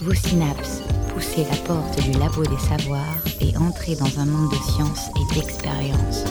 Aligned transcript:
Vos 0.00 0.14
synapses, 0.14 0.80
poussez 1.12 1.44
la 1.44 1.56
porte 1.56 2.00
du 2.02 2.12
labo 2.12 2.42
des 2.44 2.58
savoirs 2.58 3.22
et 3.40 3.54
entrez 3.58 3.94
dans 3.96 4.18
un 4.18 4.24
monde 4.24 4.50
de 4.50 4.56
science 4.56 5.10
et 5.16 5.34
d'expérience. 5.34 6.24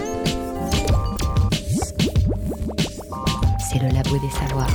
C'est 3.60 3.80
le 3.80 3.90
labo 3.90 4.18
des 4.18 4.32
savoirs. 4.32 4.74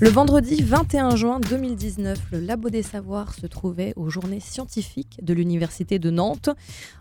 Le 0.00 0.08
vendredi 0.08 0.62
21 0.62 1.16
juin 1.16 1.40
2019, 1.40 2.18
le 2.30 2.38
Labo 2.38 2.70
des 2.70 2.84
Savoirs 2.84 3.34
se 3.34 3.48
trouvait 3.48 3.94
aux 3.96 4.10
Journées 4.10 4.38
scientifiques 4.38 5.18
de 5.22 5.34
l'Université 5.34 5.98
de 5.98 6.10
Nantes, 6.10 6.50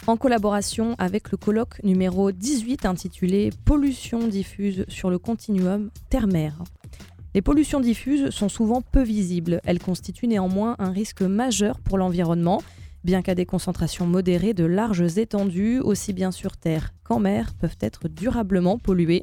en 0.08 0.18
collaboration 0.18 0.96
avec 0.98 1.30
le 1.30 1.38
colloque 1.38 1.82
numéro 1.84 2.32
18 2.32 2.88
intitulé 2.88 3.52
Pollution 3.66 4.28
diffuse 4.28 4.84
sur 4.88 5.12
le 5.12 5.20
continuum 5.20 5.92
terre-mer. 6.10 6.64
Les 7.38 7.44
pollutions 7.44 7.80
diffuses 7.80 8.32
sont 8.32 8.50
souvent 8.50 8.82
peu 8.82 9.04
visibles. 9.04 9.62
Elles 9.64 9.78
constituent 9.78 10.26
néanmoins 10.26 10.76
un 10.80 10.90
risque 10.90 11.22
majeur 11.22 11.80
pour 11.82 12.00
l'environnement, 12.00 12.64
bien 13.04 13.22
qu'à 13.22 13.36
des 13.36 13.46
concentrations 13.46 14.08
modérées 14.08 14.56
de 14.56 14.66
larges 14.66 15.20
étendues, 15.20 15.80
aussi 15.80 16.14
bien 16.14 16.32
sur 16.32 16.58
terre 16.58 16.96
qu'en 17.04 17.20
mer, 17.20 17.54
peuvent 17.54 17.78
être 17.80 18.08
durablement 18.08 18.80
polluées. 18.80 19.22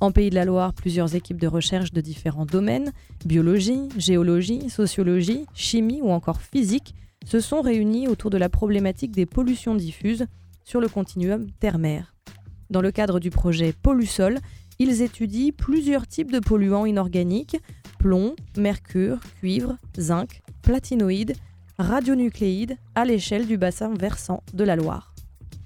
En 0.00 0.12
Pays 0.12 0.30
de 0.30 0.34
la 0.34 0.46
Loire, 0.46 0.72
plusieurs 0.72 1.14
équipes 1.14 1.38
de 1.38 1.46
recherche 1.46 1.92
de 1.92 2.00
différents 2.00 2.46
domaines, 2.46 2.90
biologie, 3.26 3.90
géologie, 3.98 4.70
sociologie, 4.70 5.44
chimie 5.52 6.00
ou 6.00 6.10
encore 6.10 6.40
physique, 6.40 6.94
se 7.26 7.40
sont 7.40 7.60
réunies 7.60 8.08
autour 8.08 8.30
de 8.30 8.38
la 8.38 8.48
problématique 8.48 9.12
des 9.12 9.26
pollutions 9.26 9.74
diffuses 9.74 10.24
sur 10.64 10.80
le 10.80 10.88
continuum 10.88 11.48
terre-mer. 11.60 12.14
Dans 12.70 12.80
le 12.80 12.92
cadre 12.92 13.20
du 13.20 13.28
projet 13.28 13.74
Pollusol, 13.74 14.38
ils 14.82 15.00
étudient 15.02 15.52
plusieurs 15.56 16.08
types 16.08 16.32
de 16.32 16.40
polluants 16.40 16.86
inorganiques, 16.86 17.56
plomb, 18.00 18.34
mercure, 18.56 19.20
cuivre, 19.38 19.76
zinc, 19.96 20.42
platinoïdes, 20.62 21.34
radionucléides, 21.78 22.76
à 22.96 23.04
l'échelle 23.04 23.46
du 23.46 23.56
bassin 23.56 23.94
versant 23.94 24.42
de 24.52 24.64
la 24.64 24.74
Loire. 24.74 25.14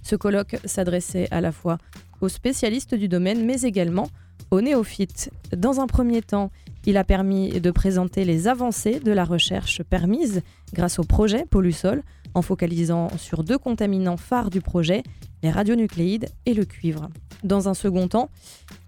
Ce 0.02 0.16
colloque 0.16 0.56
s'adressait 0.66 1.28
à 1.30 1.40
la 1.40 1.50
fois 1.50 1.78
aux 2.20 2.28
spécialistes 2.28 2.94
du 2.94 3.08
domaine, 3.08 3.46
mais 3.46 3.62
également 3.62 4.08
aux 4.50 4.60
néophytes. 4.60 5.30
Dans 5.56 5.80
un 5.80 5.86
premier 5.86 6.20
temps, 6.20 6.50
il 6.84 6.98
a 6.98 7.04
permis 7.04 7.58
de 7.60 7.70
présenter 7.70 8.24
les 8.24 8.48
avancées 8.48 9.00
de 9.00 9.12
la 9.12 9.24
recherche 9.24 9.82
permise 9.82 10.42
grâce 10.74 10.98
au 10.98 11.04
projet 11.04 11.46
Pollusol, 11.46 12.02
en 12.34 12.42
focalisant 12.42 13.08
sur 13.16 13.44
deux 13.44 13.58
contaminants 13.58 14.18
phares 14.18 14.50
du 14.50 14.60
projet, 14.60 15.02
les 15.42 15.50
radionucléides 15.50 16.28
et 16.44 16.52
le 16.52 16.66
cuivre. 16.66 17.08
Dans 17.44 17.68
un 17.68 17.74
second 17.74 18.08
temps, 18.08 18.30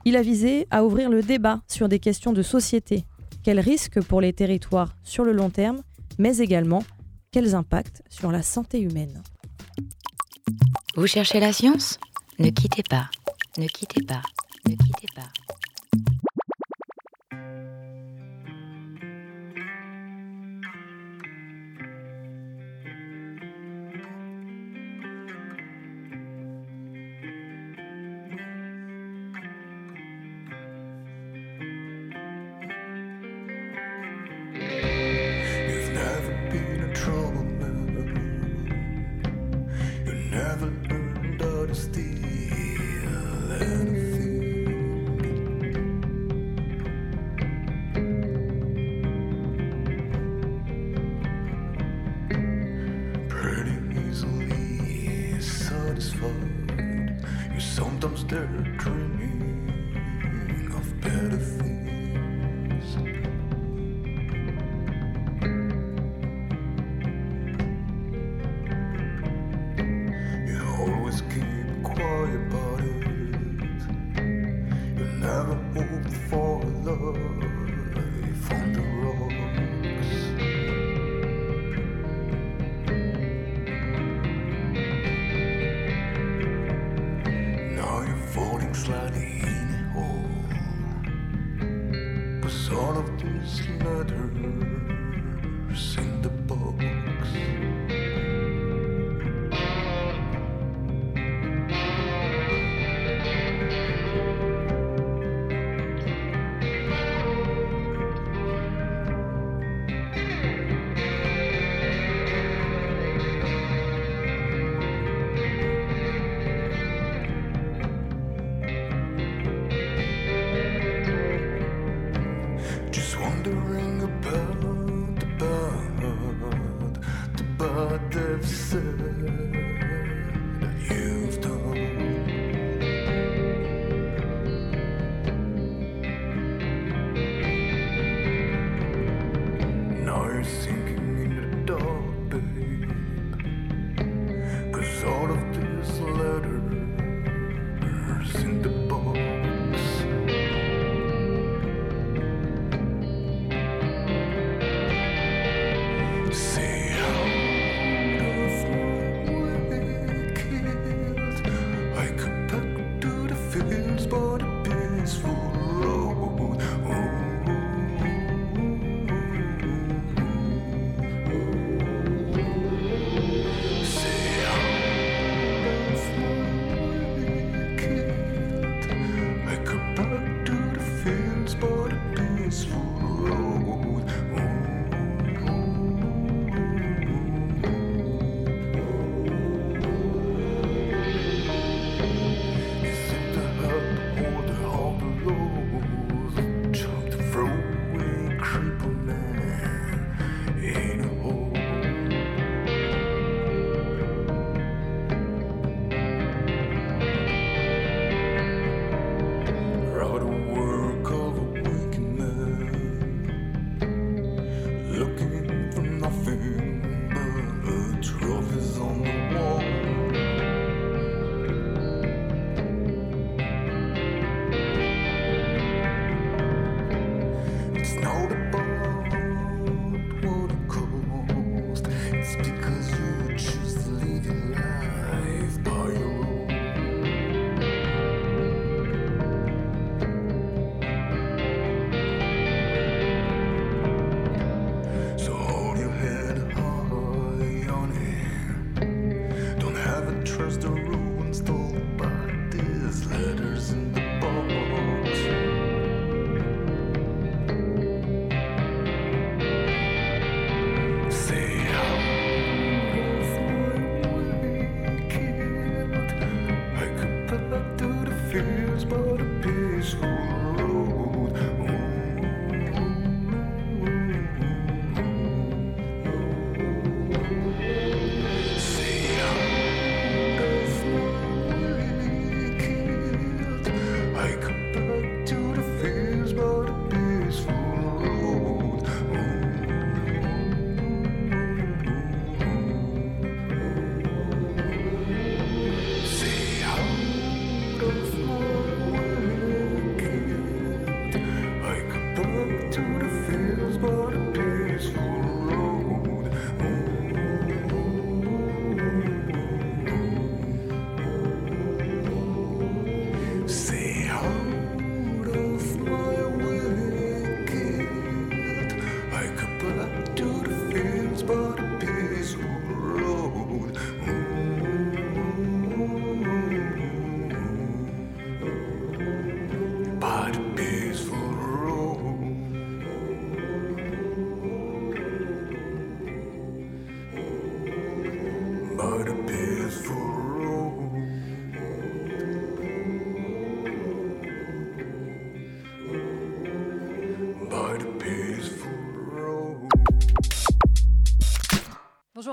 il 0.05 0.17
a 0.17 0.23
visé 0.23 0.67
à 0.71 0.85
ouvrir 0.85 1.11
le 1.11 1.23
débat 1.23 1.61
sur 1.69 1.89
des 1.89 1.99
questions 1.99 2.33
de 2.33 2.43
société. 2.43 3.05
Quels 3.43 3.61
risques 3.61 4.03
pour 4.03 4.21
les 4.21 4.33
territoires 4.33 4.95
sur 5.03 5.25
le 5.25 5.33
long 5.33 5.51
terme, 5.51 5.83
mais 6.19 6.39
également 6.39 6.83
quels 7.31 7.55
impacts 7.55 8.03
sur 8.09 8.33
la 8.33 8.43
santé 8.43 8.81
humaine? 8.81 9.23
Vous 10.97 11.07
cherchez 11.07 11.41
la 11.41 11.53
science? 11.53 11.99
Ne 12.39 12.51
quittez 12.51 12.83
pas, 12.83 13.09
ne 13.59 13.67
quittez 13.67 14.03
pas, 14.03 14.23
ne 14.67 14.75
quittez 14.75 15.09
pas. 15.15 15.29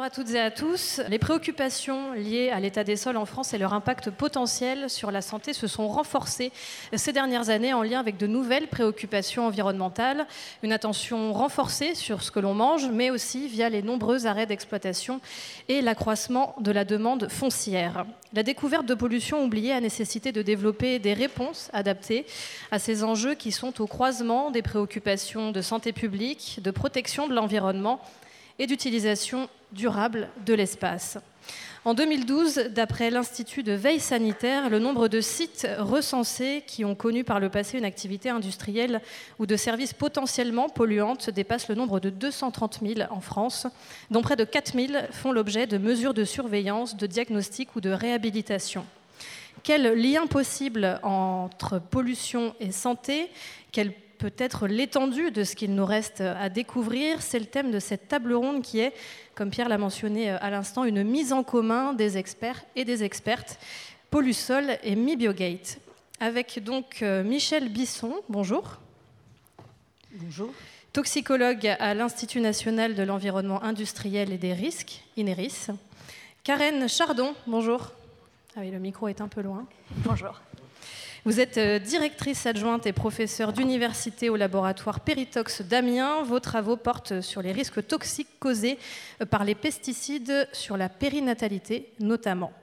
À 0.06 0.12
toutes 0.12 0.36
et 0.36 0.40
à 0.40 0.52
tous. 0.52 1.02
Les 1.10 1.18
préoccupations 1.18 2.14
liées 2.14 2.52
à 2.52 2.60
l'état 2.60 2.84
des 2.84 2.96
sols 2.96 3.18
en 3.18 3.26
France 3.26 3.56
et 3.56 3.58
leur 3.58 3.74
impact 3.74 4.12
potentiel 4.12 4.88
sur 4.88 5.10
la 5.10 5.24
santé 5.24 5.52
se 5.52 5.66
sont 5.66 5.88
renforcées 5.88 6.52
ces 6.94 7.12
dernières 7.12 7.50
années 7.50 7.74
en 7.74 7.82
lien 7.82 8.02
avec 8.02 8.18
de 8.18 8.28
nouvelles 8.28 8.68
préoccupations 8.68 9.48
environnementales, 9.48 10.28
une 10.62 10.74
attention 10.74 11.34
renforcée 11.34 11.96
sur 11.96 12.22
ce 12.22 12.30
que 12.30 12.40
l'on 12.40 12.54
mange, 12.54 12.88
mais 12.94 13.10
aussi 13.10 13.48
via 13.48 13.68
les 13.68 13.82
nombreux 13.82 14.28
arrêts 14.28 14.46
d'exploitation 14.46 15.22
et 15.70 15.82
l'accroissement 15.82 16.54
de 16.60 16.70
la 16.70 16.86
demande 16.86 17.28
foncière. 17.28 18.06
La 18.34 18.44
découverte 18.44 18.86
de 18.86 18.94
pollutions 18.94 19.44
oubliées 19.44 19.74
a 19.74 19.82
nécessité 19.82 20.32
de 20.32 20.44
développer 20.44 21.00
des 21.00 21.14
réponses 21.14 21.72
adaptées 21.74 22.28
à 22.70 22.78
ces 22.78 23.04
enjeux 23.04 23.34
qui 23.34 23.52
sont 23.52 23.82
au 23.82 23.88
croisement 23.88 24.52
des 24.52 24.62
préoccupations 24.62 25.52
de 25.52 25.62
santé 25.62 25.94
publique, 25.94 26.60
de 26.62 26.70
protection 26.70 27.28
de 27.28 27.34
l'environnement 27.34 28.00
et 28.60 28.68
d'utilisation 28.68 29.50
durable 29.76 30.30
de 30.46 30.56
l'espace. 30.56 31.20
En 31.84 31.94
2012, 31.94 32.72
d'après 32.74 33.12
l'Institut 33.12 33.62
de 33.62 33.74
veille 33.74 34.00
sanitaire, 34.00 34.72
le 34.72 34.80
nombre 34.80 35.08
de 35.08 35.22
sites 35.22 35.68
recensés 35.78 36.64
qui 36.66 36.84
ont 36.84 36.96
connu 36.96 37.24
par 37.24 37.40
le 37.40 37.50
passé 37.50 37.78
une 37.78 37.86
activité 37.86 38.30
industrielle 38.30 39.02
ou 39.38 39.46
de 39.46 39.56
services 39.56 39.94
potentiellement 39.94 40.68
polluantes 40.68 41.30
dépasse 41.30 41.70
le 41.70 41.76
nombre 41.76 42.00
de 42.00 42.10
230 42.10 42.80
000 42.82 43.08
en 43.12 43.22
France, 43.22 43.68
dont 44.10 44.24
près 44.24 44.36
de 44.36 44.46
4 44.46 44.74
000 44.74 44.94
font 45.12 45.32
l'objet 45.32 45.68
de 45.68 45.78
mesures 45.78 46.16
de 46.16 46.24
surveillance, 46.24 46.98
de 46.98 47.06
diagnostic 47.06 47.76
ou 47.76 47.82
de 47.82 47.92
réhabilitation. 47.92 48.84
Quel 49.62 49.94
lien 49.94 50.26
possible 50.26 51.00
entre 51.04 51.78
pollution 51.78 52.56
et 52.60 52.72
santé? 52.72 53.30
Quelle 53.72 53.94
peut 54.18 54.34
être 54.38 54.68
l'étendue 54.68 55.32
de 55.32 55.44
ce 55.44 55.56
qu'il 55.56 55.76
nous 55.76 55.86
reste 55.86 56.22
à 56.22 56.50
découvrir 56.50 57.22
C'est 57.22 57.40
le 57.40 57.46
thème 57.46 57.72
de 57.72 57.80
cette 57.80 58.08
table 58.08 58.34
ronde 58.34 58.62
qui 58.62 58.80
est, 58.80 58.94
comme 59.36 59.50
Pierre 59.50 59.70
l'a 59.70 59.78
mentionné 59.78 60.30
à 60.30 60.50
l'instant, 60.50 60.84
une 60.84 61.04
mise 61.04 61.34
en 61.34 61.44
commun 61.44 61.94
des 61.94 62.18
experts 62.18 62.64
et 62.76 62.86
des 62.86 63.04
expertes, 63.04 63.60
Pollusol 64.10 64.78
et 64.84 64.96
MiBiogate. 64.96 65.80
Avec 66.20 66.64
donc 66.64 67.02
euh, 67.02 67.24
Michel 67.24 67.70
Bisson, 67.70 68.14
bonjour. 68.30 68.78
Bonjour. 70.14 70.50
Toxicologue 70.94 71.68
à 71.68 71.94
l'Institut 71.94 72.40
national 72.40 72.96
de 72.96 73.04
l'environnement 73.04 73.62
industriel 73.62 74.32
et 74.32 74.38
des 74.38 74.54
risques, 74.54 75.04
INERIS. 75.18 75.72
Karen 76.46 76.88
Chardon, 76.88 77.36
bonjour. 77.48 77.92
Ah 78.56 78.62
oui, 78.62 78.72
le 78.72 78.80
micro 78.80 79.10
est 79.10 79.20
un 79.20 79.28
peu 79.28 79.42
loin. 79.42 79.66
Bonjour. 80.06 80.40
Vous 81.28 81.40
êtes 81.40 81.58
euh, 81.58 81.80
directrice 81.80 82.46
adjointe 82.46 82.86
et 82.86 82.94
professeure 82.94 83.52
d'université 83.52 84.30
au 84.30 84.36
laboratoire 84.36 85.00
Péritox 85.00 85.64
d'Amiens. 85.64 86.22
Vos 86.22 86.40
travaux 86.40 86.78
portent 86.78 87.22
sur 87.22 87.42
les 87.42 87.52
risques 87.52 87.88
toxiques 87.88 88.40
causés 88.40 88.78
euh, 89.24 89.26
par 89.26 89.44
les 89.44 89.56
pesticides 89.56 90.48
sur 90.54 90.78
la 90.78 90.88
périnatalité 90.88 91.90
notamment. 92.00 92.54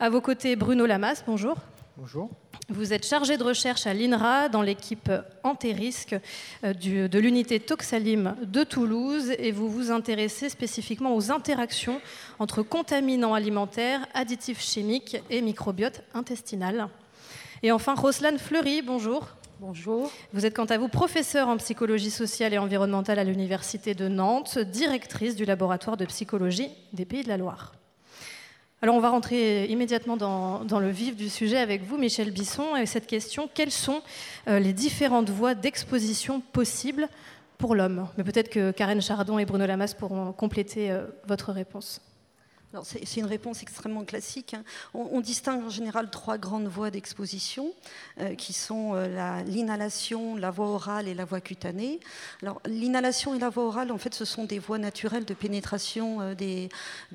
À 0.00 0.10
vos 0.10 0.20
côtés, 0.20 0.56
Bruno 0.56 0.84
Lamas, 0.84 1.22
bonjour. 1.28 1.58
Bonjour. 1.96 2.28
Vous 2.68 2.92
êtes 2.92 3.06
chargé 3.06 3.36
de 3.36 3.44
recherche 3.44 3.86
à 3.86 3.94
l'INRA 3.94 4.48
dans 4.48 4.62
l'équipe 4.62 5.12
antérisque 5.44 6.16
euh, 6.64 6.74
de 6.74 7.18
l'unité 7.20 7.60
Toxalim 7.60 8.34
de 8.42 8.64
Toulouse 8.64 9.32
et 9.38 9.52
vous 9.52 9.68
vous 9.68 9.92
intéressez 9.92 10.48
spécifiquement 10.48 11.14
aux 11.14 11.30
interactions 11.30 12.00
entre 12.40 12.64
contaminants 12.64 13.34
alimentaires, 13.34 14.08
additifs 14.12 14.60
chimiques 14.60 15.18
et 15.30 15.40
microbiote 15.40 16.02
intestinal. 16.14 16.88
Et 17.64 17.70
enfin, 17.70 17.94
Roslane 17.94 18.38
Fleury, 18.38 18.82
bonjour. 18.82 19.28
Bonjour. 19.60 20.10
Vous 20.32 20.44
êtes 20.44 20.56
quant 20.56 20.64
à 20.64 20.78
vous 20.78 20.88
professeure 20.88 21.46
en 21.46 21.56
psychologie 21.58 22.10
sociale 22.10 22.52
et 22.52 22.58
environnementale 22.58 23.20
à 23.20 23.24
l'Université 23.24 23.94
de 23.94 24.08
Nantes, 24.08 24.58
directrice 24.58 25.36
du 25.36 25.44
laboratoire 25.44 25.96
de 25.96 26.04
psychologie 26.06 26.70
des 26.92 27.04
Pays 27.04 27.22
de 27.22 27.28
la 27.28 27.36
Loire. 27.36 27.72
Alors 28.80 28.96
on 28.96 29.00
va 29.00 29.10
rentrer 29.10 29.66
immédiatement 29.66 30.16
dans, 30.16 30.64
dans 30.64 30.80
le 30.80 30.90
vif 30.90 31.14
du 31.14 31.28
sujet 31.28 31.58
avec 31.58 31.84
vous, 31.84 31.98
Michel 31.98 32.32
Bisson, 32.32 32.74
et 32.74 32.84
cette 32.84 33.06
question, 33.06 33.48
quelles 33.54 33.70
sont 33.70 34.02
euh, 34.48 34.58
les 34.58 34.72
différentes 34.72 35.30
voies 35.30 35.54
d'exposition 35.54 36.40
possibles 36.40 37.08
pour 37.58 37.76
l'homme? 37.76 38.08
Mais 38.18 38.24
peut-être 38.24 38.50
que 38.50 38.72
Karen 38.72 39.00
Chardon 39.00 39.38
et 39.38 39.44
Bruno 39.44 39.66
Lamas 39.66 39.94
pourront 39.96 40.32
compléter 40.32 40.90
euh, 40.90 41.06
votre 41.28 41.52
réponse. 41.52 42.00
C'est 42.84 43.20
une 43.20 43.26
réponse 43.26 43.62
extrêmement 43.62 44.04
classique. 44.04 44.54
hein. 44.54 44.64
On, 44.94 45.20
distingue 45.20 45.64
en 45.64 45.68
général 45.68 46.10
trois 46.10 46.38
grandes 46.38 46.66
voies 46.66 46.90
d'exposition, 46.90 47.72
euh, 48.18 48.34
qui 48.34 48.52
sont 48.52 48.94
euh, 48.94 49.08
la- 49.08 49.42
l'inhalation, 49.42 50.36
la 50.36 50.50
voie 50.50 50.68
orale 50.68 51.06
et 51.06 51.14
la 51.14 51.24
voie 51.24 51.40
cutanée. 51.40 52.00
L'inhalation 52.66 53.34
et 53.34 53.38
la 53.38 53.50
voie 53.50 53.66
orale, 53.66 53.92
en 53.92 53.98
fait, 53.98 54.14
ce 54.14 54.24
sont 54.24 54.44
des 54.44 54.58
voies 54.58 54.78
naturelles 54.78 55.24
de 55.26 55.34
pénétration 55.34 56.20
euh, 56.20 56.34
des, 56.34 56.70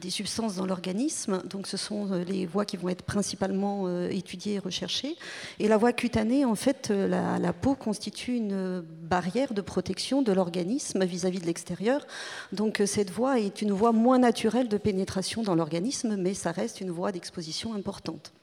substances 0.09 0.55
dans 0.55 0.65
l'organisme. 0.65 1.41
Donc, 1.45 1.67
ce 1.67 1.75
sont 1.75 2.05
les 2.27 2.45
voies 2.45 2.65
qui 2.65 2.77
vont 2.77 2.89
être 2.89 3.03
principalement 3.03 4.07
étudiées 4.09 4.53
et 4.53 4.59
recherchées. 4.59 5.15
Et 5.59 5.67
la 5.67 5.77
voie 5.77 5.91
cutanée, 5.91 6.45
en 6.45 6.55
fait, 6.55 6.89
la, 6.89 7.39
la 7.39 7.53
peau 7.53 7.75
constitue 7.75 8.35
une 8.35 8.81
barrière 8.81 9.53
de 9.53 9.61
protection 9.61 10.21
de 10.21 10.31
l'organisme 10.31 11.03
vis-à-vis 11.03 11.39
de 11.39 11.45
l'extérieur. 11.45 12.05
Donc, 12.53 12.81
cette 12.85 13.11
voie 13.11 13.39
est 13.39 13.61
une 13.61 13.73
voie 13.73 13.91
moins 13.91 14.17
naturelle 14.17 14.69
de 14.69 14.77
pénétration 14.77 15.43
dans 15.47 15.55
l'organisme, 15.55 16.15
mais 16.17 16.33
ça 16.33 16.51
reste 16.51 16.81
une 16.81 16.91
voie 16.91 17.11
d'exposition 17.11 17.73
importante. 17.73 18.33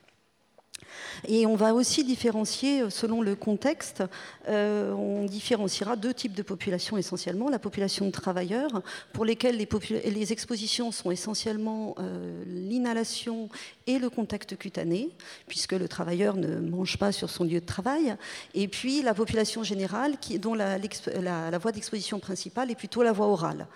Et 1.29 1.47
on 1.47 1.55
va 1.55 1.75
aussi 1.75 2.05
différencier 2.05 2.83
euh, 2.83 2.91
selon 2.91 3.23
le 3.23 3.35
contexte. 3.35 4.03
euh, 4.49 4.93
on 4.93 5.25
différenciera 5.25 5.97
deux 5.97 6.13
types 6.13 6.35
de 6.35 6.43
populations 6.43 6.97
essentiellement. 6.97 7.49
La 7.49 7.59
population 7.59 8.07
de 8.07 8.11
travailleurs, 8.11 8.83
pour 9.13 9.25
lesquels 9.25 9.57
les, 9.57 10.33
expositions 10.33 10.93
sont 10.93 11.11
essentiellement 11.11 11.95
euh, 11.99 12.43
l'inhalation 12.47 13.49
et 13.87 13.99
le 13.99 14.11
contact 14.11 14.57
cutané, 14.57 15.11
puisque 15.47 15.73
le 15.73 15.89
travailleur 15.89 16.37
ne 16.37 16.59
mange 16.59 16.99
pas 16.99 17.13
sur 17.13 17.31
son 17.31 17.45
lieu 17.45 17.61
de 17.61 17.67
travail. 17.67 18.17
Et 18.55 18.69
puis 18.69 19.03
la 19.03 19.15
population 19.15 19.63
générale, 19.63 20.17
dont 20.39 20.55
la 20.55 21.59
voie 21.59 21.73
d'exposition 21.73 22.19
principale 22.19 22.71
est 22.71 22.75
plutôt 22.75 23.03
la 23.03 23.13
voie 23.13 23.27
orale. 23.27 23.67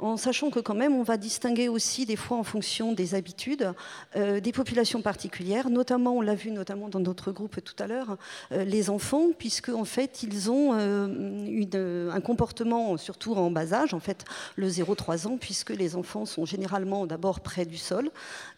En 0.00 0.16
sachant 0.16 0.50
que 0.50 0.60
quand 0.60 0.74
même, 0.74 0.94
on 0.94 1.02
va 1.02 1.16
distinguer 1.16 1.68
aussi 1.68 2.06
des 2.06 2.16
fois 2.16 2.38
en 2.38 2.42
fonction 2.42 2.92
des 2.92 3.14
habitudes 3.14 3.72
euh, 4.16 4.40
des 4.40 4.52
populations 4.52 5.02
particulières, 5.02 5.68
notamment, 5.68 6.16
on 6.16 6.20
l'a 6.22 6.34
vu 6.34 6.50
notamment 6.50 6.88
dans 6.88 7.00
notre 7.00 7.32
groupe 7.32 7.62
tout 7.62 7.74
à 7.78 7.86
l'heure, 7.86 8.16
euh, 8.52 8.64
les 8.64 8.88
enfants, 8.88 9.28
puisque 9.36 9.68
en 9.68 9.84
fait, 9.84 10.22
ils 10.22 10.50
ont 10.50 10.72
euh, 10.72 12.10
un 12.10 12.20
comportement, 12.20 12.96
surtout 12.96 13.34
en 13.34 13.50
bas 13.50 13.74
âge, 13.74 13.92
en 13.92 14.00
fait, 14.00 14.24
le 14.56 14.68
0-3 14.68 15.26
ans, 15.26 15.36
puisque 15.38 15.70
les 15.70 15.96
enfants 15.96 16.24
sont 16.24 16.46
généralement 16.46 17.06
d'abord 17.06 17.40
près 17.40 17.66
du 17.66 17.76
sol, 17.76 18.10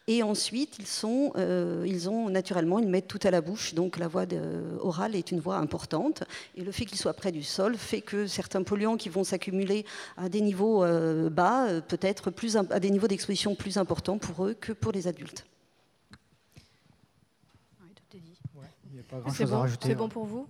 et 0.08 0.24
ensuite, 0.24 0.76
ils, 0.80 0.86
sont, 0.86 1.32
euh, 1.36 1.84
ils 1.86 2.10
ont 2.10 2.28
naturellement, 2.28 2.80
ils 2.80 2.88
mettent 2.88 3.06
tout 3.06 3.20
à 3.22 3.30
la 3.30 3.40
bouche, 3.40 3.74
donc 3.74 3.98
la 3.98 4.08
voie 4.08 4.26
de- 4.26 4.76
orale 4.80 5.14
est 5.14 5.30
une 5.30 5.38
voie 5.38 5.56
importante. 5.58 6.24
Et 6.56 6.64
le 6.64 6.72
fait 6.72 6.86
qu'ils 6.86 6.98
soient 6.98 7.14
près 7.14 7.30
du 7.30 7.44
sol 7.44 7.76
fait 7.76 8.00
que 8.00 8.26
certains 8.26 8.64
polluants 8.64 8.96
qui 8.96 9.08
vont 9.08 9.22
s'accumuler 9.22 9.86
à 10.16 10.28
des 10.28 10.40
niveaux 10.40 10.82
euh, 10.82 11.30
bas, 11.30 11.68
euh, 11.68 11.80
peut-être 11.80 12.30
plus 12.32 12.56
à 12.56 12.80
des 12.80 12.90
niveaux 12.90 13.06
d'exposition 13.06 13.54
plus 13.54 13.76
importants 13.76 14.18
pour 14.18 14.44
eux 14.46 14.54
que 14.54 14.72
pour 14.72 14.90
les 14.90 15.06
adultes. 15.06 15.44
C'est 19.34 19.46
bon, 19.46 19.60
rajouter. 19.60 19.88
c'est 19.88 19.94
bon 19.94 20.08
pour 20.08 20.24
vous? 20.24 20.48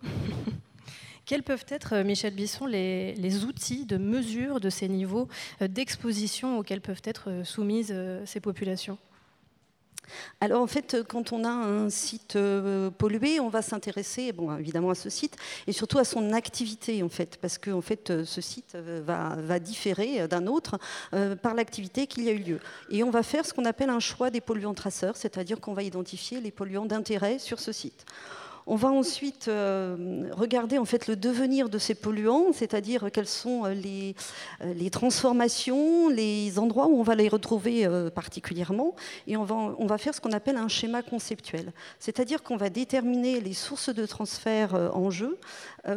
Quels 1.26 1.42
peuvent 1.42 1.64
être, 1.68 1.96
Michel 2.02 2.34
Bisson, 2.34 2.64
les, 2.66 3.14
les 3.14 3.44
outils 3.44 3.84
de 3.86 3.96
mesure 3.98 4.60
de 4.60 4.70
ces 4.70 4.88
niveaux 4.88 5.28
d'exposition 5.60 6.58
auxquels 6.58 6.80
peuvent 6.80 7.02
être 7.04 7.42
soumises 7.44 7.94
ces 8.24 8.40
populations? 8.40 8.98
Alors 10.40 10.62
en 10.62 10.66
fait, 10.66 10.96
quand 11.08 11.32
on 11.32 11.44
a 11.44 11.50
un 11.50 11.90
site 11.90 12.36
euh, 12.36 12.90
pollué, 12.90 13.40
on 13.40 13.48
va 13.48 13.62
s'intéresser 13.62 14.32
évidemment 14.58 14.90
à 14.90 14.94
ce 14.94 15.10
site 15.10 15.36
et 15.66 15.72
surtout 15.72 15.98
à 15.98 16.04
son 16.04 16.32
activité 16.32 17.02
en 17.02 17.08
fait, 17.08 17.38
parce 17.40 17.58
que 17.58 17.70
ce 18.24 18.40
site 18.40 18.74
euh, 18.74 19.02
va, 19.04 19.58
différer 19.58 20.22
euh, 20.22 20.26
d'un 20.26 20.46
autre 20.46 20.78
par 21.42 21.54
l'activité 21.54 22.06
qu'il 22.06 22.24
y 22.24 22.28
a 22.28 22.32
eu 22.32 22.38
lieu. 22.38 22.60
Et 22.90 23.02
on 23.02 23.10
va 23.10 23.22
faire 23.22 23.46
ce 23.46 23.52
qu'on 23.52 23.64
appelle 23.64 23.90
un 23.90 24.00
choix 24.00 24.30
des 24.30 24.40
polluants 24.40 24.74
traceurs, 24.74 25.16
c'est-à-dire 25.16 25.60
qu'on 25.60 25.74
va 25.74 25.82
identifier 25.82 26.40
les 26.40 26.50
polluants 26.50 26.86
d'intérêt 26.86 27.38
sur 27.38 27.60
ce 27.60 27.72
site. 27.72 28.04
On 28.66 28.76
va 28.76 28.88
ensuite 28.88 29.48
euh, 29.48 30.28
regarder 30.32 30.78
en 30.78 30.84
fait 30.84 31.08
le 31.08 31.16
devenir 31.16 31.68
de 31.68 31.78
ces 31.78 31.94
polluants, 31.94 32.52
c'est-à-dire 32.52 33.10
quelles 33.12 33.28
sont 33.28 33.64
euh, 33.64 33.74
les, 33.74 34.14
euh, 34.62 34.72
les 34.74 34.90
transformations, 34.90 36.08
les 36.08 36.58
endroits 36.58 36.86
où 36.86 36.98
on 36.98 37.02
va 37.02 37.14
les 37.14 37.28
retrouver 37.28 37.88
particulièrement, 38.14 38.94
et 39.26 39.36
on 39.36 39.44
va, 39.44 39.54
on 39.54 39.86
va 39.86 39.98
faire 39.98 40.14
ce 40.14 40.20
qu'on 40.20 40.32
appelle 40.32 40.56
un 40.56 40.68
schéma 40.68 41.02
conceptuel, 41.02 41.72
c'est-à-dire 41.98 42.42
qu'on 42.42 42.56
va 42.56 42.70
déterminer 42.70 43.40
les 43.40 43.54
sources 43.54 43.92
de 43.92 44.06
transfert 44.06 44.74
en 44.94 45.10
jeu 45.10 45.38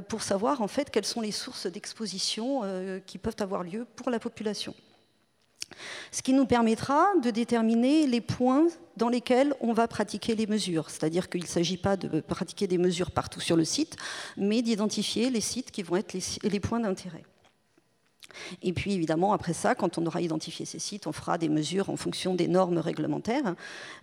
pour 0.07 0.22
savoir 0.22 0.62
en 0.62 0.67
fait 0.67 0.89
quelles 0.89 1.05
sont 1.05 1.22
les 1.22 1.31
sources 1.31 1.67
d'exposition 1.67 2.62
qui 3.05 3.17
peuvent 3.17 3.36
avoir 3.39 3.63
lieu 3.63 3.86
pour 3.95 4.10
la 4.10 4.19
population. 4.19 4.74
Ce 6.12 6.22
qui 6.22 6.34
nous 6.34 6.45
permettra 6.45 7.07
de 7.22 7.29
déterminer 7.29 8.07
les 8.07 8.22
points 8.22 8.67
dans 8.98 9.10
lesquels 9.10 9.53
on 9.60 9.74
va 9.74 9.88
pratiquer 9.88 10.36
les 10.36 10.48
mesures. 10.48 10.89
C'est-à-dire 10.89 11.29
qu'il 11.29 11.41
ne 11.41 11.48
s'agit 11.48 11.77
pas 11.77 11.98
de 11.98 12.22
pratiquer 12.22 12.67
des 12.67 12.77
mesures 12.77 13.12
partout 13.12 13.41
sur 13.41 13.57
le 13.57 13.65
site, 13.65 13.98
mais 14.38 14.62
d'identifier 14.62 15.29
les 15.29 15.41
sites 15.41 15.72
qui 15.72 15.84
vont 15.84 15.98
être 15.98 16.13
les, 16.13 16.24
les 16.50 16.60
points 16.60 16.79
d'intérêt. 16.79 17.24
Et 18.62 18.74
puis 18.74 18.94
évidemment, 18.94 19.34
après 19.34 19.54
ça, 19.54 19.75
quand 19.75 19.98
on 19.98 20.06
aura 20.06 20.22
identifié 20.22 20.65
ces 20.65 20.80
sites, 20.80 21.08
on 21.08 21.12
fera 21.12 21.38
des 21.38 21.50
mesures 21.50 21.89
en 21.89 21.96
fonction 21.96 22.36
des 22.36 22.48
normes 22.48 22.77
réglementaires, 22.77 23.56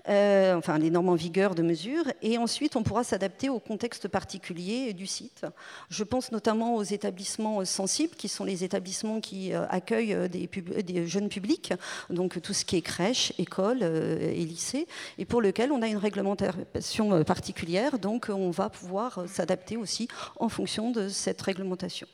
euh, 0.09 0.55
enfin 0.57 0.79
les 0.79 0.91
normes 0.91 1.09
en 1.09 1.15
vigueur 1.15 1.55
de 1.55 1.63
mesure, 1.63 2.05
et 2.23 2.39
ensuite 2.39 2.77
on 2.77 2.83
pourra 2.83 3.05
s'adapter 3.05 3.49
au 3.49 3.59
contexte 3.59 4.09
particulier 4.09 4.93
du 4.93 5.07
site. 5.07 5.45
Je 5.91 6.05
pense 6.05 6.33
notamment 6.33 6.77
aux 6.77 6.83
établissements 6.83 7.65
sensibles, 7.65 8.15
qui 8.15 8.29
sont 8.29 8.45
les 8.45 8.65
établissements 8.65 9.21
qui 9.21 9.53
euh, 9.53 9.67
accueillent 9.69 10.17
des, 10.29 11.07
jeunes 11.07 11.29
publics, 11.29 11.73
donc 12.11 12.41
tout 12.43 12.53
ce 12.53 12.65
qui 12.65 12.77
est 12.77 12.83
crèche, 12.83 13.33
école 13.39 13.81
euh, 13.83 14.33
et 14.33 14.45
lycée, 14.45 14.87
et 15.19 15.25
pour 15.25 15.41
lequel 15.41 15.73
on 15.73 15.83
a 15.83 15.89
une 15.89 15.97
réglementation 15.97 17.25
particulière, 17.25 17.99
donc 17.99 18.29
on 18.29 18.51
va 18.51 18.69
pouvoir 18.69 19.25
s'adapter 19.27 19.77
aussi 19.77 20.09
en 20.39 20.49
fonction 20.49 20.91
de 20.91 21.09
cette 21.09 21.41
réglementation. 21.43 22.07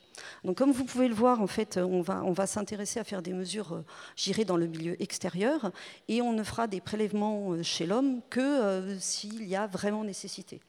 Donc, 0.44 0.56
comme 0.58 0.72
vous 0.72 0.84
pouvez 0.84 1.08
le 1.08 1.14
voir, 1.14 1.40
en 1.40 1.46
fait, 1.46 1.76
on 1.76 2.00
va, 2.00 2.22
on 2.24 2.32
va 2.32 2.46
s'intéresser 2.46 3.00
à 3.00 3.04
faire 3.04 3.22
des 3.22 3.32
mesures, 3.32 3.72
euh, 3.72 3.84
j'irai 4.16 4.44
dans 4.44 4.56
le 4.56 4.66
milieu 4.66 5.00
extérieur, 5.02 5.72
et 6.08 6.22
on 6.22 6.32
ne 6.32 6.42
fera 6.42 6.66
des 6.66 6.80
prélèvements 6.80 7.52
euh, 7.52 7.62
chez 7.62 7.86
l'homme 7.86 8.20
que 8.30 8.40
euh, 8.40 8.98
s'il 8.98 9.44
y 9.44 9.56
a 9.56 9.66
vraiment 9.66 10.04
nécessité. 10.04 10.60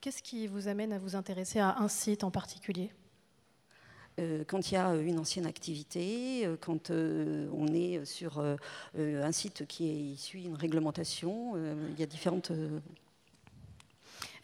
Qu'est-ce 0.00 0.22
qui 0.22 0.46
vous 0.46 0.68
amène 0.68 0.92
à 0.92 0.98
vous 0.98 1.16
intéresser 1.16 1.58
à 1.58 1.78
un 1.78 1.88
site 1.88 2.24
en 2.24 2.30
particulier? 2.30 2.92
Quand 4.48 4.68
il 4.68 4.74
y 4.74 4.76
a 4.76 4.96
une 4.96 5.20
ancienne 5.20 5.46
activité, 5.46 6.44
quand 6.60 6.90
on 6.90 7.68
est 7.68 8.04
sur 8.04 8.40
un 8.40 9.32
site 9.32 9.64
qui 9.68 10.12
est, 10.12 10.16
suit 10.16 10.42
une 10.42 10.56
réglementation, 10.56 11.54
il 11.56 12.00
y 12.00 12.02
a 12.02 12.06
différentes 12.06 12.50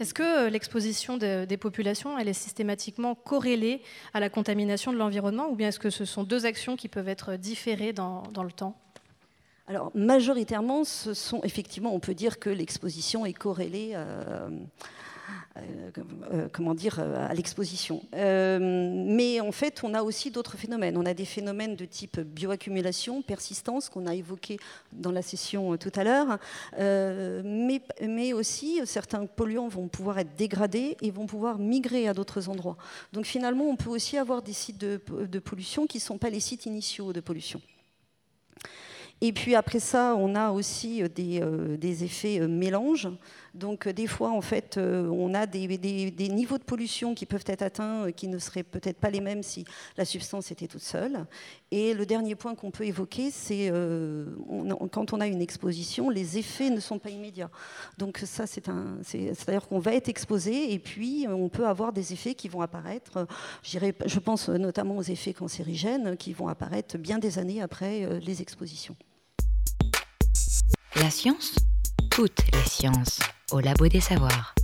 Est-ce 0.00 0.14
que 0.14 0.46
euh, 0.46 0.50
l'exposition 0.50 1.16
de- 1.16 1.44
des 1.44 1.56
populations, 1.56 2.18
elle 2.18 2.28
est 2.28 2.32
systématiquement 2.32 3.14
corrélée 3.14 3.82
à 4.12 4.20
la 4.20 4.28
contamination 4.28 4.92
de 4.92 4.98
l'environnement 4.98 5.48
ou 5.48 5.54
bien 5.54 5.68
est-ce 5.68 5.78
que 5.78 5.90
ce 5.90 6.04
sont 6.04 6.24
deux 6.24 6.46
actions 6.46 6.76
qui 6.76 6.88
peuvent 6.88 7.08
être 7.08 7.36
différées 7.36 7.92
dans, 7.92 8.22
le 8.42 8.52
temps? 8.52 8.76
Alors, 9.66 9.90
majoritairement, 9.94 10.84
ce 10.84 11.14
sont 11.14 11.40
effectivement, 11.42 11.94
on 11.94 12.00
peut 12.00 12.14
dire 12.14 12.38
que 12.38 12.50
l'exposition 12.50 13.24
est 13.24 13.32
corrélée, 13.32 13.92
euh, 13.94 14.04
euh, 14.04 14.48
euh, 14.50 14.50
comment 16.52 16.74
dire, 16.74 16.98
euh, 16.98 17.28
à 17.28 17.34
l'exposition. 17.34 18.02
Euh, 18.14 18.58
mais 18.60 19.40
en 19.40 19.52
fait, 19.52 19.82
on 19.84 19.94
a 19.94 20.02
aussi 20.02 20.30
d'autres 20.30 20.56
phénomènes. 20.56 20.96
On 20.96 21.06
a 21.06 21.14
des 21.14 21.24
phénomènes 21.24 21.76
de 21.76 21.84
type 21.84 22.20
bioaccumulation, 22.20 23.22
persistance, 23.22 23.88
qu'on 23.88 24.06
a 24.06 24.14
évoqué 24.14 24.58
dans 24.92 25.12
la 25.12 25.22
session 25.22 25.72
euh, 25.72 25.76
tout 25.76 25.92
à 25.94 26.04
l'heure. 26.04 26.38
Euh, 26.78 27.42
mais, 27.44 27.82
mais 28.00 28.32
aussi, 28.32 28.80
euh, 28.80 28.86
certains 28.86 29.26
polluants 29.26 29.68
vont 29.68 29.88
pouvoir 29.88 30.18
être 30.18 30.34
dégradés 30.36 30.96
et 31.02 31.10
vont 31.10 31.26
pouvoir 31.26 31.58
migrer 31.58 32.08
à 32.08 32.14
d'autres 32.14 32.48
endroits. 32.48 32.76
Donc 33.12 33.26
finalement, 33.26 33.64
on 33.64 33.76
peut 33.76 33.90
aussi 33.90 34.18
avoir 34.18 34.42
des 34.42 34.52
sites 34.52 34.78
de, 34.78 34.98
pollution 35.38 35.86
qui 35.86 35.98
ne 35.98 36.02
sont 36.02 36.18
pas 36.18 36.30
les 36.30 36.40
sites 36.40 36.66
initiaux 36.66 37.12
de 37.12 37.20
pollution. 37.20 37.60
Et 39.20 39.32
puis 39.32 39.54
après 39.54 39.80
ça, 39.80 40.14
on 40.18 40.34
a 40.34 40.50
aussi 40.50 41.02
euh, 41.02 41.08
des, 41.08 41.40
euh, 41.40 41.76
des 41.76 42.04
effets 42.04 42.40
euh, 42.40 42.48
mélange. 42.48 43.08
Donc 43.54 43.86
euh, 43.86 43.92
des 43.92 44.08
fois, 44.08 44.30
en 44.30 44.40
fait, 44.40 44.76
euh, 44.76 45.08
on 45.08 45.32
a 45.32 45.46
des, 45.46 45.68
niveaux 46.28 46.58
de 46.58 46.64
pollution 46.64 47.14
qui 47.14 47.24
peuvent 47.24 47.44
être 47.46 47.62
atteints, 47.62 48.06
euh, 48.06 48.10
qui 48.10 48.26
ne 48.26 48.38
seraient 48.38 48.64
peut-être 48.64 48.98
pas 48.98 49.10
les 49.10 49.20
mêmes 49.20 49.42
si 49.42 49.64
la 49.96 50.04
substance 50.04 50.50
était 50.50 50.66
toute 50.66 50.82
seule. 50.82 51.24
Et 51.70 51.94
le 51.94 52.04
dernier 52.04 52.34
point 52.34 52.54
qu'on 52.54 52.70
peut 52.70 52.84
évoquer, 52.84 53.30
c'est 53.30 53.72
quand 54.92 55.12
on 55.12 55.20
a 55.20 55.26
une 55.26 55.42
exposition, 55.42 56.10
les 56.10 56.38
effets 56.38 56.70
ne 56.70 56.80
sont 56.80 56.98
pas 56.98 57.10
immédiats. 57.10 57.50
Donc 57.98 58.18
ça, 58.18 58.46
c'est 58.46 58.68
un, 58.68 58.98
c'est- 59.02 59.34
c'est-à-dire 59.34 59.66
qu'on 59.66 59.78
va 59.78 59.94
être 59.94 60.08
exposé 60.08 60.72
et 60.72 60.78
puis 60.78 61.26
on 61.28 61.48
peut 61.48 61.66
avoir 61.66 61.92
des 61.92 62.12
effets 62.12 62.34
qui 62.34 62.48
vont 62.48 62.60
apparaître. 62.60 63.26
je 63.62 64.18
pense 64.18 64.48
notamment 64.48 64.96
aux 64.96 65.02
effets 65.02 65.32
cancérigènes 65.34 66.16
qui 66.16 66.32
vont 66.32 66.48
apparaître 66.48 66.98
bien 66.98 67.18
des 67.18 67.38
années 67.38 67.60
après 67.62 68.20
les 68.20 68.42
expositions. 68.42 68.96
La 70.96 71.10
science? 71.10 71.56
Toutes 72.14 72.44
les 72.52 72.68
sciences 72.68 73.18
au 73.50 73.58
Labo 73.58 73.88
des 73.88 73.98
Savoirs. 73.98 74.54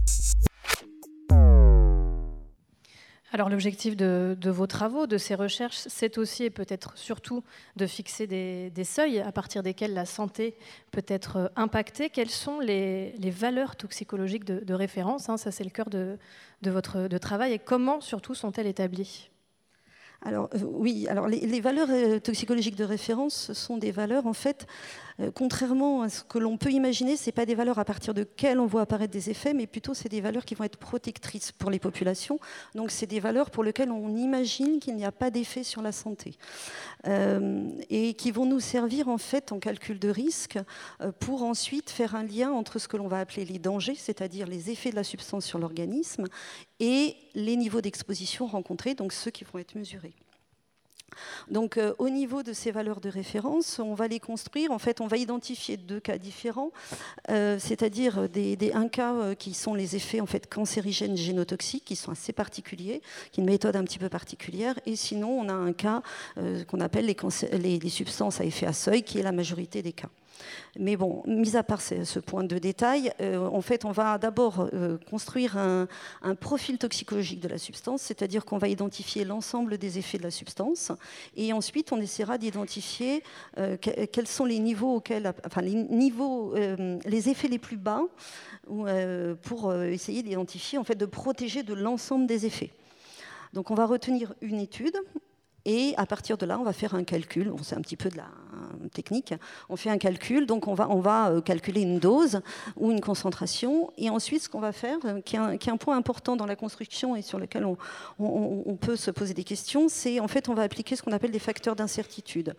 Alors 3.33 3.49
l'objectif 3.49 3.97
de, 3.97 4.37
vos 4.45 4.69
travaux, 4.69 5.09
de 5.09 5.19
ces 5.19 5.35
recherches, 5.35 5.79
c'est 5.89 6.17
aussi 6.19 6.45
et 6.45 6.51
peut-être 6.51 6.97
surtout 6.97 7.43
de 7.75 7.89
fixer 7.89 8.29
des, 8.29 8.85
seuils 8.85 9.19
à 9.19 9.33
partir 9.33 9.65
desquels 9.65 9.95
la 9.95 10.07
santé 10.07 10.55
peut 10.93 11.05
être 11.09 11.37
euh, 11.39 11.49
impactée. 11.57 12.09
Quelles 12.09 12.31
sont 12.31 12.61
les, 12.61 13.13
valeurs 13.33 13.75
toxicologiques 13.75 14.45
de, 14.45 14.75
référence? 14.75 15.29
Hein 15.29 15.37
Ça, 15.37 15.51
c'est 15.51 15.65
le 15.65 15.71
cœur 15.71 15.91
de, 15.91 16.19
votre 16.63 17.09
travail. 17.19 17.55
Et 17.55 17.59
comment 17.59 18.01
surtout 18.01 18.37
sont-elles 18.37 18.69
établies? 18.69 19.29
Alors 20.23 20.51
euh, 20.55 20.59
oui, 20.65 21.07
alors 21.09 21.29
les, 21.29 21.61
valeurs 21.61 21.89
euh, 21.91 22.19
toxicologiques 22.19 22.77
de 22.77 22.85
référence, 22.85 23.35
ce 23.35 23.55
sont 23.55 23.79
des 23.79 23.91
valeurs 23.91 24.27
en 24.27 24.35
fait, 24.35 24.67
euh, 25.19 25.31
contrairement 25.35 26.03
à 26.03 26.11
ce 26.11 26.23
que 26.23 26.39
l'on 26.39 26.59
peut 26.59 26.71
imaginer, 26.71 27.17
c'est 27.17 27.33
pas 27.33 27.47
des 27.47 27.55
valeurs 27.55 27.79
à 27.79 27.87
partir 27.87 28.13
de 28.13 28.25
quelles 28.25 28.61
on 28.61 28.67
voit 28.67 28.83
apparaître 28.83 29.13
des 29.13 29.31
effets, 29.31 29.55
mais 29.55 29.67
plutôt 29.67 29.95
c'est 29.95 30.11
des 30.11 30.21
valeurs 30.21 30.45
qui 30.45 30.55
vont 30.55 30.65
être 30.65 30.77
protectrices 30.77 31.53
pour 31.53 31.71
les 31.71 31.79
populations. 31.79 32.39
Donc 32.75 32.91
c'est 32.91 33.07
des 33.07 33.19
valeurs 33.19 33.51
pour 33.51 33.65
lesquelles 33.65 33.91
on 33.91 34.15
imagine 34.15 34.79
qu'il 34.79 34.95
n'y 34.95 35.07
a 35.07 35.13
pas 35.13 35.31
d'effet 35.31 35.63
sur 35.63 35.81
la 35.81 35.93
santé 35.93 36.35
et 37.89 38.13
qui 38.13 38.31
vont 38.31 38.45
nous 38.45 38.61
servir 38.61 39.09
en 39.09 39.17
fait 39.17 39.53
en 39.53 39.59
calcul 39.59 39.99
de 39.99 40.11
risque 40.11 40.59
pour 41.19 41.43
ensuite 41.45 41.89
faire 41.89 42.15
un 42.15 42.25
lien 42.25 42.51
entre 42.51 42.79
ce 42.79 42.89
que 42.89 42.99
l'on 42.99 43.09
va 43.09 43.21
appeler 43.21 43.47
les 43.47 43.59
dangers, 43.59 43.95
c'est-à-dire 43.95 44.47
les 44.47 44.71
effets 44.71 44.91
de 44.91 44.97
la 44.97 45.05
substance 45.05 45.47
sur 45.47 45.59
l'organisme, 45.59 46.27
et 46.79 47.17
les 47.35 47.57
niveaux 47.57 47.81
d'exposition 47.81 48.47
rencontrés, 48.47 48.95
donc 48.95 49.13
ceux 49.13 49.31
qui 49.31 49.45
vont 49.45 49.59
être 49.59 49.75
mesurés. 49.75 50.15
Donc, 51.51 51.77
euh, 51.77 51.95
au 51.99 52.09
niveau 52.09 52.43
de 52.43 52.53
ces 52.53 52.71
valeurs 52.71 53.01
de 53.01 53.09
référence, 53.09 53.79
on 53.79 53.95
va 53.95 54.09
les 54.09 54.21
construire. 54.21 54.71
En 54.71 54.79
fait, 54.79 55.01
on 55.01 55.07
va 55.07 55.17
identifier 55.17 55.77
deux 55.77 56.01
cas 56.01 56.19
différents, 56.19 56.71
euh, 57.31 57.59
c'est-à-dire 57.59 58.29
des, 58.29 58.57
un 58.75 58.89
cas 58.89 59.15
euh, 59.15 59.35
qui 59.35 59.55
sont 59.55 59.75
les 59.75 59.97
effets 59.97 60.21
en 60.21 60.27
fait 60.27 60.49
cancérigènes 60.49 61.17
génotoxiques, 61.17 61.85
qui 61.85 61.97
sont 61.97 62.13
assez 62.13 62.33
particuliers, 62.33 63.03
qui 63.33 63.41
est 63.41 63.45
une 63.45 63.51
méthode 63.51 63.77
un 63.77 63.85
petit 63.85 63.99
peu 63.99 64.09
particulière. 64.09 64.79
Et 64.87 64.97
sinon, 64.97 65.31
on 65.31 65.49
a 65.49 65.53
un 65.53 65.73
cas 65.73 66.03
qu'on 66.69 66.81
appelle 66.81 67.07
les 67.07 67.89
substances 67.89 68.41
à 68.41 68.45
effet 68.45 68.67
à 68.67 68.73
seuil, 68.73 69.03
qui 69.03 69.19
est 69.19 69.23
la 69.23 69.33
majorité 69.33 69.83
des 69.83 69.93
cas. 69.93 70.09
Mais 70.79 70.97
bon, 70.97 71.23
mis 71.27 71.57
à 71.57 71.63
part 71.63 71.81
ce, 71.81 72.19
point 72.19 72.45
de 72.45 72.59
détail, 72.59 73.13
euh, 73.21 73.39
en 73.39 73.61
fait, 73.61 73.85
on 73.85 73.91
va 73.91 74.19
d'abord 74.19 74.69
euh, 74.73 74.99
construire 75.11 75.57
un, 75.57 75.87
profil 76.41 76.79
toxicologique 76.79 77.41
de 77.41 77.49
la 77.49 77.59
substance, 77.59 78.03
c'est-à-dire 78.03 78.45
qu'on 78.45 78.59
va 78.59 78.69
identifier 78.69 79.25
l'ensemble 79.25 79.79
des 79.79 79.99
effets 79.99 80.19
de 80.19 80.23
la 80.23 80.31
substance, 80.31 80.93
et 81.37 81.53
ensuite 81.53 81.93
on 81.93 82.01
essaiera 82.01 82.39
d'identifier 82.39 83.23
euh, 83.59 83.77
que- 83.77 84.05
quels 84.07 84.27
sont 84.27 84.45
les 84.45 84.59
niveaux 84.59 84.97
auxquels, 84.97 85.33
enfin 85.45 85.63
les 85.63 85.75
niveaux, 85.75 86.55
les 87.05 87.29
effets 87.29 87.49
les 87.49 87.59
plus 87.59 87.77
bas, 87.77 88.03
ou, 88.69 88.87
pour 89.43 89.75
essayer 89.75 90.23
d'identifier, 90.23 90.79
en 90.79 90.85
fait, 90.85 90.95
de 90.95 91.07
protéger 91.07 91.63
de 91.63 91.75
l'ensemble 91.75 92.27
des 92.27 92.47
effets. 92.47 92.71
Donc 93.53 93.71
on 93.71 93.75
va 93.75 93.87
retenir 93.87 94.35
une 94.41 94.61
étude. 94.61 94.97
Et 95.67 95.95
à 95.97 96.07
partir 96.07 96.39
de 96.39 96.47
là, 96.47 96.59
on 96.59 96.65
va 96.65 96.73
faire 96.73 96.95
un 96.95 97.05
calcul. 97.05 97.53
C'est 97.63 97.77
un 97.77 97.83
petit 97.83 97.97
peu 97.97 98.09
de 98.09 98.17
la 98.17 98.29
technique. 98.93 99.35
On 99.69 99.77
fait 99.77 99.91
un 99.91 99.99
calcul, 99.99 100.47
donc 100.47 100.69
on 100.69 100.75
va, 100.75 100.89
on 100.91 101.01
va 101.01 101.31
euh, 101.31 101.41
calculer 101.41 101.83
une 101.83 101.99
dose 101.99 102.41
ou 102.77 102.91
une 102.91 103.01
concentration. 103.01 103.93
Et 103.97 104.11
ensuite, 104.11 104.43
ce 104.43 104.49
qu'on 104.49 104.61
va 104.61 104.73
faire, 104.73 104.99
euh, 105.05 105.21
qui 105.21 105.37
est, 105.37 105.69
un, 105.69 105.77
point 105.77 105.97
important 105.97 106.37
dans 106.37 106.47
la 106.47 106.57
construction 106.57 107.17
et 107.17 107.23
sur 107.23 107.39
lequel 107.39 107.65
on, 107.65 107.77
on- 108.19 108.63
on 108.67 108.77
peut 108.77 108.97
se 108.97 109.11
poser 109.11 109.35
des 109.35 109.45
questions, 109.45 109.89
c'est 109.89 110.21
en 110.21 110.29
fait, 110.29 110.49
on 110.49 110.55
va 110.55 110.63
appliquer 110.63 110.97
ce 110.97 111.03
qu'on 111.03 111.13
appelle 111.13 111.31
des 111.31 111.39
facteurs 111.39 111.77
d'incertitude. 111.77 112.55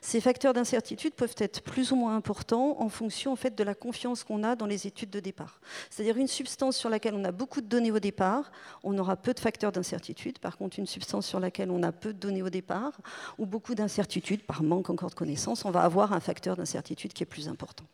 Ces 0.00 0.20
facteurs 0.20 0.52
d'incertitude 0.52 1.14
peuvent 1.14 1.34
être 1.38 1.62
plus 1.62 1.92
ou 1.92 1.96
moins 1.96 2.16
importants 2.16 2.76
en 2.80 2.88
fonction 2.88 3.32
en 3.32 3.36
fait, 3.36 3.54
de 3.54 3.64
la 3.64 3.74
confiance 3.74 4.24
qu'on 4.24 4.42
a 4.42 4.56
dans 4.56 4.66
les 4.66 4.86
études 4.86 5.10
de 5.10 5.20
départ. 5.20 5.60
C'est-à-dire 5.90 6.16
une 6.16 6.26
substance 6.28 6.76
sur 6.76 6.90
laquelle 6.90 7.14
on 7.14 7.24
a 7.24 7.32
beaucoup 7.32 7.60
de 7.60 7.66
données 7.66 7.90
au 7.92 8.00
départ, 8.00 8.50
on 8.82 8.96
aura 8.98 9.16
peu 9.16 9.32
de 9.32 9.40
facteurs 9.40 9.72
d'incertitude. 9.72 10.38
Par 10.38 10.56
contre, 10.58 10.78
une 10.78 10.86
substance 10.86 11.26
sur 11.26 11.40
laquelle 11.40 11.70
on 11.70 11.82
a 11.82 11.92
peu 11.92 12.12
de 12.12 12.18
données 12.18 12.42
au 12.42 12.50
départ, 12.50 12.92
ou 13.38 13.46
beaucoup 13.46 13.74
d'incertitudes, 13.74 14.42
par 14.42 14.62
manque 14.62 14.90
encore 14.90 15.10
de 15.10 15.14
connaissances, 15.14 15.34
on 15.46 15.70
va 15.70 15.82
avoir 15.82 16.12
un 16.12 16.20
facteur 16.20 16.56
d'incertitude 16.56 17.12
qui 17.12 17.22
est 17.22 17.26
plus 17.26 17.48
important. 17.48 17.84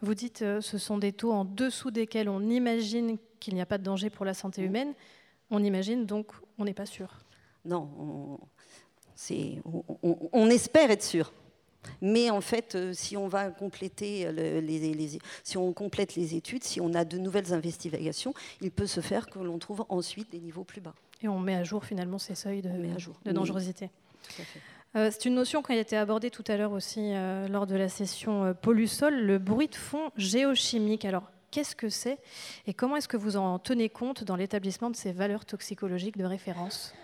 Vous 0.00 0.14
dites 0.14 0.42
euh, 0.42 0.60
ce 0.60 0.78
sont 0.78 0.96
des 0.98 1.12
taux 1.12 1.32
en 1.32 1.44
dessous 1.44 1.90
desquels 1.90 2.28
on 2.28 2.40
imagine 2.48 3.18
qu'il 3.40 3.54
n'y 3.54 3.60
a 3.60 3.66
pas 3.66 3.78
de 3.78 3.82
danger 3.82 4.10
pour 4.10 4.24
la 4.24 4.32
santé 4.34 4.62
humaine. 4.62 4.92
On 5.50 5.62
imagine 5.64 6.06
donc 6.06 6.30
on 6.58 6.64
n'est 6.64 6.74
pas 6.74 6.86
sûr. 6.86 7.08
Non, 7.64 8.38
on, 10.32 10.48
espère 10.50 10.90
être 10.90 11.02
sûr. 11.02 11.32
Mais 12.00 12.30
en 12.30 12.40
fait, 12.40 12.74
euh, 12.74 12.92
si 12.92 13.16
on 13.16 13.28
va 13.28 13.50
compléter 13.50 14.30
le- 14.30 14.60
les, 14.60 14.78
les- 14.94 15.18
si 15.42 15.56
on 15.56 15.72
complète 15.72 16.14
les 16.16 16.34
études, 16.34 16.62
si 16.64 16.80
on 16.80 16.92
a 16.94 17.04
de 17.04 17.18
nouvelles 17.18 17.52
investigations, 17.52 18.34
il 18.60 18.70
peut 18.70 18.86
se 18.86 19.00
faire 19.00 19.26
que 19.28 19.38
l'on 19.38 19.58
trouve 19.58 19.84
ensuite 19.88 20.30
des 20.30 20.38
niveaux 20.38 20.64
plus 20.64 20.80
bas. 20.80 20.94
Et 21.22 21.28
on 21.28 21.38
met 21.40 21.54
à 21.54 21.64
jour 21.64 21.84
finalement 21.84 22.18
ces 22.18 22.34
seuils 22.34 22.62
de, 22.62 22.68
On 22.68 22.78
met 22.78 22.92
à 22.92 22.98
jour. 22.98 23.14
de 23.24 23.30
Oui. 23.30 23.34
dangerosité. 23.34 23.90
Tout 24.22 24.42
à 24.42 24.44
fait. 24.44 24.60
Euh, 24.96 25.10
c'est 25.12 25.26
une 25.26 25.34
notion 25.34 25.62
qui 25.62 25.72
a 25.72 25.76
été 25.76 25.96
abordée 25.96 26.30
tout 26.30 26.44
à 26.48 26.56
l'heure 26.56 26.72
aussi 26.72 27.12
euh, 27.12 27.46
lors 27.48 27.66
de 27.66 27.76
la 27.76 27.88
session 27.88 28.44
euh, 28.44 28.54
Pollusol, 28.54 29.14
le 29.14 29.38
bruit 29.38 29.68
de 29.68 29.76
fond 29.76 30.10
géochimique. 30.16 31.04
Alors, 31.04 31.30
qu'est-ce 31.50 31.76
que 31.76 31.90
c'est 31.90 32.18
et 32.66 32.72
comment 32.72 32.96
est-ce 32.96 33.08
que 33.08 33.18
vous 33.18 33.36
en 33.36 33.58
tenez 33.58 33.90
compte 33.90 34.24
dans 34.24 34.36
l'établissement 34.36 34.90
de 34.90 34.96
ces 34.96 35.12
valeurs 35.12 35.44
toxicologiques 35.44 36.16
de 36.16 36.24
référence? 36.24 36.94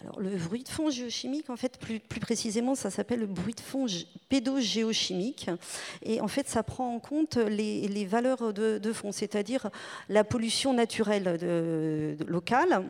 Alors, 0.00 0.20
le 0.20 0.30
bruit 0.36 0.64
de 0.64 0.70
fond 0.70 0.88
géochimique, 0.88 1.50
en 1.50 1.56
fait, 1.56 1.78
plus, 1.78 2.00
précisément, 2.00 2.74
ça 2.74 2.90
s'appelle 2.90 3.20
le 3.20 3.26
bruit 3.26 3.54
de 3.54 3.60
fond 3.60 3.84
gé- 3.84 4.06
pédogéochimique. 4.30 5.50
Et 6.02 6.22
en 6.22 6.28
fait, 6.28 6.48
ça 6.48 6.62
prend 6.62 6.94
en 6.94 6.98
compte 6.98 7.36
les, 7.36 8.06
valeurs 8.06 8.54
de, 8.54 8.92
fond, 8.94 9.12
c'est-à-dire 9.12 9.68
la 10.08 10.24
pollution 10.24 10.72
naturelle 10.72 12.16
locale. 12.26 12.84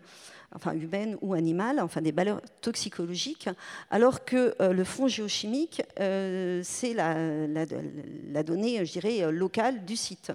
enfin 0.55 0.73
humaines 0.73 1.17
ou 1.21 1.33
animales, 1.33 1.79
enfin 1.79 2.01
des 2.01 2.11
valeurs 2.11 2.41
toxicologiques, 2.61 3.49
alors 3.89 4.25
que 4.25 4.55
euh, 4.61 4.73
le 4.73 4.83
fond 4.83 5.07
géochimique, 5.07 5.83
euh, 5.99 6.61
c'est 6.63 6.93
la, 6.93 8.43
donnée, 8.43 8.85
je 8.85 8.91
dirais, 8.91 9.31
locale 9.31 9.85
du 9.85 9.95
site. 9.95 10.31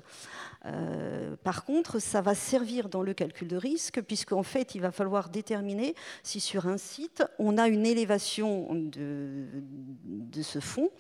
Euh, 0.65 1.35
par 1.43 1.65
contre, 1.65 1.99
ça 1.99 2.21
va 2.21 2.35
servir 2.35 2.89
dans 2.89 3.03
le 3.03 3.15
calcul 3.15 3.49
de 3.49 3.57
risque, 3.57 4.01
puisqu'en 4.03 4.43
fait, 4.43 4.75
il 4.75 4.81
va 4.81 4.93
falloir 4.93 5.29
déterminer 5.29 5.95
si 6.23 6.41
sur 6.41 6.67
un 6.67 6.79
site, 6.79 7.25
on 7.39 7.59
a 7.59 7.69
une 7.69 7.87
élévation 7.87 8.69
de, 8.75 9.47
ce 10.43 10.61
fond 10.61 10.91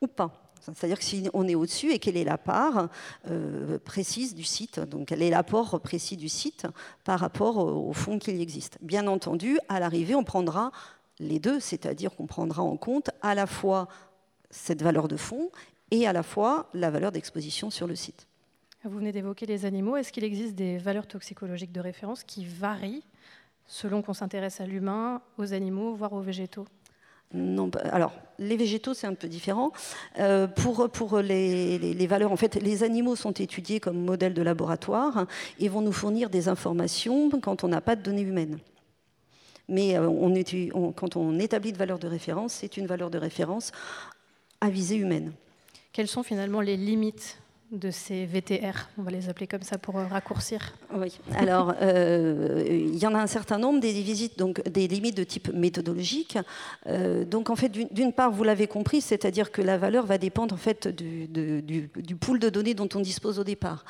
ou 0.00 0.06
pas. 0.06 0.47
C'est-à-dire 0.62 0.98
que 0.98 1.04
si 1.04 1.28
on 1.32 1.46
est 1.46 1.54
au-dessus 1.54 1.92
et 1.92 1.98
quelle 1.98 2.16
est 2.16 2.24
la 2.24 2.38
part 2.38 2.88
euh, 3.30 3.78
précise 3.78 4.34
du 4.34 4.44
site, 4.44 4.80
donc 4.80 5.08
quel 5.08 5.22
est 5.22 5.30
l'apport 5.30 5.80
précis 5.80 6.16
du 6.16 6.28
site 6.28 6.66
par 7.04 7.20
rapport 7.20 7.58
au, 7.58 7.88
au 7.88 7.92
fond 7.92 8.18
qu'il 8.18 8.40
existe. 8.40 8.78
Bien 8.80 9.06
entendu, 9.06 9.58
à 9.68 9.80
l'arrivée, 9.80 10.14
on 10.14 10.24
prendra 10.24 10.70
les 11.18 11.38
deux, 11.38 11.60
c'est-à-dire 11.60 12.14
qu'on 12.14 12.26
prendra 12.26 12.62
en 12.62 12.76
compte 12.76 13.10
à 13.22 13.34
la 13.34 13.46
fois 13.46 13.88
cette 14.50 14.82
valeur 14.82 15.08
de 15.08 15.16
fond 15.16 15.50
et 15.90 16.06
à 16.06 16.12
la 16.12 16.22
fois 16.22 16.68
la 16.74 16.90
valeur 16.90 17.12
d'exposition 17.12 17.70
sur 17.70 17.86
le 17.86 17.96
site. 17.96 18.26
Vous 18.84 18.98
venez 18.98 19.12
d'évoquer 19.12 19.46
les 19.46 19.64
animaux. 19.64 19.96
Est-ce 19.96 20.12
qu'il 20.12 20.24
existe 20.24 20.54
des 20.54 20.78
valeurs 20.78 21.06
toxicologiques 21.06 21.72
de 21.72 21.80
référence 21.80 22.22
qui 22.22 22.44
varient 22.44 23.02
selon 23.66 24.02
qu'on 24.02 24.14
s'intéresse 24.14 24.60
à 24.60 24.66
l'humain, 24.66 25.20
aux 25.36 25.52
animaux, 25.52 25.94
voire 25.94 26.12
aux 26.12 26.20
végétaux? 26.20 26.66
Non, 27.34 27.68
bah, 27.68 27.80
alors, 27.92 28.12
les 28.38 28.56
végétaux, 28.56 28.94
c'est 28.94 29.06
un 29.06 29.14
peu 29.14 29.28
différent. 29.28 29.72
Euh, 30.18 30.46
pour 30.46 31.18
les, 31.18 32.06
valeurs, 32.06 32.32
en 32.32 32.36
fait, 32.36 32.54
les 32.56 32.82
animaux 32.82 33.16
sont 33.16 33.32
étudiés 33.32 33.80
comme 33.80 33.98
modèle 34.02 34.32
de 34.32 34.42
laboratoire 34.42 35.26
et 35.58 35.68
vont 35.68 35.82
nous 35.82 35.92
fournir 35.92 36.30
des 36.30 36.48
informations 36.48 37.28
quand 37.40 37.64
on 37.64 37.68
n'a 37.68 37.80
pas 37.80 37.96
de 37.96 38.02
données 38.02 38.22
humaines. 38.22 38.58
Mais 39.68 39.98
euh, 39.98 40.08
on- 40.08 40.92
quand 40.92 41.16
on 41.16 41.38
établit 41.38 41.72
de 41.72 41.78
valeur 41.78 41.98
de 41.98 42.08
référence, 42.08 42.54
c'est 42.54 42.78
une 42.78 42.86
valeur 42.86 43.10
de 43.10 43.18
référence 43.18 43.72
à 44.60 44.70
visée 44.70 44.96
humaine. 44.96 45.32
Quelles 45.92 46.08
sont 46.08 46.22
finalement 46.22 46.60
les 46.62 46.76
limites 46.76 47.38
de 47.72 47.90
ces 47.90 48.24
VTR 48.24 48.88
On 48.98 49.02
va 49.02 49.10
les 49.10 49.28
appeler 49.28 49.46
comme 49.46 49.62
ça 49.62 49.78
pour 49.78 49.98
euh, 49.98 50.06
raccourcir. 50.06 50.72
Oui. 50.94 51.18
Alors, 51.36 51.74
euh, 51.82 52.64
il 52.66 52.96
y 52.96 53.06
en 53.06 53.14
a 53.14 53.20
un 53.20 53.26
certain 53.26 53.58
nombre 53.58 53.80
des 53.80 53.92
visites, 53.92 54.38
donc 54.38 54.66
des 54.68 54.88
limites 54.88 55.16
de 55.16 55.24
type 55.24 55.52
méthodologique. 55.52 56.38
Euh, 56.86 57.24
donc, 57.24 57.50
en 57.50 57.56
fait, 57.56 57.68
d'une- 57.68 58.12
part, 58.12 58.30
vous 58.32 58.42
l'avez 58.42 58.66
compris, 58.66 59.00
c'est-à-dire 59.02 59.52
que 59.52 59.60
la 59.60 59.76
valeur 59.76 60.06
va 60.06 60.16
dépendre 60.16 60.54
en 60.54 60.58
fait 60.58 60.88
du, 60.88 61.90
pool 62.18 62.38
de 62.38 62.48
données 62.48 62.74
dont 62.74 62.88
on 62.94 63.00
dispose 63.00 63.38
au 63.38 63.44
départ. 63.44 63.84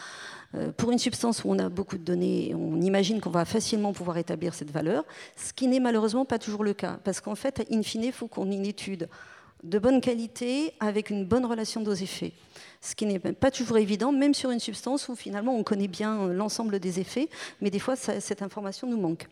Pour 0.76 0.90
une 0.90 0.98
substance 0.98 1.44
où 1.44 1.50
on 1.50 1.58
a 1.58 1.68
beaucoup 1.68 1.96
de 1.96 2.02
données, 2.02 2.54
on 2.54 2.80
imagine 2.80 3.20
qu'on 3.20 3.30
va 3.30 3.44
facilement 3.44 3.92
pouvoir 3.92 4.16
établir 4.16 4.54
cette 4.54 4.70
valeur, 4.70 5.04
ce 5.36 5.52
qui 5.52 5.68
n'est 5.68 5.78
malheureusement 5.78 6.24
pas 6.24 6.38
toujours 6.38 6.64
le 6.64 6.72
cas, 6.74 6.98
parce 7.04 7.20
qu'en 7.20 7.36
fait, 7.36 7.66
in 7.70 7.82
fine, 7.82 8.04
il 8.04 8.12
faut 8.12 8.26
qu'on 8.26 8.50
ait 8.50 8.54
une 8.54 8.66
étude 8.66 9.08
de 9.62 9.78
bonne 9.78 10.00
qualité 10.00 10.72
avec 10.80 11.10
une 11.10 11.24
bonne 11.24 11.44
relation 11.44 11.80
dose-effet. 11.80 12.32
Ce 12.80 12.94
qui 12.94 13.06
n'est 13.06 13.18
pas 13.18 13.50
toujours 13.50 13.78
évident, 13.78 14.12
même 14.12 14.34
sur 14.34 14.50
une 14.50 14.60
substance 14.60 15.08
où 15.08 15.16
finalement 15.16 15.56
on 15.56 15.64
connaît 15.64 15.88
bien 15.88 16.28
l'ensemble 16.28 16.78
des 16.78 17.00
effets, 17.00 17.28
mais 17.60 17.70
des 17.70 17.78
fois 17.78 17.96
cette 17.96 18.42
information 18.42 18.88
nous 18.88 19.00
manque. 19.00 19.26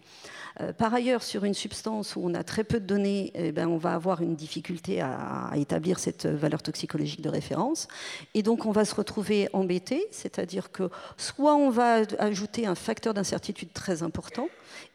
Euh, 0.61 0.72
par 0.72 0.94
ailleurs, 0.94 1.22
sur 1.22 1.44
une 1.44 1.54
substance 1.54 2.16
où 2.16 2.20
on 2.24 2.35
a 2.35 2.42
très 2.42 2.64
peu 2.64 2.80
de 2.80 2.87
données, 2.87 3.30
eh 3.35 3.52
ben, 3.52 3.68
on 3.68 3.76
va 3.76 3.92
avoir 3.92 4.22
une 4.22 4.35
difficulté 4.35 5.00
à, 5.00 5.48
à 5.52 5.56
établir 5.59 5.98
cette 5.98 6.26
valeur 6.26 6.62
toxicologique 6.62 7.20
de 7.20 7.28
référence. 7.28 7.88
Et 8.35 8.42
donc 8.42 8.64
on 8.66 8.72
va 8.72 8.85
se 8.85 8.94
retrouver 8.94 9.48
embêté, 9.52 10.06
c'est-à-dire 10.11 10.72
que 10.72 10.90
soit 11.16 11.54
on 11.54 11.70
va 11.70 12.02
ajouter 12.18 12.66
un 12.66 12.74
facteur 12.74 13.14
d'incertitude 13.14 13.72
très 13.72 14.02
important, 14.02 14.48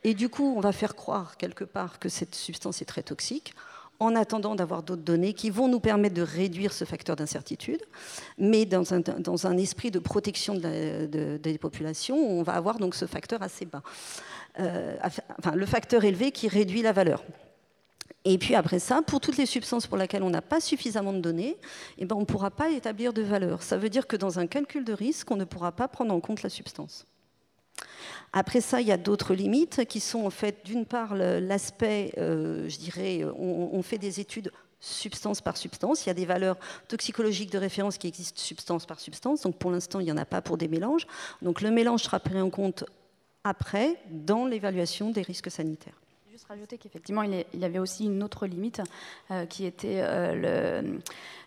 et 0.03 0.13
du 0.13 0.29
coup 0.29 0.53
on 0.57 0.59
va 0.59 0.71
faire 0.71 0.95
croire 0.95 1.37
quelque 1.37 1.63
part 1.63 1.99
que 1.99 2.09
cette 2.09 2.35
substance 2.35 2.81
est 2.81 2.85
très 2.85 3.03
toxique, 3.03 3.53
en 4.01 4.15
attendant 4.15 4.55
d'avoir 4.55 4.81
d'autres 4.81 5.03
données 5.03 5.33
qui 5.33 5.51
vont 5.51 5.67
nous 5.67 5.79
permettre 5.79 6.15
de 6.15 6.23
réduire 6.23 6.73
ce 6.73 6.85
facteur 6.85 7.15
d'incertitude, 7.15 7.81
mais 8.39 8.65
dans 8.65 8.93
un, 8.93 9.57
esprit 9.57 9.91
de 9.91 9.99
protection 9.99 10.55
des 10.55 11.57
populations, 11.59 12.17
on 12.17 12.41
va 12.41 12.53
avoir 12.53 12.79
donc 12.79 12.95
ce 12.95 13.05
facteur 13.05 13.43
assez 13.43 13.65
bas. 13.65 13.83
Euh, 14.59 14.97
enfin, 15.37 15.55
le 15.55 15.65
facteur 15.67 16.03
élevé 16.03 16.31
qui 16.31 16.47
réduit 16.47 16.81
la 16.81 16.91
valeur. 16.91 17.23
Et 18.25 18.39
puis 18.39 18.55
après 18.55 18.79
ça, 18.79 19.03
pour 19.03 19.19
toutes 19.19 19.37
les 19.37 19.45
substances 19.45 19.85
pour 19.85 19.97
lesquelles 19.97 20.23
on 20.23 20.31
n'a 20.31 20.41
pas 20.41 20.59
suffisamment 20.59 21.13
de 21.13 21.19
données, 21.19 21.57
eh 21.99 22.05
ben 22.05 22.15
on 22.15 22.21
ne 22.21 22.25
pourra 22.25 22.49
pas 22.49 22.71
établir 22.71 23.13
de 23.13 23.21
valeur. 23.21 23.61
Ça 23.61 23.77
veut 23.77 23.89
dire 23.89 24.07
que 24.07 24.15
dans 24.15 24.39
un 24.39 24.47
calcul 24.47 24.83
de 24.83 24.93
risque, 24.93 25.29
on 25.29 25.35
ne 25.35 25.45
pourra 25.45 25.71
pas 25.71 25.87
prendre 25.87 26.13
en 26.13 26.19
compte 26.19 26.41
la 26.41 26.49
substance. 26.49 27.05
Après 28.33 28.61
ça, 28.61 28.81
il 28.81 28.87
y 28.87 28.91
a 28.91 28.97
d'autres 28.97 29.33
limites 29.33 29.85
qui 29.85 29.99
sont 29.99 30.25
en 30.25 30.29
fait, 30.29 30.65
d'une 30.65 30.85
part, 30.85 31.15
l'aspect, 31.15 32.13
euh, 32.17 32.67
je 32.69 32.77
dirais, 32.77 33.23
on, 33.37 33.69
on, 33.73 33.81
fait 33.81 33.97
des 33.97 34.19
études 34.19 34.51
substance 34.79 35.41
par 35.41 35.57
substance. 35.57 36.05
Il 36.05 36.09
y 36.09 36.11
a 36.11 36.15
des 36.15 36.25
valeurs 36.25 36.57
toxicologiques 36.87 37.51
de 37.51 37.57
référence 37.57 37.97
qui 37.97 38.07
existent 38.07 38.41
substance 38.41 38.85
par 38.85 38.99
substance. 38.99 39.41
Donc 39.41 39.57
pour 39.57 39.71
l'instant, 39.71 39.99
il 39.99 40.05
n'y 40.05 40.11
en 40.11 40.17
a 40.17 40.25
pas 40.25 40.41
pour 40.41 40.57
des 40.57 40.67
mélanges. 40.67 41.07
Donc 41.41 41.61
le 41.61 41.71
mélange 41.71 42.03
sera 42.03 42.19
pris 42.19 42.41
en 42.41 42.49
compte 42.49 42.83
après 43.43 43.97
dans 44.09 44.45
l'évaluation 44.45 45.11
des 45.11 45.21
risques 45.21 45.51
sanitaires 45.51 45.99
rajouter 46.47 46.77
qu'effectivement, 46.77 47.23
il, 47.23 47.45
y 47.53 47.65
avait 47.65 47.79
aussi 47.79 48.05
une 48.05 48.23
autre 48.23 48.47
limite 48.47 48.81
euh, 49.31 49.45
qui 49.45 49.65
était 49.65 50.01
euh, 50.01 50.99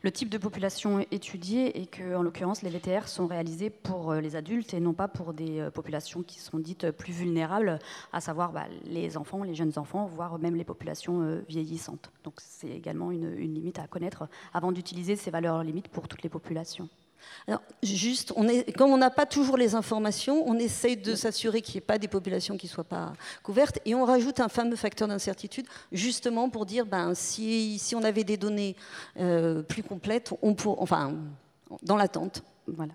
le, 0.02 0.10
type 0.12 0.28
de 0.28 0.38
population 0.38 1.04
étudiée 1.10 1.80
et 1.80 1.86
que, 1.86 2.14
en 2.14 2.22
l'occurrence, 2.22 2.62
les 2.62 2.70
VTR 2.70 3.08
sont 3.08 3.26
réalisés 3.26 3.70
pour 3.70 4.12
euh, 4.12 4.20
les 4.20 4.36
adultes 4.36 4.74
et 4.74 4.80
non 4.80 4.92
pas 4.92 5.08
pour 5.08 5.32
des 5.32 5.68
populations 5.72 6.22
qui 6.22 6.38
sont 6.38 6.58
dites 6.58 6.90
plus 6.90 7.12
vulnérables, 7.12 7.78
à 8.12 8.20
savoir 8.20 8.52
bah, 8.52 8.66
les 8.84 9.16
enfants, 9.16 9.42
les 9.42 9.54
jeunes 9.54 9.72
enfants, 9.76 10.06
voire 10.06 10.38
même 10.38 10.56
les 10.56 10.64
populations 10.64 11.42
vieillissantes. 11.48 12.10
Donc, 12.22 12.34
c'est 12.38 12.70
également 12.70 13.10
une 13.10 13.34
limite 13.34 13.78
à 13.78 13.86
connaître 13.86 14.28
avant 14.52 14.72
d'utiliser 14.72 15.16
ces 15.16 15.30
valeurs 15.30 15.62
limites 15.62 15.88
pour 15.88 16.08
toutes 16.08 16.22
les 16.22 16.28
populations. 16.28 16.88
Alors, 17.46 17.62
juste, 17.82 18.32
on 18.36 18.48
est, 18.48 18.72
comme 18.76 18.90
on 18.90 18.96
n'a 18.96 19.10
pas 19.10 19.26
toujours 19.26 19.56
les 19.56 19.74
informations, 19.74 20.42
on 20.46 20.58
essaye 20.58 20.96
de 20.96 21.14
s'assurer 21.14 21.60
qu'il 21.60 21.74
n'y 21.74 21.78
ait 21.78 21.86
pas 21.86 21.98
des 21.98 22.08
populations 22.08 22.56
qui 22.56 22.66
ne 22.66 22.70
soient 22.70 22.84
pas 22.84 23.12
couvertes, 23.42 23.78
et 23.84 23.94
on 23.94 24.04
rajoute 24.04 24.40
un 24.40 24.48
fameux 24.48 24.76
facteur 24.76 25.08
d'incertitude, 25.08 25.66
justement 25.92 26.48
pour 26.48 26.64
dire, 26.66 26.86
ben, 26.86 27.14
si, 27.14 27.78
si 27.78 27.94
on 27.94 28.02
avait 28.02 28.24
des 28.24 28.36
données 28.36 28.76
euh, 29.18 29.62
plus 29.62 29.82
complètes, 29.82 30.32
on 30.42 30.54
pour, 30.54 30.80
enfin, 30.80 31.14
dans 31.82 31.96
l'attente. 31.96 32.42
Voilà. 32.66 32.92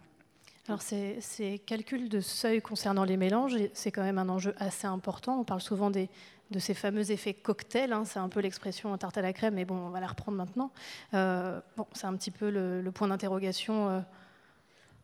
Alors 0.67 0.83
ces, 0.83 1.17
ces, 1.19 1.57
calculs 1.57 2.09
de 2.09 2.19
seuil 2.19 2.61
concernant 2.61 3.03
les 3.03 3.17
mélanges, 3.17 3.57
c'est 3.73 3.91
quand 3.91 4.03
même 4.03 4.19
un 4.19 4.29
enjeu 4.29 4.53
assez 4.57 4.85
important. 4.85 5.39
On 5.39 5.43
parle 5.43 5.61
souvent 5.61 5.89
des, 5.89 6.09
de 6.51 6.59
ces 6.59 6.73
fameux 6.73 7.11
effets 7.11 7.33
cocktails. 7.33 7.93
Hein. 7.93 8.05
c'est 8.05 8.19
un 8.19 8.29
peu 8.29 8.39
l'expression 8.39 8.95
tarte 8.97 9.17
à 9.17 9.21
la 9.21 9.33
crème, 9.33 9.55
mais 9.55 9.65
bon, 9.65 9.75
on 9.75 9.89
va 9.89 9.99
la 9.99 10.07
reprendre 10.07 10.37
maintenant. 10.37 10.71
Euh, 11.13 11.59
bon, 11.77 11.87
c'est 11.93 12.05
un 12.05 12.15
petit 12.15 12.31
peu 12.31 12.49
le, 12.49 12.81
le 12.81 12.91
point 12.91 13.07
d'interrogation 13.07 13.89
euh, 13.89 13.99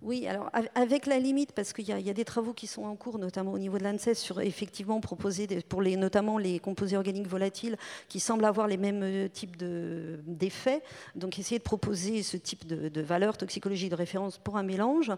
oui, 0.06 0.28
alors 0.28 0.52
avec 0.76 1.08
la 1.08 1.18
limite, 1.18 1.52
parce 1.52 1.74
qu'il 1.74 1.88
y, 1.88 2.10
a 2.10 2.14
des 2.14 2.26
travaux 2.26 2.54
qui 2.54 2.68
sont 2.68 2.84
en 2.84 2.96
cours, 2.96 3.18
notamment 3.18 3.54
au 3.54 3.58
niveau 3.58 3.80
de 3.80 3.84
l'ANSES, 3.84 4.14
sur 4.14 4.40
effectivement 4.40 5.02
proposer 5.02 5.48
pour 5.68 5.82
les, 5.82 5.98
notamment 5.98 6.38
les 6.38 6.60
composés 6.60 6.96
organiques 6.96 7.28
volatiles 7.28 7.76
qui 8.08 8.20
semblent 8.20 8.46
avoir 8.46 8.68
les 8.68 8.78
mêmes 8.78 9.02
euh, 9.02 9.28
types 9.28 9.58
d'effets. 9.58 10.84
Donc 11.16 11.40
essayer 11.40 11.58
de 11.58 11.64
proposer 11.64 12.22
ce 12.22 12.38
type 12.38 12.68
de, 12.68 12.88
de 12.88 13.02
valeur 13.02 13.36
toxicologie 13.36 13.90
de 13.90 13.96
référence 13.96 14.38
pour 14.38 14.58
un 14.58 14.64
mélange. 14.64 15.12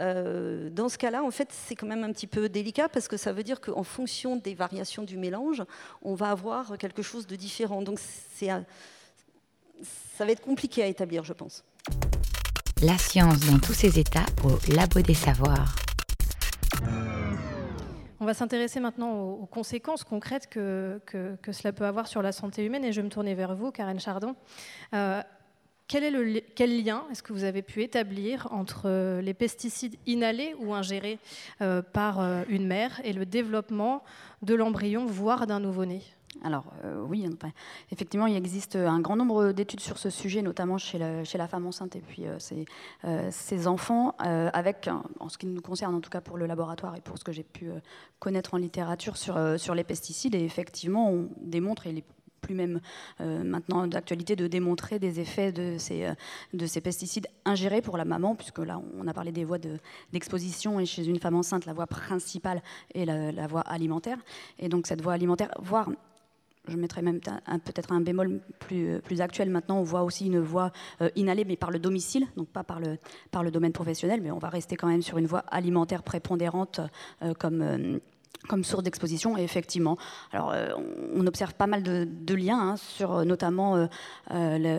Euh, 0.00 0.70
dans 0.70 0.88
ce 0.88 0.96
cas-là, 0.96 1.22
en 1.22 1.30
fait, 1.30 1.48
c'est 1.52 1.76
quand 1.76 1.86
même 1.86 2.02
un 2.02 2.12
petit 2.12 2.26
peu 2.26 2.48
délicat 2.48 2.88
parce 2.88 3.08
que 3.08 3.18
ça 3.18 3.34
veut 3.34 3.42
dire 3.42 3.60
qu'en 3.60 3.82
fonction 3.82 4.36
des 4.36 4.54
variations 4.54 5.02
du 5.02 5.18
mélange, 5.18 5.62
on 6.00 6.14
va 6.14 6.30
avoir 6.30 6.78
quelque 6.78 7.02
chose 7.02 7.26
de 7.26 7.36
différent. 7.36 7.82
Donc 7.82 7.98
ça 7.98 8.64
va 10.20 10.32
être 10.32 10.40
compliqué 10.40 10.82
à 10.82 10.86
établir, 10.86 11.24
je 11.24 11.34
pense. 11.34 11.62
La 12.82 12.96
science 12.96 13.40
dans 13.40 13.58
tous 13.58 13.74
ses 13.74 13.98
états 13.98 14.24
au 14.42 14.58
Labo 14.74 15.02
des 15.02 15.12
Savoirs. 15.12 15.74
On 18.20 18.24
va 18.24 18.32
s'intéresser 18.32 18.80
maintenant 18.80 19.20
aux, 19.20 19.44
conséquences 19.44 20.02
concrètes 20.02 20.48
que, 20.48 20.98
cela 21.52 21.74
peut 21.74 21.84
avoir 21.84 22.06
sur 22.06 22.22
la 22.22 22.32
santé 22.32 22.64
humaine 22.64 22.82
et 22.82 22.92
je 22.92 23.02
vais 23.02 23.04
me 23.04 23.10
tourner 23.10 23.34
vers 23.34 23.54
vous, 23.54 23.70
Karen 23.70 24.00
Chardon. 24.00 24.34
Euh, 24.94 25.20
quel, 25.88 26.04
est 26.04 26.10
le, 26.10 26.22
lien 26.82 27.04
est-ce 27.10 27.22
que 27.22 27.34
vous 27.34 27.44
avez 27.44 27.60
pu 27.60 27.82
établir 27.82 28.48
entre 28.50 29.20
les 29.20 29.34
pesticides 29.34 29.96
inhalés 30.06 30.54
ou 30.58 30.72
ingérés 30.72 31.18
euh, 31.60 31.82
par 31.82 32.20
euh, 32.20 32.44
une 32.48 32.66
mère 32.66 32.98
et 33.04 33.12
le 33.12 33.26
développement 33.26 34.02
de 34.40 34.54
l'embryon, 34.54 35.04
voire 35.04 35.46
d'un 35.46 35.60
nouveau-né? 35.60 36.00
Alors 36.42 36.64
euh, 36.84 37.02
oui, 37.06 37.26
effectivement, 37.90 38.26
il 38.26 38.36
existe 38.36 38.76
un 38.76 39.00
grand 39.00 39.16
nombre 39.16 39.52
d'études 39.52 39.80
sur 39.80 39.98
ce 39.98 40.10
sujet, 40.10 40.42
notamment 40.42 40.78
chez 40.78 40.98
la, 40.98 41.24
chez 41.24 41.38
la 41.38 41.48
femme 41.48 41.66
enceinte 41.66 41.96
et 41.96 42.00
puis 42.00 42.26
euh, 42.26 42.38
ses, 42.38 42.66
euh, 43.04 43.66
enfants, 43.66 44.14
avec, 44.18 44.88
en 45.18 45.28
ce 45.28 45.38
qui 45.38 45.46
nous 45.46 45.60
concerne 45.60 45.94
en 45.94 46.00
tout 46.00 46.10
cas 46.10 46.20
pour 46.20 46.36
le 46.36 46.46
laboratoire 46.46 46.96
et 46.96 47.00
pour 47.00 47.18
ce 47.18 47.24
que 47.24 47.32
j'ai 47.32 47.42
pu 47.42 47.70
connaître 48.18 48.54
en 48.54 48.56
littérature 48.56 49.16
sur, 49.16 49.38
sur 49.58 49.74
les 49.74 49.84
pesticides. 49.84 50.34
Et 50.34 50.44
effectivement, 50.44 51.10
on 51.10 51.28
démontre, 51.40 51.86
et 51.86 51.90
il 51.90 51.98
est 51.98 52.04
plus 52.40 52.54
même 52.54 52.80
maintenant 53.18 53.86
d'actualité, 53.86 54.34
de 54.34 54.46
démontrer 54.46 54.98
des 54.98 55.20
effets 55.20 55.52
de 55.52 55.76
ces, 55.78 56.08
de 56.54 56.66
ces 56.66 56.80
pesticides 56.80 57.26
ingérés 57.44 57.82
pour 57.82 57.98
la 57.98 58.04
maman, 58.04 58.34
puisque 58.34 58.60
là, 58.60 58.80
on 58.98 59.06
a 59.06 59.12
parlé 59.12 59.30
des 59.30 59.44
voies 59.44 59.58
d'exposition, 60.12 60.80
et 60.80 60.86
chez 60.86 61.06
une 61.06 61.18
femme 61.18 61.34
enceinte, 61.34 61.66
la 61.66 61.74
voie 61.74 61.86
principale 61.86 62.62
est 62.94 63.04
la 63.04 63.46
voie 63.46 63.62
alimentaire. 63.62 64.18
Et 64.58 64.68
donc 64.68 64.86
cette 64.86 65.02
voie 65.02 65.12
alimentaire, 65.12 65.50
voire 65.60 65.90
je 66.68 66.76
mettrais 66.76 67.02
même 67.02 67.20
peut-être 67.20 67.92
un 67.92 68.00
bémol 68.00 68.40
plus, 68.58 69.00
plus, 69.00 69.20
actuel. 69.20 69.50
Maintenant, 69.50 69.78
on 69.78 69.82
voit 69.82 70.02
aussi 70.02 70.26
une 70.26 70.40
voie 70.40 70.72
euh, 71.00 71.10
inhalée, 71.16 71.44
mais 71.44 71.56
par 71.56 71.70
le 71.70 71.78
domicile, 71.78 72.26
donc 72.36 72.48
pas 72.48 72.64
par 72.64 72.80
le, 72.80 73.50
domaine 73.50 73.72
professionnel, 73.72 74.20
mais 74.22 74.30
on 74.30 74.38
va 74.38 74.48
rester 74.48 74.76
quand 74.76 74.88
même 74.88 75.02
sur 75.02 75.18
une 75.18 75.26
voie 75.26 75.40
alimentaire 75.48 76.02
prépondérante 76.02 76.80
euh, 77.22 77.34
comme 77.34 77.62
euh, 77.62 77.98
comme 78.48 78.64
source 78.64 78.82
d'exposition. 78.82 79.36
Et 79.36 79.42
effectivement, 79.42 79.96
alors, 80.32 80.52
euh, 80.52 80.70
on 81.14 81.26
observe 81.26 81.54
pas 81.54 81.66
mal 81.66 81.82
de, 81.82 82.34
liens 82.34 82.60
hein, 82.60 82.76
sur 82.76 83.12
euh, 83.12 83.24
notamment 83.24 83.76
euh, 83.76 83.86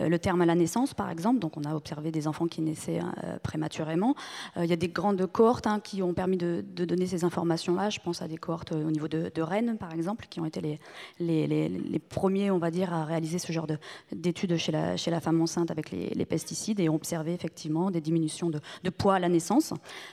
le, 0.08 0.16
terme 0.18 0.42
à 0.42 0.46
la 0.46 0.54
naissance, 0.54 0.94
par 0.94 1.10
exemple. 1.10 1.38
Donc, 1.38 1.56
on 1.56 1.64
a 1.64 1.74
observé 1.74 2.10
des 2.10 2.26
enfants 2.26 2.46
qui 2.46 2.60
naissaient 2.62 3.00
prématurément. 3.42 4.14
il 4.56 4.66
y 4.66 4.72
a 4.72 4.76
des 4.76 4.88
grandes 4.88 5.26
cohortes 5.26 5.66
hein, 5.66 5.80
qui 5.80 6.02
ont 6.02 6.14
permis 6.14 6.36
de, 6.36 6.62
donner 6.62 7.06
ces 7.06 7.24
informations-là. 7.24 7.90
Je 7.90 8.00
pense 8.00 8.22
à 8.22 8.28
des 8.28 8.36
cohortes 8.36 8.72
au 8.72 8.90
niveau 8.90 9.08
de, 9.08 9.42
Rennes, 9.42 9.76
par 9.78 9.92
exemple, 9.92 10.26
qui 10.30 10.40
ont 10.40 10.44
été 10.44 10.78
les, 11.18 11.98
premiers, 12.08 12.50
on 12.50 12.58
va 12.58 12.70
dire, 12.70 12.92
à 12.92 13.04
réaliser 13.04 13.38
ce 13.38 13.52
genre 13.52 13.66
d'études 14.12 14.56
chez 14.56 14.72
la, 14.72 14.96
chez 14.96 15.10
la 15.10 15.20
femme 15.20 15.40
enceinte 15.40 15.70
avec 15.70 15.90
les, 15.90 16.24
pesticides 16.24 16.80
et 16.80 16.88
ont 16.88 16.94
observé 16.94 17.34
effectivement 17.34 17.90
des 17.90 18.00
diminutions 18.00 18.50
de, 18.50 18.90
poids 18.90 19.16
à 19.16 19.18
la 19.18 19.28
naissance. 19.28 19.72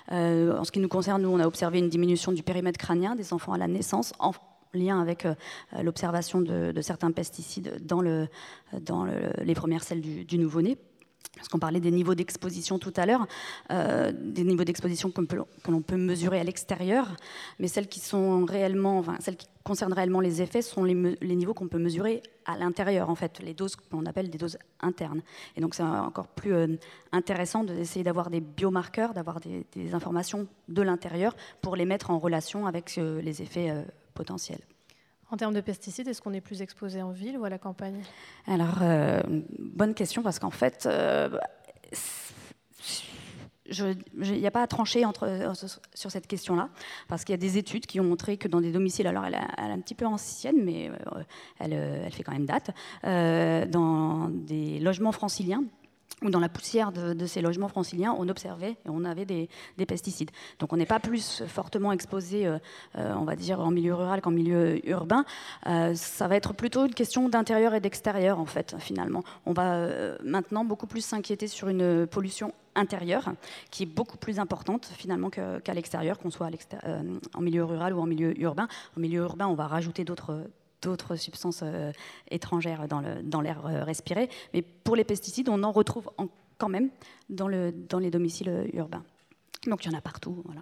en 0.10 0.63
ce 0.63 0.71
qui 0.71 0.80
nous 0.80 0.88
concerne, 0.88 1.21
nous, 1.21 1.30
on 1.30 1.39
a 1.39 1.47
observé 1.47 1.80
une 1.80 1.89
diminution 1.89 2.32
du 2.32 2.43
périmètre 2.43 2.80
crânien 2.80 3.15
des 3.15 3.29
enfants 3.34 3.54
à 3.54 3.58
la 3.58 3.68
naissance 3.68 4.13
en 4.20 4.32
lien 4.74 5.02
avec 5.02 5.26
euh, 5.26 5.34
l'observation 5.82 6.42
de, 6.42 6.80
certains 6.82 7.12
pesticides 7.12 7.86
dans, 7.86 8.02
le, 8.02 8.28
dans 8.82 9.06
les 9.06 9.56
premières 9.56 9.84
selles 9.84 10.02
du, 10.02 10.38
nouveau-né. 10.38 10.78
Parce 11.36 11.47
qu'on 11.47 11.60
parlait 11.60 11.79
des 11.79 11.91
niveaux 11.91 12.15
d'exposition 12.15 12.79
tout 12.79 12.93
à 12.97 13.05
l'heure, 13.05 13.25
euh, 13.71 14.12
des 14.12 14.43
niveaux 14.43 14.65
d'exposition 14.65 15.10
que, 15.10 15.21
l'on 15.69 15.82
peut 15.82 15.95
mesurer 15.95 16.39
à 16.39 16.43
l'extérieur, 16.43 17.15
mais 17.60 17.67
celles 17.67 17.88
qui 17.88 17.99
sont 17.99 18.43
réellement, 18.45 19.05
celles 19.19 19.38
qui 19.38 19.47
concernent 19.63 19.93
réellement 19.93 20.19
les 20.19 20.41
effets 20.41 20.62
sont 20.62 20.84
les, 20.84 20.95
niveaux 20.95 21.53
qu'on 21.53 21.67
peut 21.67 21.77
mesurer 21.77 22.23
à 22.45 22.58
l'intérieur, 22.58 23.10
en 23.10 23.15
fait, 23.15 23.39
les 23.41 23.53
doses 23.53 23.75
qu'on 23.75 24.05
appelle 24.05 24.29
des 24.29 24.38
doses 24.38 24.58
internes. 24.82 25.21
Et 25.55 25.62
donc 25.62 25.75
c'est 25.75 25.84
encore 25.84 26.27
plus 26.27 26.53
euh, 26.53 26.67
intéressant 27.12 27.63
d'essayer 27.63 28.03
d'avoir 28.03 28.29
des 28.29 28.41
biomarqueurs, 28.41 29.13
d'avoir 29.13 29.39
des, 29.39 29.93
informations 29.93 30.47
de 30.67 30.82
l'intérieur 30.82 31.36
pour 31.62 31.75
les 31.75 31.86
mettre 31.86 32.10
en 32.10 32.19
relation 32.19 32.65
avec 32.65 32.97
euh, 32.97 33.21
les 33.21 33.41
effets 33.41 33.71
potentiels. 34.13 34.62
En 35.32 35.38
termes 35.38 35.54
de 35.54 35.62
pesticides, 35.62 36.08
est-ce 36.08 36.22
qu'on 36.22 36.34
est 36.34 36.42
plus 36.42 36.62
exposé 36.62 37.02
en 37.02 37.12
ville 37.12 37.38
ou 37.38 37.46
à 37.46 37.50
la 37.50 37.60
campagne? 37.60 38.02
Alors, 38.48 38.80
euh, 38.82 39.22
bonne 39.60 39.94
question, 39.94 40.24
parce 40.24 40.39
qu'en 40.39 40.50
fait, 40.50 40.88
euh, 40.88 41.30
il 43.68 44.32
n'y 44.32 44.48
a 44.48 44.52
pas 44.52 44.63
à 44.63 44.68
trancher 44.68 45.06
euh, 45.06 45.54
sur 45.94 46.12
cette 46.12 46.26
question-là, 46.26 46.70
parce 47.08 47.24
qu'il 47.24 47.34
y 47.34 47.36
a 47.36 47.38
des 47.38 47.60
études 47.60 47.86
qui 47.86 48.00
ont 48.00 48.04
montré 48.04 48.38
que 48.38 48.48
dans 48.48 48.60
des 48.60 48.72
domiciles, 48.72 49.06
alors 49.06 49.24
elle, 49.24 49.36
est 49.36 49.72
un 49.72 49.80
petit 49.80 49.94
peu 49.94 50.08
ancienne, 50.08 50.63
mais 50.63 50.89
elle, 51.60 52.12
fait 52.12 52.24
quand 52.24 52.34
même 52.34 52.48
date, 52.48 52.72
dans 53.04 54.30
des 54.30 54.80
logements 54.80 55.12
franciliens, 55.12 55.63
ou 56.23 56.29
dans 56.29 56.39
la 56.39 56.49
poussière 56.49 56.91
de, 56.91 57.25
ces 57.25 57.41
logements 57.41 57.67
franciliens, 57.67 58.15
on 58.17 58.27
observait 58.29 58.71
et 58.71 58.89
on 58.89 59.05
avait 59.05 59.25
des, 59.25 59.49
pesticides. 59.88 60.32
Donc 60.60 60.73
on 60.73 60.77
n'est 60.77 60.86
pas 60.86 60.99
plus 60.99 61.43
fortement 61.47 61.91
exposé, 61.91 62.45
euh, 62.45 62.60
euh, 62.97 63.13
on 63.15 63.23
va 63.23 63.36
dire, 63.36 63.60
en 63.60 63.71
milieu 63.71 63.93
rural 63.93 64.21
qu'en 64.21 64.32
milieu 64.32 64.86
urbain. 64.88 65.25
Euh, 65.67 65.95
ça 65.95 66.27
va 66.27 66.36
être 66.36 66.53
plutôt 66.53 66.86
une 66.86 66.93
question 66.93 67.29
d'intérieur 67.29 67.73
et 67.73 67.79
d'extérieur, 67.79 68.39
en 68.39 68.45
fait, 68.45 68.75
finalement. 68.79 69.23
On 69.45 69.53
va 69.53 69.88
maintenant 70.23 70.65
beaucoup 70.65 70.88
plus 70.88 71.03
s'inquiéter 71.03 71.47
sur 71.47 71.69
une 71.69 72.05
pollution 72.08 72.53
intérieure, 72.75 73.34
qui 73.71 73.84
est 73.84 73.88
beaucoup 73.88 74.17
plus 74.17 74.39
importante 74.39 74.86
finalement 74.95 75.29
qu'à 75.29 75.73
l'extérieur, 75.73 76.19
qu'on 76.19 76.29
soit 76.29 76.49
en 77.34 77.41
milieu 77.41 77.63
rural 77.63 77.93
ou 77.93 77.99
en 77.99 78.05
milieu 78.05 78.39
urbain. 78.39 78.67
En 78.95 78.99
milieu 78.99 79.21
urbain, 79.21 79.47
on 79.47 79.55
va 79.55 79.67
rajouter 79.67 80.03
d'autres 80.03 80.43
d'autres 80.82 81.15
substances 81.15 81.62
euh, 81.63 81.92
étrangères 82.32 82.88
dans 82.88 83.42
l'air 83.42 83.65
euh, 83.65 83.84
respiré. 83.84 84.30
Mais 84.54 84.62
pour 84.62 84.96
les 84.96 85.04
pesticides, 85.04 85.50
on 85.50 85.63
en 85.63 85.72
retrouve 85.72 86.10
en- 86.18 86.28
quand 86.58 86.70
même 86.70 86.89
dans, 87.30 87.48
le, 87.48 87.72
dans 87.72 88.00
les 88.00 88.12
domiciles 88.12 88.50
euh, 88.50 88.65
urbains. 88.74 89.04
Donc 89.68 89.86
il 89.86 89.92
y 89.92 89.96
en 89.96 89.98
a 89.98 90.02
partout. 90.02 90.42
Voilà. 90.46 90.62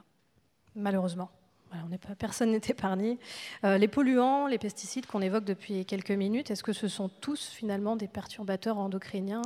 Malheureusement. 0.76 1.30
Voilà, 1.70 1.84
on 1.86 1.90
n'est 1.90 1.98
pas, 1.98 2.16
personne 2.16 2.52
n'est 2.52 2.62
épargné. 2.70 3.20
Euh, 3.66 3.78
les 3.78 3.90
polluants, 3.90 4.48
les 4.48 4.58
pesticides 4.58 5.06
qu'on 5.06 5.22
évoque 5.22 5.44
depuis 5.44 5.84
quelques 5.86 6.12
minutes, 6.12 6.50
est-ce 6.50 6.64
que 6.64 6.72
ce 6.72 6.88
sont 6.88 7.10
tous 7.10 7.48
finalement 7.50 7.98
des 7.98 8.08
perturbateurs 8.08 8.78
endocriniens 8.78 9.42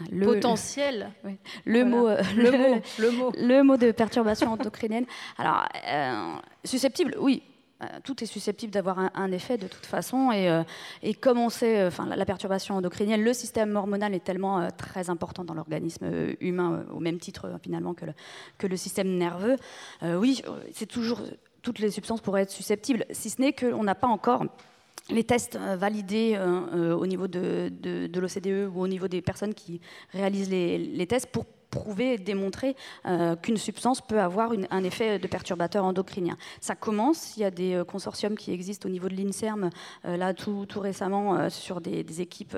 euh, 0.00 0.04
Le, 0.10 0.26
potentiels 0.26 1.12
le 1.64 1.84
Voilà. 1.84 1.84
mot, 1.84 2.08
Le 2.36 2.50
mot, 2.50 2.80
le 2.98 3.10
mot. 3.12 3.32
Le 3.36 3.62
mot 3.62 3.76
de 3.76 3.92
perturbation 3.92 4.50
endocrinienne. 4.52 5.04
Alors, 5.38 5.64
euh, 5.86 6.34
susceptible, 6.64 7.14
oui. 7.20 7.44
Euh, 7.82 7.86
Tout 8.04 8.22
est 8.22 8.26
susceptible 8.26 8.72
d'avoir 8.72 8.98
un, 8.98 9.32
effet 9.32 9.56
de 9.56 9.66
toute 9.66 9.86
façon. 9.86 10.32
Et, 10.32 10.48
euh, 10.48 10.62
comme 11.20 11.38
on 11.38 11.48
sait, 11.48 11.80
euh, 11.80 11.90
la, 12.14 12.24
perturbation 12.24 12.76
endocrinienne, 12.76 13.22
le 13.22 13.32
système 13.32 13.74
hormonal 13.76 14.14
est 14.14 14.24
tellement 14.24 14.68
très 14.76 15.10
important 15.10 15.44
dans 15.44 15.54
l'organisme 15.54 16.06
humain, 16.40 16.84
au 16.92 17.00
même 17.00 17.18
titre 17.18 17.58
finalement 17.62 17.94
que 17.94 18.66
le, 18.66 18.76
système 18.76 19.16
nerveux. 19.16 19.56
Oui, 20.02 20.42
c'est 20.72 20.86
toujours. 20.86 21.20
Toutes 21.62 21.78
les 21.78 21.90
substances 21.90 22.22
pourraient 22.22 22.42
être 22.42 22.50
susceptibles, 22.50 23.04
si 23.10 23.28
ce 23.28 23.40
n'est 23.40 23.52
qu'on 23.52 23.82
n'a 23.82 23.94
pas 23.94 24.06
encore 24.06 24.44
les 25.10 25.24
tests 25.24 25.58
validés 25.76 26.38
au 26.38 27.06
niveau 27.06 27.28
de 27.28 28.18
l'OCDE 28.18 28.70
ou 28.74 28.80
au 28.80 28.88
niveau 28.88 29.08
des 29.08 29.20
personnes 29.20 29.52
qui 29.52 29.80
réalisent 30.12 30.48
les, 30.48 30.78
les 30.78 31.06
tests 31.06 31.26
pour 31.26 31.44
prouver 31.70 32.14
et 32.14 32.18
démontrer 32.18 32.74
euh, 33.06 33.36
qu'une 33.36 33.56
substance 33.56 34.00
peut 34.00 34.20
avoir 34.20 34.52
une- 34.52 34.66
un 34.70 34.82
effet 34.84 35.18
de 35.18 35.26
perturbateur 35.28 35.84
endocrinien. 35.84 36.36
Ça 36.60 36.74
commence, 36.74 37.36
il 37.36 37.40
y 37.40 37.44
a 37.44 37.50
des 37.50 37.74
euh, 37.74 37.84
consortiums 37.84 38.36
qui 38.36 38.52
existent 38.52 38.88
au 38.88 38.92
niveau 38.92 39.08
de 39.08 39.14
l'INSERM, 39.14 39.70
euh, 40.04 40.16
là 40.16 40.34
tout, 40.34 40.66
tout 40.66 40.80
récemment 40.80 41.36
euh, 41.36 41.48
sur 41.48 41.80
des, 41.80 42.02
des 42.02 42.20
équipes, 42.20 42.56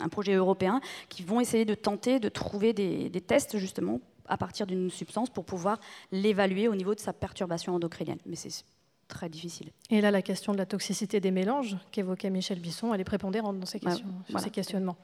un 0.00 0.08
projet 0.08 0.32
européen, 0.34 0.80
qui 1.08 1.22
vont 1.22 1.40
essayer 1.40 1.64
de 1.64 1.74
tenter 1.74 2.18
de 2.20 2.28
trouver 2.28 2.72
des, 2.72 3.10
des 3.10 3.20
tests 3.20 3.58
justement 3.58 4.00
à 4.26 4.38
partir 4.38 4.66
d'une 4.66 4.88
substance 4.90 5.28
pour 5.28 5.44
pouvoir 5.44 5.78
l'évaluer 6.10 6.66
au 6.68 6.74
niveau 6.74 6.94
de 6.94 7.00
sa 7.00 7.12
perturbation 7.12 7.74
endocrinienne. 7.74 8.18
Mais 8.24 8.36
c'est 8.36 8.64
très 9.08 9.28
difficile. 9.28 9.68
Et 9.90 10.00
là, 10.00 10.10
la 10.10 10.22
question 10.22 10.52
de 10.52 10.58
la 10.58 10.64
toxicité 10.64 11.20
des 11.20 11.30
mélanges 11.30 11.76
qu'évoquait 11.92 12.30
Michel 12.30 12.58
Bisson, 12.58 12.94
elle 12.94 13.00
est 13.02 13.04
prépondérante 13.04 13.60
dans 13.60 13.66
ces, 13.66 13.76
Ouais, 13.84 13.90
questions, 13.90 14.06
sur 14.30 14.40
ces 14.40 14.48
questionnements. 14.50 14.96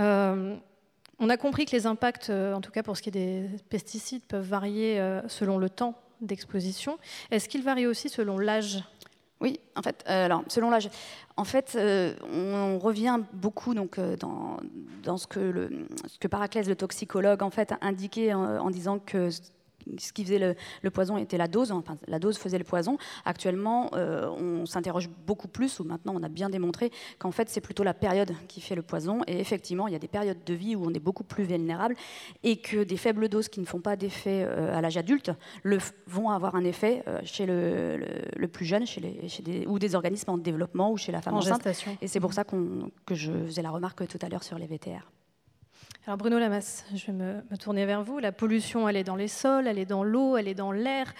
Euh, 0.00 0.56
on 1.18 1.28
a 1.30 1.36
compris 1.36 1.64
que 1.66 1.72
les 1.72 1.86
impacts, 1.86 2.30
euh, 2.30 2.54
en 2.54 2.60
tout 2.60 2.70
cas 2.70 2.82
pour 2.82 2.96
ce 2.96 3.02
qui 3.02 3.08
est 3.08 3.12
des 3.12 3.48
pesticides, 3.68 4.22
peuvent 4.22 4.46
varier 4.46 5.00
euh, 5.00 5.20
selon 5.28 5.58
le 5.58 5.68
temps 5.68 5.94
d'exposition. 6.20 6.98
Est-ce 7.30 7.48
qu'ils 7.48 7.62
varient 7.62 7.86
aussi 7.86 8.08
selon 8.08 8.38
l'âge? 8.38 8.84
Oui, 9.40 9.60
en 9.76 9.82
fait, 9.82 10.04
euh, 10.08 10.24
alors 10.24 10.42
selon 10.48 10.70
l'âge, 10.70 10.90
en 11.36 11.44
fait, 11.44 11.78
on 12.32 12.78
revient 12.80 13.20
beaucoup 13.32 13.72
donc 13.72 14.00
dans, 14.18 15.16
ce 15.16 15.28
que 15.28 16.26
Paraclès, 16.28 16.66
le 16.66 16.74
toxicologue, 16.74 17.44
en 17.44 17.50
fait, 17.50 17.70
a 17.70 17.78
indiqué 17.82 18.34
en 18.34 18.68
disant 18.70 18.98
que 18.98 19.28
ce- 19.98 20.12
qui 20.12 20.24
faisait 20.24 20.38
le, 20.38 20.54
le 20.82 20.90
poison 20.90 21.16
était 21.16 21.36
la 21.38 21.48
dose, 21.48 21.72
enfin 21.72 21.96
la 22.06 22.18
dose 22.18 22.38
faisait 22.38 22.58
le 22.58 22.64
poison. 22.64 22.98
Actuellement, 23.24 23.90
euh, 23.94 24.28
on 24.28 24.66
s'interroge 24.66 25.08
beaucoup 25.26 25.48
plus, 25.48 25.80
ou 25.80 25.84
maintenant 25.84 26.14
on 26.16 26.22
a 26.22 26.28
bien 26.28 26.48
démontré 26.50 26.90
qu'en 27.18 27.30
fait 27.30 27.48
c'est 27.48 27.60
plutôt 27.60 27.84
la 27.84 27.94
période 27.94 28.32
qui 28.48 28.60
fait 28.60 28.74
le 28.74 28.82
poison. 28.82 29.20
Et 29.26 29.38
effectivement, 29.40 29.86
il 29.86 29.92
y 29.92 29.96
a 29.96 29.98
des 29.98 30.08
périodes 30.08 30.42
de 30.44 30.54
vie 30.54 30.76
où 30.76 30.84
on 30.84 30.92
est 30.94 30.98
beaucoup 31.00 31.24
plus 31.24 31.44
vulnérable 31.44 31.94
et 32.42 32.56
que 32.56 32.82
des 32.84 32.96
faibles 32.96 33.28
doses 33.28 33.48
qui 33.48 33.60
ne 33.60 33.66
font 33.66 33.80
pas 33.80 33.96
d'effet 33.96 34.44
euh, 34.46 34.76
à 34.76 34.80
l'âge 34.80 34.96
adulte 34.96 35.30
le 35.62 35.78
vont 36.06 36.30
avoir 36.30 36.54
un 36.54 36.64
effet 36.64 37.02
euh, 37.06 37.20
chez 37.24 37.46
le, 37.46 37.96
le- 37.96 38.06
le 38.36 38.48
plus 38.48 38.64
jeune, 38.66 38.86
chez 38.86 39.00
les, 39.00 39.28
chez 39.28 39.42
des, 39.42 39.66
ou 39.66 39.78
des 39.78 39.94
organismes 39.94 40.30
en 40.30 40.38
développement 40.38 40.90
ou 40.92 40.96
chez 40.96 41.12
la 41.12 41.20
femme 41.22 41.34
en 41.34 41.38
enceinte. 41.38 41.56
gestation 41.64 41.96
Et 42.00 42.08
c'est 42.08 42.20
pour 42.20 42.32
ça 42.32 42.44
qu'on- 42.44 42.90
que 43.06 43.14
je 43.14 43.32
faisais 43.46 43.62
la 43.62 43.70
remarque 43.70 44.06
tout 44.08 44.18
à 44.22 44.28
l'heure 44.28 44.42
sur 44.42 44.58
les 44.58 44.66
VTR. 44.66 45.10
Alors 46.08 46.16
Bruno 46.16 46.38
Lamas, 46.38 46.84
je 46.94 47.08
vais 47.08 47.12
me, 47.12 47.34
me 47.50 47.56
tourner 47.58 47.84
vers 47.84 48.02
vous. 48.02 48.18
La 48.18 48.32
pollution, 48.32 48.88
elle 48.88 48.96
est 48.96 49.04
dans 49.04 49.14
les 49.14 49.28
sols, 49.28 49.66
elle 49.66 49.78
est 49.78 49.84
dans 49.84 50.02
l'eau, 50.02 50.38
elle 50.38 50.48
est 50.48 50.54
dans 50.54 50.72
l'air 50.72 51.12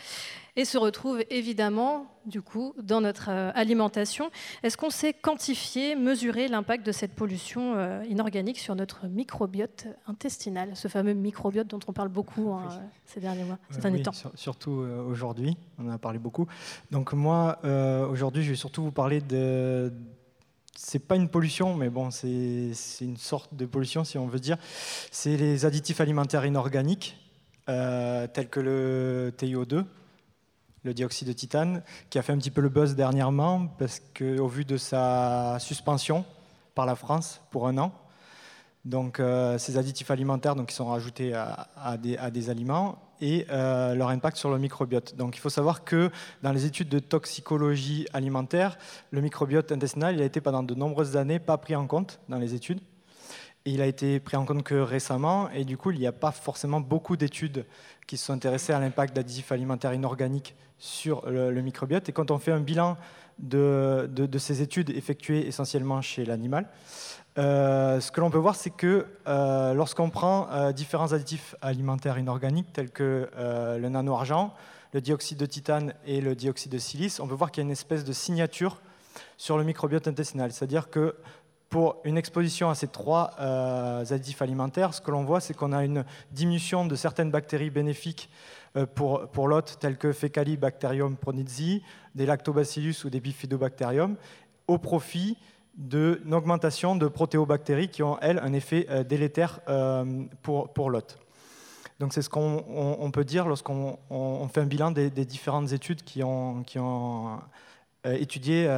et 0.56 0.64
se 0.64 0.78
retrouve 0.78 1.22
évidemment, 1.28 2.06
du 2.24 2.40
coup, 2.40 2.72
dans 2.82 3.02
notre 3.02 3.28
euh, 3.28 3.50
alimentation. 3.54 4.30
Est-ce 4.62 4.78
qu'on 4.78 4.88
sait 4.88 5.12
quantifier, 5.12 5.94
mesurer 5.94 6.48
l'impact 6.48 6.86
de 6.86 6.92
cette 6.92 7.12
pollution 7.12 7.74
euh, 7.76 8.02
inorganique 8.08 8.58
sur 8.58 8.74
notre 8.76 9.08
microbiote 9.08 9.88
intestinal, 10.06 10.74
ce 10.74 10.88
fameux 10.88 11.12
microbiote 11.12 11.66
dont 11.66 11.80
on 11.86 11.92
parle 11.92 12.08
beaucoup 12.08 12.54
hein, 12.54 12.62
Oui. 12.70 12.74
euh, 12.76 12.86
ces 13.04 13.20
derniers 13.20 13.44
mois, 13.44 13.58
ces 13.68 13.82
derniers 13.82 13.98
oui, 13.98 14.02
temps? 14.04 14.12
sur- 14.12 14.32
surtout 14.36 14.70
aujourd'hui, 14.70 15.54
on 15.78 15.86
en 15.86 15.92
a 15.92 15.98
parlé 15.98 16.18
beaucoup. 16.18 16.46
Donc 16.90 17.12
moi, 17.12 17.58
euh, 17.64 18.08
aujourd'hui, 18.08 18.42
je 18.42 18.48
vais 18.48 18.56
surtout 18.56 18.82
vous 18.84 18.90
parler 18.90 19.20
de... 19.20 19.92
C'est 20.80 21.00
pas 21.00 21.16
une 21.16 21.28
pollution, 21.28 21.74
mais 21.74 21.90
bon, 21.90 22.12
c'est 22.12 22.70
une 23.00 23.16
sorte 23.16 23.52
de 23.52 23.66
pollution, 23.66 24.04
si 24.04 24.16
on 24.16 24.28
veut 24.28 24.38
dire. 24.38 24.56
C'est 25.10 25.36
les 25.36 25.64
additifs 25.64 26.00
alimentaires 26.00 26.46
inorganiques, 26.46 27.16
euh, 27.68 28.28
tels 28.28 28.48
que 28.48 28.60
le 28.60 29.32
TiO2, 29.36 29.84
le 30.84 30.94
dioxyde 30.94 31.26
de 31.26 31.32
titane, 31.32 31.82
qui 32.10 32.18
a 32.20 32.22
fait 32.22 32.32
un 32.32 32.38
petit 32.38 32.52
peu 32.52 32.60
le 32.60 32.68
buzz 32.68 32.94
dernièrement, 32.94 33.66
parce 33.66 34.00
qu'au 34.16 34.46
vu 34.46 34.64
de 34.64 34.76
sa 34.76 35.58
suspension 35.58 36.24
par 36.76 36.86
la 36.86 36.94
France 36.94 37.40
pour 37.50 37.66
un 37.66 37.76
an, 37.78 37.92
donc, 38.84 39.18
euh, 39.18 39.58
ces 39.58 39.78
additifs 39.78 40.12
alimentaires 40.12 40.54
donc, 40.54 40.68
qui 40.68 40.76
sont 40.76 40.86
rajoutés 40.86 41.34
à 41.34 41.96
des 41.98 42.50
aliments 42.50 43.00
et 43.20 43.46
euh, 43.50 43.94
leur 43.94 44.08
impact 44.08 44.36
sur 44.36 44.50
le 44.50 44.58
microbiote. 44.58 45.16
Donc, 45.16 45.36
il 45.36 45.40
faut 45.40 45.50
savoir 45.50 45.84
que 45.84 46.10
dans 46.42 46.52
les 46.52 46.66
études 46.66 46.88
de 46.88 46.98
toxicologie 46.98 48.06
alimentaire, 48.12 48.78
le 49.10 49.20
microbiote 49.20 49.72
intestinal 49.72 50.14
il 50.14 50.22
a 50.22 50.24
été 50.24 50.40
pendant 50.40 50.62
de 50.62 50.74
nombreuses 50.74 51.16
années 51.16 51.38
pas 51.38 51.58
pris 51.58 51.76
en 51.76 51.86
compte 51.86 52.20
dans 52.28 52.38
les 52.38 52.54
études. 52.54 52.80
Et 53.64 53.72
il 53.72 53.82
a 53.82 53.86
été 53.86 54.20
pris 54.20 54.36
en 54.36 54.44
compte 54.44 54.62
que 54.62 54.76
récemment, 54.76 55.50
et 55.50 55.64
du 55.64 55.76
coup, 55.76 55.90
il 55.90 55.98
n'y 55.98 56.06
a 56.06 56.12
pas 56.12 56.32
forcément 56.32 56.80
beaucoup 56.80 57.16
d'études 57.16 57.66
qui 58.06 58.16
se 58.16 58.26
sont 58.26 58.32
intéressées 58.32 58.72
à 58.72 58.80
l'impact 58.80 59.14
d'additifs 59.14 59.52
alimentaires 59.52 59.92
inorganiques 59.92 60.54
sur 60.78 61.28
le, 61.28 61.60
microbiote. 61.60 62.08
Et 62.08 62.12
quand 62.12 62.30
on 62.30 62.38
fait 62.38 62.52
un 62.52 62.60
bilan 62.60 62.96
de 63.38 64.38
ces 64.38 64.62
études 64.62 64.90
effectuées 64.90 65.46
essentiellement 65.46 66.00
chez 66.00 66.24
l'animal, 66.24 66.68
euh, 67.38 68.00
ce 68.00 68.10
que 68.10 68.20
l'on 68.20 68.30
peut 68.30 68.38
voir, 68.38 68.56
c'est 68.56 68.70
que 68.70 69.06
euh, 69.28 69.72
lorsqu'on 69.72 70.10
prend 70.10 70.48
euh, 70.50 70.72
différents 70.72 71.12
additifs 71.12 71.54
alimentaires 71.62 72.18
inorganiques 72.18 72.72
tels 72.72 72.90
que 72.90 73.28
le 73.36 73.88
nano-argent, 73.88 74.52
le 74.92 75.00
dioxyde 75.00 75.38
de 75.38 75.46
titane 75.46 75.94
et 76.04 76.20
le 76.20 76.34
dioxyde 76.34 76.72
de 76.72 76.78
silice, 76.78 77.20
on 77.20 77.28
peut 77.28 77.34
voir 77.34 77.52
qu'il 77.52 77.62
y 77.62 77.64
a 77.64 77.66
une 77.66 77.72
espèce 77.72 78.04
de 78.04 78.12
signature 78.12 78.80
sur 79.36 79.56
le 79.56 79.64
microbiote 79.64 80.08
intestinal. 80.08 80.50
C'est-à-dire 80.52 80.90
que 80.90 81.14
pour 81.68 82.00
une 82.04 82.16
exposition 82.16 82.70
à 82.70 82.74
ces 82.74 82.88
trois 82.88 83.32
additifs 83.38 84.40
alimentaires, 84.40 84.94
ce 84.94 85.02
que 85.02 85.10
l'on 85.10 85.24
voit, 85.24 85.40
c'est 85.40 85.54
qu'on 85.54 85.72
a 85.72 85.84
une 85.84 86.04
diminution 86.32 86.86
de 86.86 86.96
certaines 86.96 87.30
bactéries 87.30 87.70
bénéfiques 87.70 88.30
pour, 88.94 89.48
l'hôte, 89.48 89.76
telles 89.78 89.98
que 89.98 90.12
Faecalibacterium 90.12 91.16
pronizii, 91.16 91.82
des 92.14 92.24
Lactobacillus 92.24 93.04
ou 93.04 93.10
des 93.10 93.20
Bifidobacterium, 93.20 94.16
au 94.66 94.78
profit 94.78 95.36
d'une 95.78 96.34
augmentation 96.34 96.96
de 96.96 97.06
protéobactéries 97.06 97.88
qui 97.88 98.02
ont, 98.02 98.18
elles, 98.20 98.40
un 98.40 98.52
effet 98.52 98.86
euh, 98.90 99.04
délétère 99.04 99.60
euh, 99.68 100.24
pour, 100.42 100.72
pour 100.72 100.90
l'hôte. 100.90 101.18
Donc 102.00 102.12
c'est 102.12 102.22
ce 102.22 102.28
qu'on 102.28 102.64
on- 102.68 102.96
on 103.00 103.10
peut 103.12 103.24
dire 103.24 103.46
lorsqu'on 103.46 103.96
on- 104.10 104.16
on 104.42 104.48
fait 104.48 104.60
un 104.60 104.66
bilan 104.66 104.90
des, 104.90 105.08
différentes 105.10 105.72
études 105.72 106.02
qui 106.02 106.22
ont, 106.24 106.64
qui 106.64 106.78
ont 106.80 107.38
euh, 108.06 108.12
étudié 108.14 108.68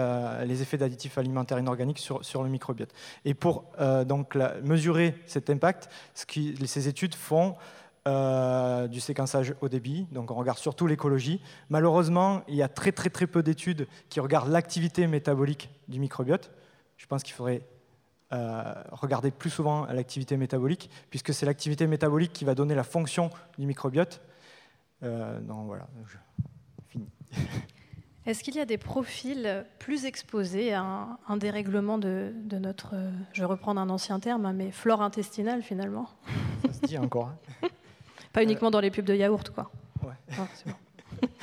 les 0.47 0.63
effets 0.63 0.77
d'additifs 0.79 1.17
alimentaires 1.19 1.59
inorganiques 1.59 1.99
sur, 1.99 2.25
sur 2.25 2.43
le 2.43 2.49
microbiote. 2.51 2.93
Et 3.25 3.35
pour 3.35 3.65
donc 4.07 4.37
mesurer 4.63 5.15
cet 5.27 5.51
impact, 5.51 5.91
ces 6.15 6.89
études 6.89 7.15
font 7.15 7.55
du 8.07 9.01
séquençage 9.01 9.55
au 9.61 9.69
débit, 9.69 10.07
donc 10.11 10.31
on 10.31 10.35
regarde 10.35 10.59
surtout 10.59 10.87
l'écologie. 10.87 11.43
Malheureusement, 11.69 12.41
il 12.49 12.55
y 12.55 12.63
a 12.63 12.69
très 12.69 12.93
très 12.93 13.11
très 13.11 13.27
peu 13.27 13.43
d'études 13.43 13.87
qui 14.09 14.21
regardent 14.21 14.51
l'activité 14.51 15.07
métabolique 15.07 15.69
du 15.89 16.01
microbiote. 16.01 16.51
Je 17.01 17.07
pense 17.07 17.23
qu'il 17.23 17.33
faudrait 17.33 17.63
euh, 18.33 18.75
regarder 18.93 19.31
plus 19.31 19.49
souvent 19.49 19.87
l'activité 19.87 20.37
métabolique, 20.37 20.91
puisque 21.09 21.33
c'est 21.33 21.47
l'activité 21.47 21.87
métabolique 21.87 22.33
qui 22.35 22.45
va 22.45 22.55
donner 22.55 22.75
la 22.75 22.85
fonction 22.85 23.31
du 23.59 23.65
microbiote. 23.65 24.21
Euh, 25.03 25.41
donc 25.41 25.65
voilà, 25.67 25.87
je 26.07 26.17
finis. 26.91 27.09
Est-ce 28.27 28.45
qu'il 28.45 28.55
y 28.55 28.61
a 28.61 28.67
des 28.67 28.77
profils 28.77 29.65
plus 29.79 30.05
exposés 30.05 30.75
à 30.75 30.83
un, 30.83 31.19
un 31.27 31.39
dérèglement 31.39 31.97
de, 31.97 32.35
de 32.45 32.59
notre, 32.59 32.91
euh, 32.93 33.11
je 33.33 33.41
vais 33.41 33.47
reprendre 33.47 33.81
un 33.81 33.89
ancien 33.89 34.21
terme, 34.21 34.45
hein, 34.45 34.53
mais 34.53 34.71
flore 34.71 35.01
intestinale 35.01 35.63
finalement? 35.63 36.07
Ça 36.67 36.73
se 36.75 36.81
dit 36.87 36.99
encore. 36.99 37.33
hein. 37.63 37.69
Pas 38.35 38.43
uniquement 38.43 38.71
dans 38.71 38.81
les 38.81 38.91
pubs 38.91 39.07
de 39.07 39.15
yaourt, 39.15 39.49
quoi. 39.49 39.71
Ouais. 40.05 40.15
Ah, 40.39 40.47
bon. 40.67 41.29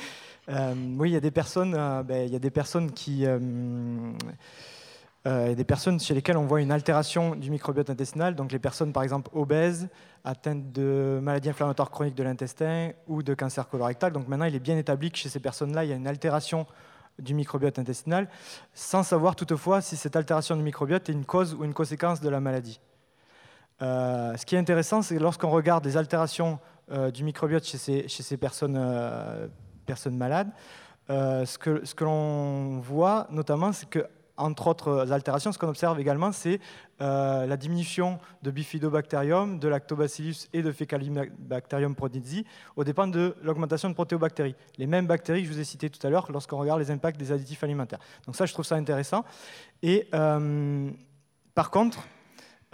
Euh, 0.50 0.72
oui, 0.96 1.10
il 1.10 1.12
y 1.12 1.16
a 1.16 1.20
des 1.20 1.30
personnes, 1.30 1.74
euh, 1.76 2.02
ben, 2.02 2.26
il 2.26 2.32
y 2.32 2.36
a 2.36 2.38
des 2.38 2.48
personnes 2.50 2.90
qui, 2.92 3.26
euh, 3.26 3.38
euh, 5.28 5.54
des 5.54 5.64
personnes 5.64 6.00
chez 6.00 6.14
lesquelles 6.14 6.38
on 6.38 6.46
voit 6.46 6.62
une 6.62 6.72
altération 6.72 7.36
du 7.36 7.50
microbiote 7.50 7.90
intestinal. 7.90 8.34
Donc 8.34 8.50
les 8.50 8.58
personnes, 8.58 8.94
par 8.94 9.02
exemple, 9.02 9.30
obèses, 9.34 9.88
atteintes 10.24 10.72
de 10.72 11.20
maladies 11.22 11.50
inflammatoires 11.50 11.90
chroniques 11.90 12.14
de 12.14 12.22
l'intestin 12.22 12.92
ou 13.06 13.22
de 13.22 13.34
cancer 13.34 13.68
colorectal. 13.68 14.12
Donc 14.12 14.26
maintenant, 14.26 14.46
il 14.46 14.54
est 14.54 14.60
bien 14.60 14.78
établi 14.78 15.10
que 15.10 15.18
chez 15.18 15.28
ces 15.28 15.40
personnes-là, 15.40 15.84
il 15.84 15.90
y 15.90 15.92
a 15.92 15.96
une 15.96 16.06
altération 16.06 16.66
du 17.18 17.34
microbiote 17.34 17.78
intestinal, 17.78 18.28
sans 18.72 19.02
savoir 19.02 19.36
toutefois 19.36 19.82
si 19.82 19.96
cette 19.96 20.16
altération 20.16 20.56
du 20.56 20.62
microbiote 20.62 21.10
est 21.10 21.12
une 21.12 21.26
cause 21.26 21.52
ou 21.52 21.64
une 21.64 21.74
conséquence 21.74 22.22
de 22.22 22.28
la 22.30 22.40
maladie. 22.40 22.80
Euh, 23.82 24.34
ce 24.34 24.46
qui 24.46 24.54
est 24.54 24.58
intéressant, 24.58 25.02
c'est 25.02 25.18
lorsqu'on 25.18 25.50
regarde 25.50 25.84
les 25.84 25.98
altérations 25.98 26.58
euh, 26.90 27.10
du 27.10 27.22
microbiote 27.22 27.66
chez 27.66 27.76
ces, 27.76 28.36
personnes, 28.38 28.78
malades, 30.10 30.50
ce 31.08 31.58
que 31.58 32.04
l'on 32.04 32.78
voit 32.78 33.26
notamment, 33.30 33.72
c'est 33.72 33.90
que 33.90 34.06
entre 34.38 34.68
autres 34.68 35.12
altérations, 35.12 35.52
ce 35.52 35.58
qu'on 35.58 35.68
observe 35.68 36.00
également, 36.00 36.32
c'est 36.32 36.60
euh, 37.00 37.46
la 37.46 37.56
diminution 37.56 38.18
de 38.42 38.50
Bifidobacterium, 38.50 39.58
de 39.58 39.68
Lactobacillus 39.68 40.48
et 40.52 40.62
de 40.62 40.72
Faecalibacterium 40.72 41.94
prodisi 41.94 42.44
au 42.76 42.84
dépend 42.84 43.06
de 43.06 43.36
l'augmentation 43.42 43.88
de 43.88 43.94
protéobactéries. 43.94 44.54
Les 44.78 44.86
mêmes 44.86 45.06
bactéries 45.06 45.42
que 45.42 45.48
je 45.48 45.52
vous 45.52 45.60
ai 45.60 45.64
citées 45.64 45.90
tout 45.90 46.04
à 46.06 46.10
l'heure 46.10 46.32
lorsqu'on 46.32 46.58
regarde 46.58 46.80
les 46.80 46.90
impacts 46.90 47.18
des 47.18 47.32
additifs 47.32 47.62
alimentaires. 47.62 48.00
Donc 48.26 48.36
ça, 48.36 48.46
je 48.46 48.52
trouve 48.52 48.64
ça 48.64 48.76
intéressant. 48.76 49.24
Et 49.82 50.08
euh, 50.14 50.90
par 51.54 51.70
contre, 51.70 51.98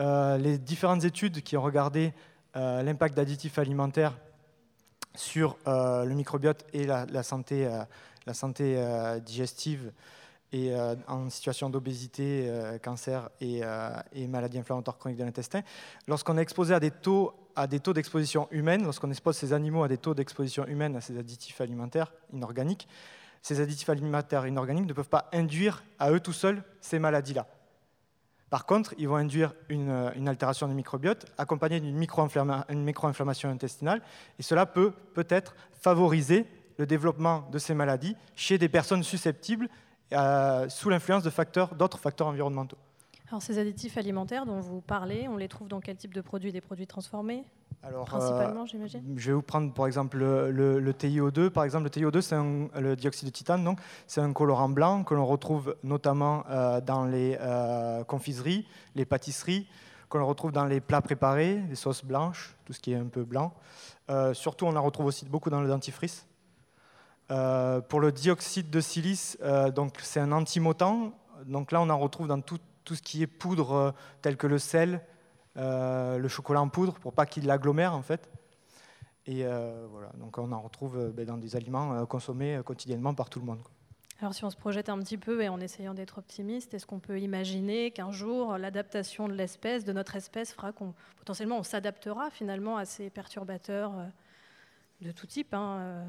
euh, 0.00 0.38
les 0.38 0.58
différentes 0.58 1.04
études 1.04 1.42
qui 1.42 1.56
ont 1.56 1.62
regardé 1.62 2.12
euh, 2.56 2.82
l'impact 2.82 3.16
d'additifs 3.16 3.58
alimentaires 3.58 4.14
sur 5.14 5.56
euh, 5.66 6.04
le 6.04 6.14
microbiote 6.14 6.64
et 6.72 6.86
la, 6.86 7.22
santé, 7.22 7.66
euh, 7.66 7.84
euh, 8.60 9.20
digestive 9.20 9.92
et 10.54 10.72
euh, 10.72 10.94
en 11.08 11.28
situation 11.30 11.68
d'obésité, 11.68 12.46
euh, 12.46 12.78
cancer 12.78 13.28
et, 13.40 13.64
euh, 13.64 13.90
et 14.12 14.28
maladie 14.28 14.56
inflammatoire 14.56 14.96
chronique 14.98 15.18
de 15.18 15.24
l'intestin, 15.24 15.62
lorsqu'on 16.06 16.38
est 16.38 16.42
exposé 16.42 16.72
à 16.72 16.78
des 16.78 16.92
taux 16.92 17.34
à 17.56 17.66
des 17.66 17.80
taux 17.80 17.92
d'exposition 17.92 18.48
humaine, 18.50 18.84
lorsqu'on 18.84 19.10
expose 19.10 19.36
ces 19.36 19.52
animaux 19.52 19.82
à 19.84 19.88
des 19.88 19.98
taux 19.98 20.14
d'exposition 20.14 20.66
humaine 20.66 20.96
à 20.96 21.00
ces 21.00 21.18
additifs 21.18 21.60
alimentaires 21.60 22.12
inorganiques, 22.32 22.88
ces 23.42 23.60
additifs 23.60 23.88
alimentaires 23.88 24.46
inorganiques 24.46 24.86
ne 24.86 24.92
peuvent 24.92 25.08
pas 25.08 25.28
induire 25.32 25.84
à 25.98 26.10
eux 26.10 26.20
tout 26.20 26.32
seuls 26.32 26.62
ces 26.80 26.98
maladies-là. 26.98 27.46
Par 28.50 28.66
contre, 28.66 28.94
ils 28.98 29.08
vont 29.08 29.16
induire 29.16 29.54
une, 29.68 29.88
euh, 29.88 30.26
altération 30.26 30.68
du 30.68 30.74
microbiote 30.74 31.26
accompagnée 31.36 31.80
d'une 31.80 31.96
micro-inflamma- 31.96 32.64
une 32.68 32.84
micro-inflammation 32.84 33.50
intestinale, 33.50 34.02
et 34.38 34.42
cela 34.42 34.66
peut 34.66 34.92
peut-être 35.14 35.56
favoriser 35.80 36.46
le 36.78 36.86
développement 36.86 37.48
de 37.52 37.58
ces 37.58 37.74
maladies 37.74 38.16
chez 38.34 38.58
des 38.58 38.68
personnes 38.68 39.02
susceptibles 39.02 39.68
euh, 40.12 40.68
sous 40.68 40.90
l'influence 40.90 41.22
de 41.22 41.30
facteurs, 41.30 41.74
d'autres 41.74 41.98
facteurs 41.98 42.26
environnementaux. 42.28 42.76
Alors 43.28 43.42
ces 43.42 43.58
additifs 43.58 43.96
alimentaires 43.96 44.46
dont 44.46 44.60
vous 44.60 44.80
parlez, 44.80 45.26
on 45.28 45.36
les 45.36 45.48
trouve 45.48 45.68
dans 45.68 45.80
quel 45.80 45.96
type 45.96 46.14
de 46.14 46.20
produits? 46.20 46.52
Des 46.52 46.60
produits 46.60 46.86
transformés? 46.86 47.44
Alors, 47.82 48.02
euh, 48.02 48.18
principalement, 48.18 48.64
j'imagine? 48.64 49.02
Je 49.16 49.26
vais 49.28 49.32
vous 49.34 49.42
prendre 49.42 49.72
par 49.74 49.86
exemple 49.86 50.16
le, 50.18 50.50
le- 50.50 50.78
le 50.80 50.92
TiO2. 50.92 51.50
Par 51.50 51.64
exemple, 51.64 51.84
le 51.84 51.90
TiO2, 51.90 52.20
c'est 52.22 52.36
le 52.80 52.96
dioxyde 52.96 53.28
de 53.28 53.32
titane, 53.32 53.62
donc 53.64 53.78
c'est 54.06 54.20
un 54.22 54.32
colorant 54.32 54.68
blanc 54.70 55.04
que 55.04 55.14
l'on 55.14 55.26
retrouve 55.26 55.76
notamment 55.82 56.44
euh, 56.48 56.80
dans 56.80 57.04
les 57.04 57.36
euh, 57.40 58.02
confiseries, 58.04 58.66
les 58.94 59.04
pâtisseries, 59.04 59.66
que 60.08 60.16
l'on 60.16 60.26
retrouve 60.26 60.52
dans 60.52 60.64
les 60.64 60.80
plats 60.80 61.02
préparés, 61.02 61.62
les 61.68 61.74
sauces 61.74 62.04
blanches, 62.04 62.54
tout 62.64 62.72
ce 62.72 62.80
qui 62.80 62.92
est 62.92 62.96
un 62.96 63.06
peu 63.06 63.24
blanc. 63.24 63.52
Surtout, 64.32 64.66
on 64.66 64.76
en 64.76 64.82
retrouve 64.82 65.06
aussi 65.06 65.24
beaucoup 65.24 65.50
dans 65.50 65.60
le 65.60 65.66
dentifrice. 65.68 66.26
Euh, 67.30 67.80
pour 67.80 68.00
le 68.00 68.12
dioxyde 68.12 68.68
de 68.68 68.80
silice, 68.80 69.38
euh, 69.42 69.70
donc 69.70 69.94
c'est 70.02 70.20
un 70.20 70.32
antimotant. 70.32 71.12
Donc 71.46 71.72
là, 71.72 71.80
on 71.80 71.88
en 71.88 71.98
retrouve 71.98 72.28
dans 72.28 72.40
tout, 72.40 72.58
ce 72.86 73.00
qui 73.00 73.22
est 73.22 73.26
poudre, 73.26 73.72
euh, 73.72 73.90
tel 74.20 74.36
que 74.36 74.46
le 74.46 74.58
sel, 74.58 75.00
euh, 75.56 76.18
le 76.18 76.28
chocolat 76.28 76.60
en 76.60 76.68
poudre, 76.68 76.94
pour 76.94 77.14
pas 77.14 77.24
qu'il 77.24 77.46
l'agglomère 77.46 77.94
en 77.94 78.02
fait. 78.02 78.30
Et 79.26 79.42
voilà, 79.90 80.10
donc 80.18 80.36
on 80.36 80.52
en 80.52 80.60
retrouve 80.60 81.10
ben, 81.14 81.24
dans 81.24 81.38
des 81.38 81.56
aliments 81.56 82.04
consommés 82.04 82.60
quotidiennement 82.62 83.14
par 83.14 83.30
tout 83.30 83.40
le 83.40 83.46
monde. 83.46 83.60
Alors 84.20 84.34
si 84.34 84.44
on 84.44 84.50
se 84.50 84.56
projette 84.56 84.90
un 84.90 84.98
petit 84.98 85.16
peu 85.16 85.40
et 85.40 85.48
en 85.48 85.60
essayant 85.60 85.94
d'être 85.94 86.18
optimiste, 86.18 86.74
est-ce 86.74 86.84
qu'on 86.84 86.98
peut 86.98 87.18
imaginer 87.18 87.90
qu'un 87.90 88.12
jour 88.12 88.58
l'adaptation 88.58 89.26
de 89.26 89.32
l'espèce, 89.32 89.86
de 89.86 89.94
notre 89.94 90.14
espèce, 90.16 90.52
fera 90.52 90.72
qu'on 90.72 90.92
potentiellement 91.16 91.56
on 91.56 91.62
s'adaptera 91.62 92.28
finalement 92.28 92.76
à 92.76 92.84
ces 92.84 93.08
perturbateurs 93.08 93.94
de 95.00 95.10
tout 95.10 95.26
type 95.26 95.54
hein, 95.54 96.04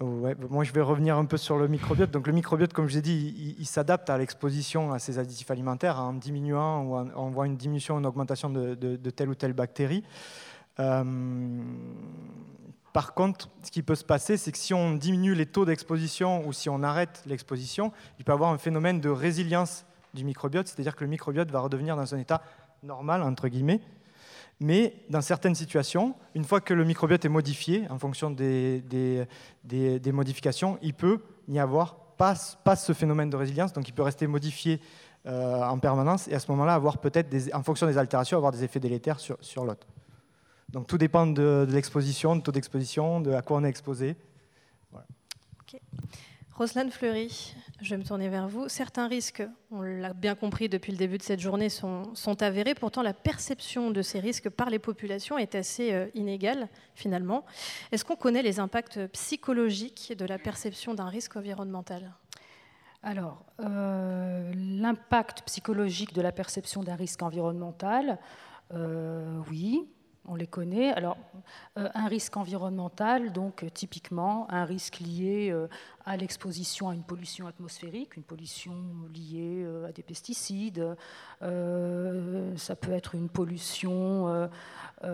Bah, 0.00 0.30
moi 0.50 0.64
je 0.64 0.72
vais 0.72 0.80
revenir 0.80 1.16
un 1.16 1.24
peu 1.24 1.36
sur 1.36 1.56
le 1.56 1.68
microbiote. 1.68 2.10
Donc 2.10 2.26
le 2.26 2.32
microbiote, 2.32 2.72
comme 2.72 2.88
je 2.88 2.94
l'ai 2.94 3.02
dit, 3.02 3.56
il, 3.58 3.66
s'adapte 3.66 4.10
à 4.10 4.18
l'exposition 4.18 4.92
à 4.92 4.98
ces 4.98 5.18
additifs 5.18 5.50
alimentaires 5.50 6.00
en 6.00 6.12
diminuant 6.12 6.82
ou 6.82 6.96
en, 6.96 7.08
on 7.14 7.30
voit 7.30 7.46
une 7.46 7.56
diminution, 7.56 7.98
une 7.98 8.06
augmentation 8.06 8.50
de 8.50 9.10
telle 9.10 9.28
ou 9.28 9.34
telle 9.34 9.52
bactérie. 9.52 10.04
Euh, 10.80 11.62
par 12.92 13.14
contre, 13.14 13.48
ce 13.62 13.70
qui 13.70 13.82
peut 13.82 13.94
se 13.94 14.04
passer, 14.04 14.36
c'est 14.36 14.52
que 14.52 14.58
si 14.58 14.72
on 14.72 14.94
diminue 14.94 15.34
les 15.34 15.46
taux 15.46 15.64
d'exposition 15.64 16.46
ou 16.46 16.52
si 16.52 16.68
on 16.68 16.82
arrête 16.82 17.22
l'exposition, 17.26 17.92
il 18.18 18.24
peut 18.24 18.32
y 18.32 18.34
avoir 18.34 18.50
un 18.50 18.58
phénomène 18.58 19.00
de 19.00 19.08
résilience 19.08 19.84
du 20.14 20.24
microbiote, 20.24 20.68
c'est-à-dire 20.68 20.94
que 20.94 21.02
le 21.02 21.10
microbiote 21.10 21.50
va 21.50 21.60
redevenir 21.60 21.96
dans 21.96 22.14
un 22.14 22.18
état 22.18 22.42
normal, 22.82 23.22
entre 23.22 23.48
guillemets. 23.48 23.80
Mais 24.64 24.94
dans 25.10 25.20
certaines 25.20 25.54
situations, 25.54 26.14
une 26.34 26.44
fois 26.44 26.62
que 26.62 26.72
le 26.72 26.86
microbiote 26.86 27.22
est 27.22 27.28
modifié 27.28 27.86
en 27.90 27.98
fonction 27.98 28.30
des, 28.30 28.82
modifications, 30.10 30.78
il 30.80 30.94
peut 30.94 31.20
n'y 31.48 31.60
avoir 31.60 31.96
pas, 32.16 32.34
ce 32.34 32.94
phénomène 32.94 33.28
de 33.28 33.36
résilience, 33.36 33.74
donc 33.74 33.86
il 33.86 33.92
peut 33.92 34.00
rester 34.00 34.26
modifié 34.26 34.80
euh, 35.26 35.62
en 35.62 35.78
permanence 35.78 36.28
et 36.28 36.34
à 36.34 36.38
ce 36.38 36.50
moment-là 36.52 36.72
avoir 36.72 36.96
peut-être, 36.96 37.28
en 37.52 37.62
fonction 37.62 37.86
des 37.86 37.98
altérations, 37.98 38.38
avoir 38.38 38.52
des 38.52 38.64
effets 38.64 38.80
délétères 38.80 39.20
sur, 39.20 39.36
sur 39.42 39.66
l'autre. 39.66 39.86
Donc 40.70 40.86
tout 40.86 40.96
dépend 40.96 41.26
de, 41.26 41.66
l'exposition, 41.68 42.34
du 42.34 42.40
taux 42.40 42.52
d'exposition, 42.52 43.20
de 43.20 43.32
à 43.32 43.42
quoi 43.42 43.58
on 43.58 43.64
est 43.64 43.68
exposé. 43.68 44.16
Roselyne 46.56 46.92
Fleury, 46.92 47.52
je 47.80 47.90
vais 47.90 47.96
me 47.96 48.04
tourner 48.04 48.28
vers 48.28 48.46
vous. 48.46 48.68
Certains 48.68 49.08
risques, 49.08 49.42
on 49.72 49.82
l'a 49.82 50.12
bien 50.12 50.36
compris 50.36 50.68
depuis 50.68 50.92
le 50.92 50.98
début 50.98 51.18
de 51.18 51.22
cette 51.24 51.40
journée, 51.40 51.68
sont, 51.68 52.14
sont 52.14 52.42
avérés. 52.42 52.74
Pourtant, 52.74 53.02
la 53.02 53.12
perception 53.12 53.90
de 53.90 54.02
ces 54.02 54.20
risques 54.20 54.48
par 54.48 54.70
les 54.70 54.78
populations 54.78 55.36
est 55.36 55.56
assez 55.56 55.92
euh, 55.92 56.06
inégale, 56.14 56.68
finalement. 56.94 57.44
Est-ce 57.90 58.04
qu'on 58.04 58.14
connaît 58.14 58.42
les 58.42 58.60
impacts 58.60 59.04
psychologiques 59.08 60.14
de 60.16 60.24
la 60.24 60.38
perception 60.38 60.94
d'un 60.94 61.08
risque 61.08 61.34
environnemental? 61.34 62.14
Alors, 63.02 63.44
euh, 63.58 64.52
l'impact 64.54 65.42
psychologique 65.46 66.14
de 66.14 66.22
la 66.22 66.30
perception 66.30 66.84
d'un 66.84 66.94
risque 66.94 67.22
environnemental, 67.22 68.20
euh, 68.72 69.40
oui, 69.50 69.88
on 70.26 70.34
les 70.34 70.46
connaît. 70.46 70.92
Alors, 70.92 71.16
euh, 71.76 71.88
un 71.94 72.06
risque 72.08 72.36
environnemental, 72.36 73.32
donc 73.32 73.62
euh, 73.62 73.68
typiquement 73.72 74.50
un 74.50 74.64
risque 74.64 75.00
lié 75.00 75.50
euh, 75.50 75.66
à 76.06 76.16
l'exposition 76.16 76.88
à 76.88 76.94
une 76.94 77.02
pollution 77.02 77.46
atmosphérique, 77.46 78.16
une 78.16 78.22
pollution 78.22 78.74
liée 79.12 79.66
à 79.86 79.92
des 79.92 80.02
pesticides. 80.02 80.96
Ça 81.40 82.76
peut 82.76 82.92
être 82.92 83.14
une 83.14 83.28
pollution 83.28 84.48
ou 85.02 85.08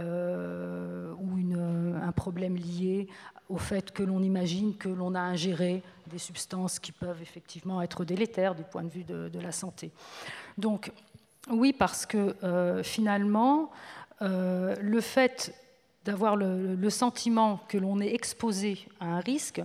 un 2.03 2.13
problème 2.13 2.57
lié 2.57 3.09
au 3.49 3.57
fait 3.57 3.93
que 3.93 4.03
l'on 4.03 4.23
imagine 4.23 4.77
que 4.77 4.89
l'on 4.89 5.15
a 5.15 5.21
ingéré 5.21 5.83
des 6.09 6.19
substances 6.19 6.79
qui 6.81 6.93
peuvent 6.93 7.23
effectivement 7.23 7.81
être 7.83 8.05
délétères 8.05 8.55
du 8.57 8.65
point 8.65 8.83
de 8.83 8.91
vue 8.91 9.05
de, 9.05 9.39
la 9.39 9.53
santé. 9.53 9.93
Donc, 10.59 10.93
oui, 11.51 11.73
parce 11.73 12.05
que 12.05 12.83
finalement, 12.83 13.71
euh, 14.23 14.75
le 14.81 15.01
fait 15.01 15.55
d'avoir 16.05 16.37
le, 16.37 16.91
sentiment 16.91 17.61
que 17.69 17.79
l'on 17.79 18.01
est 18.01 18.15
exposé 18.15 18.87
à 19.01 19.07
un 19.07 19.21
risque, 19.21 19.63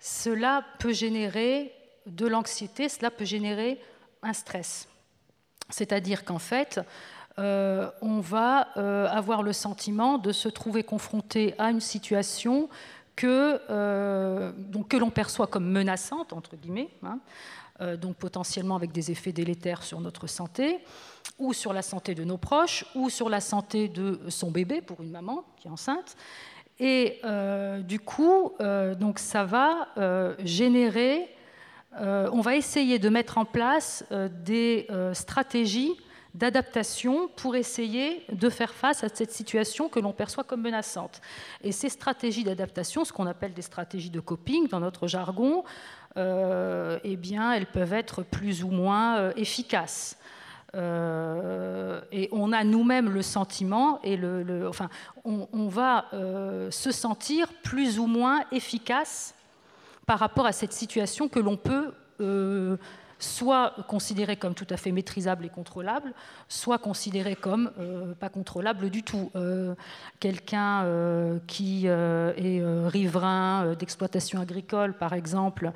cela 0.00 0.64
peut 0.78 0.92
générer 0.92 1.72
de 2.06 2.26
l'anxiété, 2.26 2.88
cela 2.88 3.10
peut 3.10 3.24
générer 3.24 3.80
un 4.22 4.32
stress. 4.32 4.88
C'est-à-dire 5.70 6.24
qu'en 6.24 6.38
fait, 6.38 6.80
euh, 7.38 7.90
on 8.02 8.20
va 8.20 8.68
euh, 8.76 9.06
avoir 9.08 9.42
le 9.42 9.52
sentiment 9.52 10.18
de 10.18 10.32
se 10.32 10.48
trouver 10.48 10.84
confronté 10.84 11.54
à 11.58 11.70
une 11.70 11.80
situation 11.80 12.68
que, 13.16 13.60
l'on 14.98 15.10
perçoit 15.10 15.46
comme 15.46 15.70
menaçante, 15.70 16.32
entre 16.32 16.56
guillemets, 16.56 16.90
hein, 17.04 17.20
donc 17.96 18.16
potentiellement 18.16 18.74
avec 18.76 18.90
des 18.90 19.12
effets 19.12 19.32
délétères 19.32 19.84
sur 19.84 20.00
notre 20.00 20.26
santé, 20.26 20.80
ou 21.38 21.52
sur 21.52 21.72
la 21.72 21.82
santé 21.82 22.14
de 22.14 22.24
nos 22.24 22.38
proches, 22.38 22.84
ou 22.94 23.10
sur 23.10 23.28
la 23.28 23.40
santé 23.40 23.88
de 23.88 24.20
son 24.28 24.50
bébé 24.50 24.80
pour 24.80 25.00
une 25.02 25.10
maman 25.10 25.44
qui 25.56 25.68
est 25.68 25.70
enceinte. 25.70 26.16
Et 26.80 27.20
euh, 27.24 27.80
du 27.80 28.00
coup, 28.00 28.52
euh, 28.60 28.94
donc 28.94 29.18
ça 29.18 29.44
va 29.44 29.88
euh, 29.96 30.34
générer, 30.40 31.28
on 32.00 32.40
va 32.40 32.56
essayer 32.56 32.98
de 32.98 33.08
mettre 33.08 33.38
en 33.38 33.44
place 33.44 34.04
des 34.44 34.88
stratégies 35.12 35.92
d'adaptation 36.34 37.28
pour 37.36 37.54
essayer 37.54 38.24
de 38.32 38.50
faire 38.50 38.74
face 38.74 39.04
à 39.04 39.08
cette 39.08 39.30
situation 39.30 39.88
que 39.88 40.00
l'on 40.00 40.12
perçoit 40.12 40.42
comme 40.42 40.62
menaçante. 40.62 41.20
Et 41.62 41.70
ces 41.70 41.88
stratégies 41.88 42.42
d'adaptation, 42.42 43.04
ce 43.04 43.12
qu'on 43.12 43.28
appelle 43.28 43.54
des 43.54 43.62
stratégies 43.62 44.10
de 44.10 44.18
coping 44.18 44.66
dans 44.66 44.80
notre 44.80 45.06
jargon, 45.06 45.62
eh 46.16 47.16
bien, 47.16 47.52
elles 47.52 47.66
peuvent 47.66 47.92
être 47.92 48.24
plus 48.24 48.64
ou 48.64 48.70
moins 48.70 49.30
efficaces. 49.36 50.18
Euh, 50.74 52.00
et 52.12 52.28
on 52.32 52.52
a 52.52 52.64
nous-mêmes 52.64 53.10
le 53.10 53.22
sentiment, 53.22 54.00
et 54.02 54.18
enfin, 54.66 54.88
on, 55.24 55.68
va 55.68 56.06
euh, 56.12 56.70
se 56.70 56.90
sentir 56.90 57.48
plus 57.62 57.98
ou 57.98 58.06
moins 58.06 58.40
efficace 58.52 59.34
par 60.06 60.18
rapport 60.18 60.46
à 60.46 60.52
cette 60.52 60.72
situation 60.72 61.28
que 61.28 61.38
l'on 61.38 61.56
peut 61.56 61.92
euh, 62.20 62.76
soit 63.18 63.74
considéré 63.88 64.36
comme 64.36 64.54
tout 64.54 64.66
à 64.70 64.76
fait 64.76 64.92
maîtrisable 64.92 65.46
et 65.46 65.48
contrôlable, 65.48 66.12
soit 66.48 66.78
considéré 66.78 67.36
comme 67.36 67.70
pas 68.20 68.28
contrôlable 68.28 68.90
du 68.90 69.02
tout. 69.02 69.30
Quelqu'un 70.20 70.84
qui 71.46 71.86
est 71.86 72.86
riverain 72.86 73.74
d'exploitation 73.76 74.40
agricole, 74.40 74.92
par 74.92 75.14
exemple, 75.14 75.72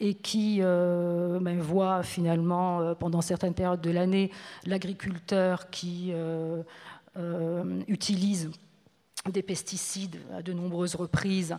et 0.00 0.14
qui 0.14 0.58
euh, 0.60 1.38
ben, 1.40 1.60
voit 1.60 2.02
finalement 2.02 2.80
euh, 2.80 2.94
pendant 2.94 3.20
certaines 3.20 3.54
périodes 3.54 3.80
de 3.80 3.90
l'année 3.90 4.30
l'agriculteur 4.64 5.70
qui 5.70 6.10
euh, 6.12 6.62
utilise 7.88 8.50
des 9.28 9.42
pesticides 9.42 10.18
à 10.32 10.42
de 10.42 10.52
nombreuses 10.52 10.94
reprises. 10.94 11.56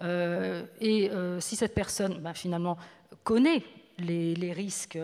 Et 0.00 1.10
si 1.40 1.56
cette 1.56 1.74
personne 1.74 2.18
ben, 2.20 2.32
finalement 2.32 2.78
connaît 3.22 3.62
les, 3.98 4.52
risques 4.52 4.98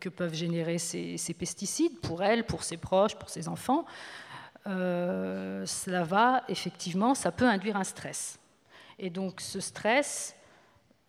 que 0.00 0.08
peuvent 0.08 0.34
générer 0.34 0.78
ces, 0.78 1.16
ces 1.16 1.34
pesticides 1.34 2.00
pour 2.00 2.24
elle, 2.24 2.44
pour 2.44 2.64
ses 2.64 2.76
proches, 2.76 3.14
pour 3.14 3.30
ses 3.30 3.46
enfants, 3.46 3.86
cela 4.66 6.02
va 6.02 6.42
effectivement, 6.48 7.14
ça 7.14 7.30
peut 7.30 7.48
induire 7.48 7.76
un 7.76 7.84
stress. 7.84 8.40
Et 8.98 9.08
donc 9.08 9.40
ce 9.40 9.60
stress 9.60 10.34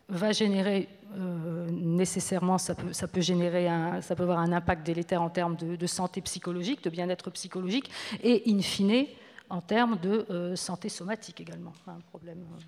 va 0.10 0.32
générer 0.32 0.90
euh, 1.18 1.68
nécessairement, 1.72 2.58
ça 2.58 2.76
peut, 2.76 2.94
ça 2.94 3.08
peut 3.08 3.22
générer, 3.22 3.68
un, 3.68 4.02
ça 4.02 4.16
peut 4.16 4.24
avoir 4.24 4.40
un 4.40 4.52
impact 4.52 4.86
délétère 4.86 5.22
en 5.22 5.30
termes 5.30 5.56
de, 5.56 5.76
de 5.76 5.88
santé 5.88 6.22
psychologique, 6.22 6.84
de 6.84 6.90
bien-être 6.90 7.32
psychologique, 7.32 7.90
et 8.22 8.44
in 8.48 8.62
fine 8.62 9.08
en 9.50 9.62
termes 9.62 9.98
de 10.00 10.28
euh, 10.30 10.56
santé 10.56 10.90
somatique 10.90 11.42
également, 11.42 11.74
un 11.88 12.00
problème 12.10 12.46
euh, 12.54 12.62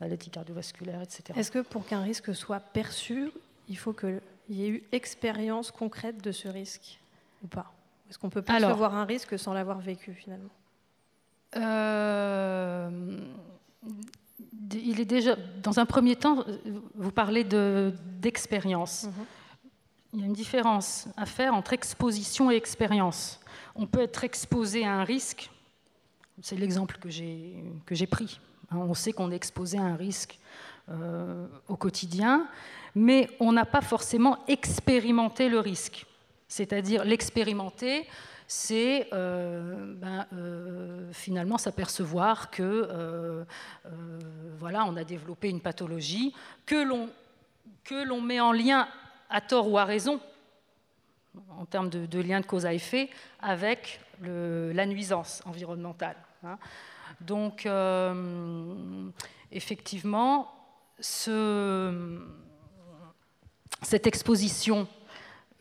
maladie 0.00 0.30
cardiovasculaire, 0.30 1.02
etc. 1.02 1.22
Est-ce 1.36 1.52
que 1.52 1.60
pour 1.60 1.86
qu'un 1.86 2.02
risque 2.02 2.34
soit 2.34 2.60
perçu, 2.60 3.30
il 3.68 3.78
faut 3.78 3.92
qu'il 3.92 4.20
y 4.48 4.64
ait 4.64 4.70
eu 4.70 4.82
expérience 4.90 5.70
concrète 5.70 6.22
de 6.22 6.32
ce 6.32 6.48
risque 6.48 6.98
ou 7.44 7.46
pas? 7.46 7.72
Est-ce 8.10 8.18
qu'on 8.18 8.30
peut 8.30 8.42
percevoir 8.42 8.94
un 8.94 9.04
risque 9.04 9.38
sans 9.38 9.54
l'avoir 9.54 9.78
vécu 9.78 10.14
finalement? 10.14 10.50
Il 14.72 15.00
est 15.00 15.04
déjà, 15.04 15.36
dans 15.62 15.78
un 15.78 15.86
premier 15.86 16.16
temps, 16.16 16.44
vous 16.94 17.10
parlez 17.12 17.44
de- 17.44 17.92
d'expérience. 18.20 19.06
Il 20.12 20.20
y 20.20 20.22
a 20.22 20.26
une 20.26 20.32
différence 20.32 21.06
à 21.16 21.26
faire 21.26 21.54
entre 21.54 21.72
exposition 21.72 22.50
et 22.50 22.54
expérience. 22.56 23.40
On 23.74 23.86
peut 23.86 24.00
être 24.00 24.24
exposé 24.24 24.84
à 24.84 24.92
un 24.94 25.04
risque, 25.04 25.50
c'est 26.40 26.56
l'exemple 26.56 26.98
que 26.98 27.08
j'ai 27.10 27.54
que 27.86 27.94
j'ai 27.94 28.06
pris. 28.06 28.38
Hein, 28.70 28.76
On 28.78 28.94
sait 28.94 29.12
qu'on 29.12 29.30
est 29.30 29.36
exposé 29.36 29.78
à 29.78 29.82
un 29.82 29.96
risque 29.96 30.38
euh, 30.88 31.46
au 31.68 31.76
quotidien, 31.76 32.46
mais 32.94 33.28
on 33.40 33.52
n'a 33.52 33.64
pas 33.64 33.80
forcément 33.80 34.38
expérimenté 34.46 35.48
le 35.48 35.58
risque. 35.58 36.06
C'est-à-dire 36.48 37.04
l'expérimenter, 37.04 38.06
c'est 38.56 39.08
euh, 39.12 39.94
ben, 39.96 40.26
euh, 40.32 41.10
finalement 41.12 41.58
s'apercevoir 41.58 42.50
que 42.52 42.62
euh, 42.62 43.44
voilà, 44.58 44.84
on 44.84 44.96
a 44.96 45.02
développé 45.02 45.48
une 45.50 45.60
pathologie 45.60 46.32
que 46.64 46.76
l'on 46.76 47.10
que 47.82 48.06
l'on 48.06 48.20
met 48.20 48.38
en 48.40 48.52
lien 48.52 48.86
à 49.28 49.40
tort 49.40 49.68
ou 49.68 49.76
à 49.76 49.84
raison 49.84 50.20
en 51.58 51.64
termes 51.66 51.90
de, 51.90 52.20
lien 52.20 52.40
de 52.40 52.46
cause 52.46 52.64
à 52.64 52.72
effet 52.72 53.10
avec 53.40 54.00
le- 54.20 54.70
la 54.72 54.86
nuisance 54.86 55.42
environnementale. 55.46 56.16
hein. 56.44 56.56
Donc, 57.20 57.66
effectivement, 59.50 60.52
ce- 61.00 62.20
cette 63.82 64.06
exposition 64.06 64.86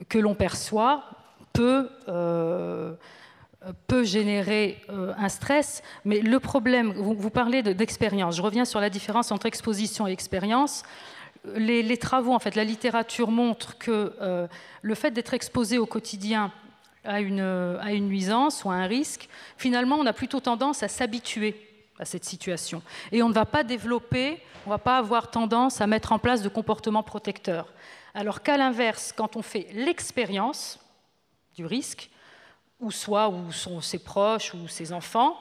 que 0.09 0.19
l'on 0.19 0.35
perçoit 0.35 1.03
peut, 1.53 1.89
euh, 2.09 2.93
peut 3.87 4.03
générer 4.03 4.81
euh, 4.89 5.13
un 5.17 5.29
stress, 5.29 5.83
mais 6.03 6.19
le 6.19 6.39
problème, 6.39 6.93
vous, 6.93 7.13
vous 7.15 7.29
parlez 7.29 7.61
de- 7.63 7.73
d'expérience, 7.73 8.35
je 8.35 8.41
reviens 8.41 8.65
sur 8.65 8.81
la 8.81 8.89
différence 8.89 9.31
entre 9.31 9.45
exposition 9.45 10.07
et 10.07 10.11
expérience. 10.11 10.83
Les, 11.55 11.83
les 11.83 11.97
travaux, 11.97 12.33
en 12.33 12.39
fait, 12.39 12.55
la 12.55 12.63
littérature 12.63 13.29
montre 13.29 13.77
que 13.77 14.13
euh, 14.21 14.47
le 14.81 14.95
fait 14.95 15.11
d'être 15.11 15.33
exposé 15.33 15.77
au 15.77 15.85
quotidien 15.85 16.51
à 17.05 17.19
une, 17.19 17.41
à 17.41 17.91
une 17.91 18.07
nuisance 18.07 18.63
ou 18.63 18.69
à 18.71 18.75
un 18.75 18.87
risque, 18.87 19.27
finalement, 19.57 19.97
on 19.97 20.05
a 20.05 20.13
plutôt 20.13 20.39
tendance 20.39 20.83
à 20.83 20.87
s'habituer 20.87 21.55
à 21.99 22.05
cette 22.05 22.23
situation. 22.25 22.81
Et 23.11 23.21
on 23.21 23.29
ne 23.29 23.33
va 23.33 23.45
pas 23.45 23.63
développer, 23.63 24.39
on 24.65 24.69
ne 24.69 24.73
va 24.75 24.77
pas 24.79 24.97
avoir 24.97 25.29
tendance 25.29 25.81
à 25.81 25.87
mettre 25.87 26.11
en 26.13 26.19
place 26.19 26.41
de 26.41 26.49
comportements 26.49 27.03
protecteurs. 27.03 27.67
Alors 28.15 28.41
qu'à 28.41 28.57
l'inverse, 28.57 29.13
quand 29.15 29.35
on 29.35 29.41
fait 29.41 29.67
l'expérience 29.73 30.79
du 31.55 31.65
risque, 31.65 32.09
ou 32.79 32.91
soit 32.91 33.29
où 33.29 33.51
sont 33.51 33.81
ses 33.81 33.99
proches 33.99 34.53
ou 34.53 34.67
ses 34.67 34.91
enfants, 34.91 35.37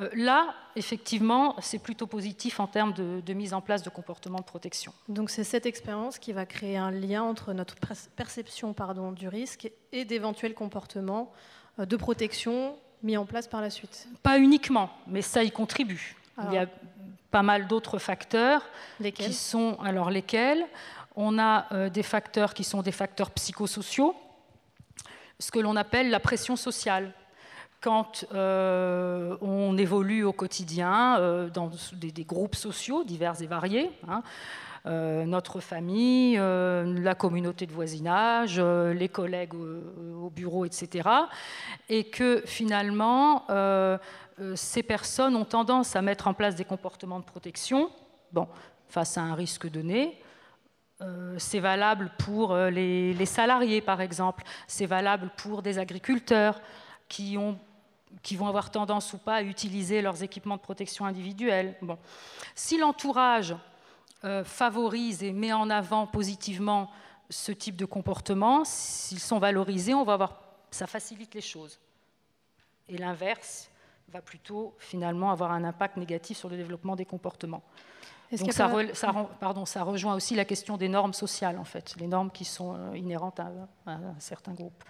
euh, 0.00 0.08
là, 0.14 0.54
effectivement, 0.74 1.54
c'est 1.60 1.78
plutôt 1.78 2.06
positif 2.06 2.58
en 2.58 2.66
termes 2.66 2.92
de, 2.92 3.20
de 3.24 3.32
mise 3.32 3.54
en 3.54 3.60
place 3.60 3.82
de 3.82 3.90
comportements 3.90 4.40
de 4.40 4.44
protection. 4.44 4.92
Donc 5.08 5.30
c'est 5.30 5.44
cette 5.44 5.66
expérience 5.66 6.18
qui 6.18 6.32
va 6.32 6.46
créer 6.46 6.76
un 6.76 6.90
lien 6.90 7.22
entre 7.22 7.52
notre 7.52 7.76
perception 8.16 8.72
pardon, 8.72 9.12
du 9.12 9.28
risque 9.28 9.70
et 9.92 10.04
d'éventuels 10.04 10.54
comportements 10.54 11.32
euh, 11.78 11.86
de 11.86 11.96
protection 11.96 12.76
mis 13.02 13.16
en 13.16 13.26
place 13.26 13.46
par 13.46 13.60
la 13.60 13.70
suite. 13.70 14.08
Pas 14.22 14.38
uniquement, 14.38 14.90
mais 15.06 15.22
ça 15.22 15.44
y 15.44 15.50
contribue. 15.50 16.16
Alors. 16.36 16.52
Il 16.52 16.56
y 16.56 16.58
a 16.58 16.66
pas 17.30 17.42
mal 17.42 17.68
d'autres 17.68 17.98
facteurs 17.98 18.62
Lesquels? 18.98 19.26
qui 19.26 19.34
sont 19.34 19.76
alors 19.82 20.10
lesquels? 20.10 20.64
On 21.14 21.38
a 21.38 21.66
euh, 21.72 21.88
des 21.90 22.02
facteurs 22.02 22.54
qui 22.54 22.64
sont 22.64 22.82
des 22.82 22.90
facteurs 22.90 23.30
psychosociaux, 23.30 24.16
ce 25.38 25.50
que 25.50 25.58
l'on 25.58 25.76
appelle 25.76 26.10
la 26.10 26.20
pression 26.20 26.56
sociale. 26.56 27.12
Quand 27.80 28.24
euh, 28.32 29.36
on 29.42 29.76
évolue 29.76 30.24
au 30.24 30.32
quotidien 30.32 31.18
euh, 31.18 31.50
dans 31.50 31.70
des, 31.92 32.24
groupes 32.24 32.54
sociaux 32.54 33.04
divers 33.04 33.42
et 33.42 33.46
variés, 33.46 33.90
hein, 34.08 34.22
euh, 34.86 35.24
notre 35.24 35.60
famille, 35.60 36.36
la 36.36 37.14
communauté 37.14 37.66
de 37.66 37.72
voisinage, 37.72 38.58
les 38.58 39.08
collègues 39.08 39.54
au, 39.54 40.26
au 40.26 40.30
bureau, 40.30 40.64
etc. 40.64 41.08
Et 41.88 42.04
que 42.04 42.42
finalement, 42.46 43.44
ces 44.54 44.82
personnes 44.82 45.36
ont 45.36 45.44
tendance 45.44 45.94
à 45.94 46.02
mettre 46.02 46.26
en 46.26 46.34
place 46.34 46.54
des 46.54 46.64
comportements 46.64 47.20
de 47.20 47.24
protection 47.24 47.90
bon, 48.32 48.48
face 48.88 49.16
à 49.18 49.22
un 49.22 49.34
risque 49.34 49.68
donné. 49.70 50.18
Euh, 51.00 51.34
c'est 51.38 51.58
valable 51.58 52.12
pour 52.18 52.52
euh, 52.52 52.70
les, 52.70 53.26
salariés, 53.26 53.80
par 53.80 54.00
exemple. 54.00 54.44
C'est 54.66 54.86
valable 54.86 55.30
pour 55.36 55.62
des 55.62 55.78
agriculteurs 55.78 56.60
qui 57.08 57.36
vont 57.36 57.58
avoir 58.46 58.70
tendance 58.70 59.12
ou 59.12 59.18
pas 59.18 59.36
à 59.36 59.42
utiliser 59.42 60.02
leurs 60.02 60.22
équipements 60.22 60.56
de 60.56 60.62
protection 60.62 61.04
individuelle. 61.04 61.76
Bon. 61.82 61.98
Si 62.54 62.78
l'entourage 62.78 63.54
euh, 64.24 64.44
favorise 64.44 65.22
et 65.22 65.32
met 65.32 65.52
en 65.52 65.68
avant 65.68 66.06
positivement 66.06 66.90
ce 67.28 67.52
type 67.52 67.76
de 67.76 67.84
comportement, 67.84 68.64
s'ils 68.64 69.20
sont 69.20 69.38
valorisés, 69.38 69.94
on 69.94 70.04
va 70.04 70.14
avoir, 70.14 70.40
ça 70.70 70.86
facilite 70.86 71.34
les 71.34 71.40
choses. 71.40 71.78
Et 72.88 72.98
l'inverse 72.98 73.70
va 74.12 74.20
plutôt 74.20 74.74
finalement 74.78 75.30
avoir 75.30 75.52
un 75.52 75.64
impact 75.64 75.96
négatif 75.96 76.38
sur 76.38 76.48
le 76.48 76.56
développement 76.56 76.96
des 76.96 77.04
comportements. 77.04 77.62
Donc 78.38 78.52
ça, 78.52 78.68
pas- 78.68 78.82
re- 78.82 78.94
ça 78.94 79.10
rend- 79.10 79.30
pardon, 79.38 79.64
ça 79.64 79.82
rejoint 79.82 80.14
aussi 80.14 80.34
la 80.34 80.44
question 80.44 80.76
des 80.76 80.88
normes 80.88 81.12
sociales, 81.12 81.58
en 81.58 81.64
fait, 81.64 81.94
les 82.00 82.06
normes 82.06 82.30
qui 82.30 82.44
sont 82.44 82.74
euh, 82.76 82.96
inhérentes 82.96 83.38
à, 83.38 83.50
à 83.86 83.92
un 83.92 84.18
certain 84.18 84.52
groupe. 84.52 84.82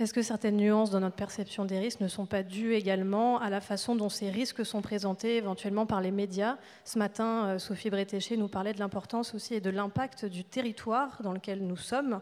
Est-ce 0.00 0.14
que 0.14 0.22
certaines 0.22 0.56
nuances 0.56 0.90
dans 0.90 1.00
notre 1.00 1.16
perception 1.16 1.64
des 1.64 1.78
risques 1.78 2.00
ne 2.00 2.08
sont 2.08 2.26
pas 2.26 2.44
dues 2.44 2.74
également 2.74 3.40
à 3.40 3.50
la 3.50 3.60
façon 3.60 3.96
dont 3.96 4.08
ces 4.08 4.30
risques 4.30 4.64
sont 4.64 4.80
présentés 4.80 5.36
éventuellement 5.36 5.86
par 5.86 6.00
les 6.00 6.12
médias? 6.12 6.56
Ce 6.84 6.98
matin, 6.98 7.46
euh, 7.46 7.58
Sophie 7.58 7.90
Bretéché 7.90 8.36
nous 8.36 8.48
parlait 8.48 8.72
de 8.72 8.78
l'importance 8.78 9.34
aussi 9.34 9.54
et 9.54 9.60
de 9.60 9.70
l'impact 9.70 10.24
du 10.24 10.44
territoire 10.44 11.20
dans 11.22 11.32
lequel 11.32 11.66
nous 11.66 11.76
sommes 11.76 12.20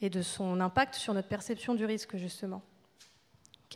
et 0.00 0.10
de 0.10 0.20
son 0.20 0.60
impact 0.60 0.94
sur 0.96 1.14
notre 1.14 1.28
perception 1.28 1.74
du 1.74 1.84
risque, 1.84 2.16
justement. 2.16 2.60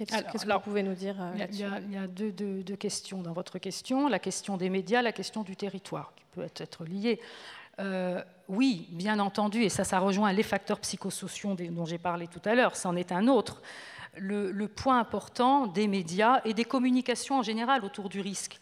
Qu'est-ce 0.05 0.45
que 0.47 0.53
vous 0.53 0.61
pouvez 0.61 0.83
nous 0.83 0.95
dire 0.95 1.17
euh, 1.21 1.33
Il 1.35 1.41
y 1.41 1.43
a, 1.43 1.47
il 1.47 1.59
y 1.59 1.63
là-dessus 1.63 1.75
a- 1.75 1.81
il 1.89 1.95
y 1.95 1.97
a 1.97 2.07
deux, 2.07 2.33
deux- 2.33 2.63
deux 2.63 2.77
questions 2.77 3.23
dans 3.23 3.33
votre 3.33 3.59
question, 3.59 4.09
la 4.09 4.19
question 4.19 4.57
des 4.57 4.69
médias, 4.71 5.03
la 5.03 5.13
question 5.13 5.43
du 5.43 5.57
territoire, 5.57 6.13
qui 6.17 6.25
peut 6.33 6.47
être, 6.57 6.85
liée. 6.85 7.21
Euh, 7.79 8.23
oui, 8.49 8.89
bien 8.91 9.19
entendu, 9.19 9.63
et 9.63 9.69
ça, 9.69 9.85
ça 9.85 9.99
rejoint 9.99 10.33
les 10.33 10.43
facteurs 10.43 10.81
psychosociaux 10.81 11.55
dont 11.55 11.85
j'ai 11.85 11.99
parlé 11.99 12.27
tout 12.27 12.41
à 12.45 12.55
l'heure, 12.55 12.75
c'en 12.77 12.97
est 12.97 13.13
un 13.13 13.27
autre. 13.29 13.61
Le, 14.19 14.51
le 14.51 14.69
point 14.69 14.99
important 14.99 15.67
des 15.67 15.89
médias 15.89 16.41
et 16.47 16.55
des 16.55 16.65
communications 16.65 17.39
en 17.39 17.43
général 17.43 17.85
autour 17.85 18.09
du 18.09 18.21
risque, 18.23 18.59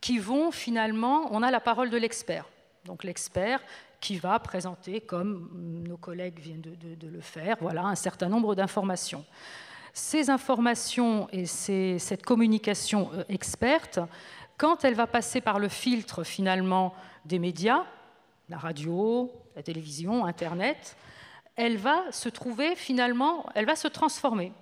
qui 0.00 0.18
vont 0.18 0.50
finalement, 0.50 1.28
on 1.30 1.42
a 1.42 1.50
la 1.50 1.60
parole 1.60 1.90
de 1.90 1.96
l'expert. 1.96 2.46
Donc 2.84 3.04
l'expert 3.04 3.62
qui 4.00 4.18
va 4.18 4.38
présenter, 4.40 5.00
comme 5.00 5.48
nos 5.86 5.96
collègues 5.96 6.38
viennent 6.40 6.60
de, 6.60 6.74
de- 6.74 6.94
de 6.96 7.08
le 7.08 7.20
faire, 7.20 7.56
voilà, 7.60 7.84
un 7.84 7.94
certain 7.94 8.28
nombre 8.28 8.54
d'informations. 8.56 9.24
Ces 9.96 10.28
informations 10.28 11.28
et 11.30 11.46
cette 11.46 12.26
communication 12.26 13.10
euh, 13.14 13.22
experte, 13.28 14.00
quand 14.58 14.84
elle 14.84 14.94
va 14.94 15.06
passer 15.06 15.40
par 15.40 15.60
le 15.60 15.68
filtre 15.68 16.24
finalement 16.24 16.92
des 17.24 17.38
médias, 17.38 17.84
la 18.48 18.58
radio, 18.58 19.30
la 19.54 19.62
télévision, 19.62 20.26
Internet, 20.26 20.96
elle 21.54 21.76
va 21.76 22.10
se 22.10 22.28
trouver 22.28 22.74
finalement, 22.74 23.46
elle 23.54 23.66
va 23.66 23.76
se 23.76 23.86
transformer. 23.86 24.52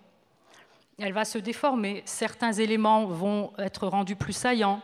Elle 0.98 1.14
va 1.14 1.24
se 1.24 1.38
déformer. 1.38 2.02
Certains 2.04 2.52
éléments 2.52 3.06
vont 3.06 3.52
être 3.56 3.86
rendus 3.86 4.16
plus 4.16 4.34
saillants, 4.34 4.82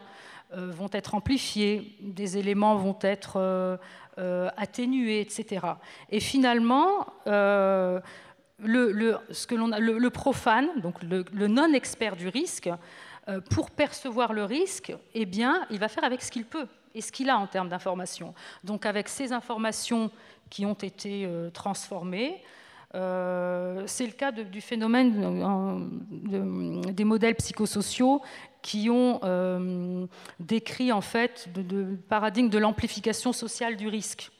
euh, 0.54 0.70
vont 0.70 0.88
être 0.92 1.14
amplifiés, 1.14 1.94
des 2.00 2.38
éléments 2.38 2.74
vont 2.76 2.96
être 3.02 3.36
euh, 3.36 4.48
atténués, 4.56 5.20
etc. 5.20 5.66
Et 6.08 6.20
finalement, 6.20 7.06
le, 8.62 10.08
profane, 10.08 10.68
donc 10.80 10.94
le, 11.02 11.46
non-expert 11.46 12.16
du 12.16 12.28
risque, 12.28 12.70
pour 13.50 13.70
percevoir 13.70 14.32
le 14.32 14.44
risque, 14.44 14.92
eh 15.14 15.26
bien, 15.26 15.66
il 15.70 15.78
va 15.78 15.88
faire 15.88 16.04
avec 16.04 16.22
ce 16.22 16.30
qu'il 16.30 16.44
peut 16.44 16.66
et 16.94 17.00
ce 17.00 17.12
qu'il 17.12 17.28
a 17.28 17.38
en 17.38 17.46
termes 17.46 17.68
d'informations. 17.68 18.34
Donc 18.64 18.86
avec 18.86 19.08
ces 19.08 19.32
informations 19.32 20.10
qui 20.48 20.64
ont 20.64 20.74
été 20.74 21.26
euh, 21.26 21.50
transformées, 21.50 22.42
euh, 22.94 23.82
c'est 23.86 24.06
le 24.06 24.12
cas 24.12 24.32
du 24.32 24.60
phénomène 24.62 25.22
euh, 25.22 25.78
de, 26.10 26.90
des 26.90 27.04
modèles 27.04 27.34
psychosociaux 27.34 28.22
qui 28.62 28.88
ont 28.88 29.20
euh, 29.24 30.06
décrit 30.40 30.90
en 30.90 31.02
fait 31.02 31.48
le 31.54 31.96
paradigme 31.96 32.48
de 32.48 32.58
l'amplification 32.58 33.32
sociale 33.32 33.76
du 33.76 33.88
risque. 33.88 34.30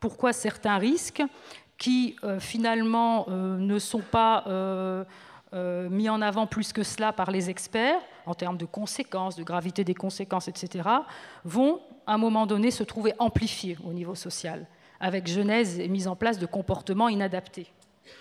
Pourquoi 0.00 0.32
certains 0.32 0.78
risques 0.78 1.22
qui 1.78 2.16
euh, 2.24 2.40
finalement 2.40 3.26
euh, 3.28 3.58
ne 3.58 3.78
sont 3.78 4.00
pas 4.00 4.44
euh, 4.46 5.04
mis 5.88 6.08
en 6.08 6.20
avant 6.22 6.46
plus 6.46 6.72
que 6.72 6.82
cela 6.82 7.12
par 7.12 7.30
les 7.30 7.50
experts, 7.50 8.00
en 8.26 8.34
termes 8.34 8.56
de 8.56 8.66
conséquences, 8.66 9.36
de 9.36 9.44
gravité 9.44 9.84
des 9.84 9.94
conséquences, 9.94 10.48
etc., 10.48 10.88
vont 11.44 11.80
à 12.06 12.14
un 12.14 12.18
moment 12.18 12.46
donné 12.46 12.70
se 12.70 12.84
trouver 12.84 13.14
amplifiés 13.18 13.78
au 13.84 13.92
niveau 13.92 14.14
social, 14.14 14.66
avec 15.00 15.26
genèse 15.26 15.78
et 15.78 15.88
mise 15.88 16.08
en 16.08 16.16
place 16.16 16.38
de 16.38 16.46
comportements 16.46 17.08
inadaptés 17.08 17.66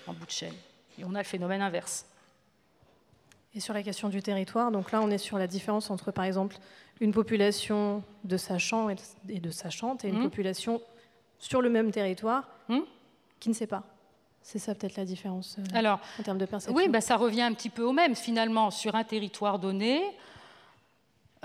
en 0.08 0.14
bout 0.14 0.26
de 0.26 0.32
chaîne. 0.32 0.54
Et 0.98 1.04
on 1.04 1.14
a 1.16 1.20
le 1.20 1.26
phénomène 1.26 1.62
inverse. 1.62 2.06
Et 3.54 3.60
sur 3.60 3.74
la 3.74 3.84
question 3.84 4.10
du 4.10 4.22
territoire, 4.22 4.72
donc 4.72 4.92
là 4.92 5.02
on 5.02 5.10
est 5.10 5.18
sur 5.18 5.38
la 5.38 5.48
différence 5.48 5.90
entre 5.90 6.12
par 6.12 6.26
exemple 6.26 6.58
une 7.00 7.12
population 7.12 8.04
de 8.24 8.38
sachants 8.38 8.90
et 9.30 9.40
de 9.40 9.50
sachantes 9.50 10.06
et 10.06 10.10
une 10.10 10.20
mmh. 10.20 10.24
population 10.24 10.82
sur 11.40 11.62
le 11.62 11.70
même 11.70 11.92
territoire 11.92 12.50
mmh. 12.70 12.80
Qui 13.46 13.50
ne 13.50 13.54
sait 13.54 13.68
pas. 13.68 13.84
C'est 14.42 14.58
ça 14.58 14.74
peut-être 14.74 14.98
la 14.98 15.06
différence 15.06 15.58
euh, 15.60 15.78
Alors, 15.78 16.00
en 16.20 16.24
termes 16.24 16.40
de 16.40 16.46
perception. 16.46 16.76
Oui, 16.76 16.90
ben, 16.90 17.00
ça 17.00 17.16
revient 17.16 17.44
un 17.44 17.54
petit 17.54 17.70
peu 17.70 17.84
au 17.84 17.94
même. 17.94 18.16
Finalement, 18.16 18.72
sur 18.72 18.96
un 18.96 19.04
territoire 19.04 19.60
donné, 19.60 20.02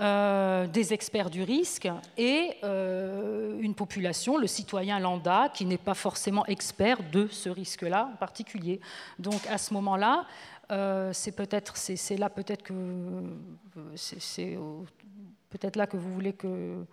euh, 0.01 0.65
des 0.65 0.93
experts 0.93 1.29
du 1.29 1.43
risque 1.43 1.87
et 2.17 2.55
euh, 2.63 3.59
une 3.61 3.75
population, 3.75 4.39
le 4.39 4.47
citoyen 4.47 4.97
lambda, 4.97 5.49
qui 5.53 5.63
n'est 5.63 5.77
pas 5.77 5.93
forcément 5.93 6.43
expert 6.47 6.97
de 7.11 7.27
ce 7.27 7.49
risque-là 7.49 8.09
en 8.11 8.15
particulier. 8.15 8.79
Donc 9.19 9.45
à 9.45 9.59
ce 9.59 9.75
moment-là, 9.75 10.25
euh, 10.71 11.13
c'est 11.13 11.33
peut-être, 11.33 11.77
c'est 11.77 12.17
là 12.17 12.31
peut-être 12.31 12.63
que 12.63 12.73
c'est 13.95 14.57
peut-être 15.51 15.75
là 15.75 15.85
que 15.85 15.97
vous 15.97 16.11
voulez 16.11 16.33
que 16.33 16.83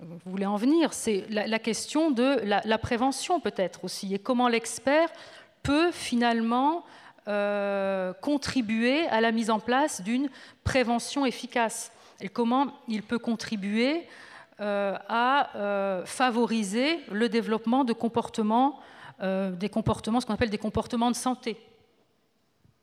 vous 0.00 0.18
voulez 0.26 0.46
en 0.46 0.56
venir, 0.56 0.92
c'est 0.92 1.24
la, 1.28 1.58
question 1.58 2.10
de 2.10 2.40
la, 2.44 2.78
prévention 2.78 3.40
peut-être 3.40 3.84
aussi, 3.84 4.14
et 4.14 4.18
comment 4.18 4.48
l'expert 4.48 5.08
peut 5.62 5.90
finalement 5.90 6.84
euh, 7.26 8.12
contribuer 8.14 9.06
à 9.08 9.20
la 9.20 9.32
mise 9.32 9.50
en 9.50 9.58
place 9.58 10.00
d'une 10.00 10.28
prévention 10.62 11.26
efficace, 11.26 11.90
et 12.20 12.28
comment 12.28 12.74
il 12.86 13.02
peut 13.02 13.18
contribuer 13.18 14.06
euh, 14.60 14.96
à 15.08 15.56
euh, 15.56 16.04
favoriser 16.04 17.00
le 17.10 17.28
développement 17.28 17.84
de 17.84 17.92
comportements, 17.92 18.80
des 19.20 19.68
comportements, 19.68 20.20
ce 20.20 20.26
qu'on 20.26 20.34
appelle 20.34 20.48
des 20.48 20.58
comportements 20.58 21.10
de 21.10 21.16
santé. 21.16 21.56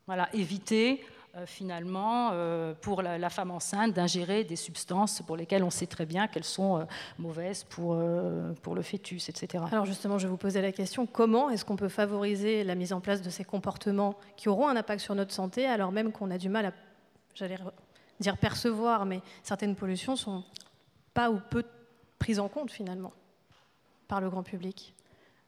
Voilà, 0.06 0.28
éviter 0.34 1.02
finalement, 1.46 2.30
euh, 2.32 2.74
pour 2.80 3.02
la, 3.02 3.18
la, 3.18 3.30
femme 3.30 3.52
enceinte, 3.52 3.94
d'ingérer 3.94 4.44
des 4.44 4.56
substances 4.56 5.22
pour 5.22 5.36
lesquelles 5.36 5.64
on 5.64 5.70
sait 5.70 5.88
très 5.88 6.06
bien 6.06 6.28
qu'elles 6.28 6.46
sont 6.46 6.80
euh, 6.80 6.84
mauvaises 7.20 7.64
pour, 7.66 8.02
pour 8.62 8.76
le 8.76 8.82
fêtus, 8.82 9.30
etc. 9.30 9.64
Alors 9.72 9.86
justement, 9.86 10.18
je 10.18 10.28
vais 10.28 10.32
vous 10.32 10.38
poser 10.38 10.62
la 10.62 10.72
question, 10.72 11.06
comment 11.06 11.50
est-ce 11.50 11.66
qu'on 11.66 11.76
peut 11.76 11.90
favoriser 11.90 12.64
la 12.64 12.76
mise 12.76 12.94
en 12.94 13.02
place 13.02 13.22
de 13.22 13.30
ces 13.30 13.44
comportements 13.44 14.16
qui 14.38 14.48
auront 14.48 14.68
un 14.68 14.76
impact 14.76 15.02
sur 15.02 15.16
notre 15.16 15.34
santé, 15.34 15.66
alors 15.66 15.92
même 15.92 16.12
qu'on 16.12 16.32
a 16.32 16.38
du 16.38 16.48
mal 16.48 16.68
à, 16.68 16.72
j'allais 17.34 17.58
dire 18.20 18.38
percevoir, 18.38 19.06
mais 19.06 19.22
certaines 19.44 19.76
pollutions 19.76 20.16
sont 20.16 20.44
pas 21.14 21.30
ou 21.30 21.40
peu 21.50 21.64
prises 22.18 22.40
en 22.40 22.48
compte 22.48 22.72
finalement 22.72 23.12
par 24.08 24.22
le 24.22 24.30
grand 24.30 24.44
public? 24.44 24.94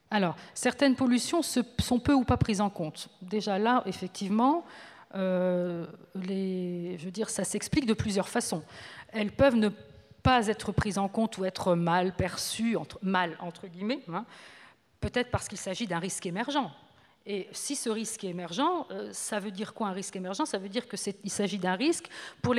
Alors, 0.10 0.36
certaines 0.54 0.96
pollutions 0.96 1.42
sont 1.42 2.00
peu 2.00 2.14
ou 2.14 2.24
pas 2.24 2.38
prises 2.38 2.62
en 2.62 2.70
compte. 2.70 3.10
Déjà 3.22 3.60
là, 3.60 3.84
effectivement, 3.86 4.64
euh, 4.66 4.97
les, 5.18 6.98
je 6.98 7.06
veux 7.06 7.12
dire, 7.12 7.30
ça 7.30 7.44
s'explique 7.44 7.86
de 7.86 7.94
plusieurs 7.94 8.30
façons. 8.30 8.64
Elles 9.10 9.32
peuvent 9.32 9.56
ne 9.56 9.70
pas 10.24 10.48
être 10.48 10.72
prises 10.72 10.98
en 10.98 11.08
compte 11.08 11.38
ou 11.38 11.46
être 11.46 11.76
mal 11.76 12.14
perçues, 12.16 12.78
mal 13.02 13.38
entre 13.40 13.68
guillemets, 13.68 14.04
hein, 14.12 14.26
peut-être 15.00 15.32
parce 15.32 15.48
qu'il 15.48 15.58
s'agit 15.58 15.88
d'un 15.88 16.00
risque 16.00 16.26
émergent. 16.26 16.72
Et 17.30 17.50
si 17.52 17.76
ce 17.76 17.90
risque 17.90 18.24
est 18.24 18.30
émergent, 18.30 18.88
euh, 18.92 19.10
ça 19.12 19.42
veut 19.42 19.52
dire 19.52 19.74
quoi 19.74 19.88
un 19.88 19.92
risque 19.92 20.16
émergent? 20.16 20.46
Ça 20.46 20.58
veut 20.58 20.70
dire 20.70 20.88
qu'il 20.88 21.30
s'agit 21.30 21.58
d'un 21.58 21.76
risque 21.76 22.08
pour, 22.42 22.56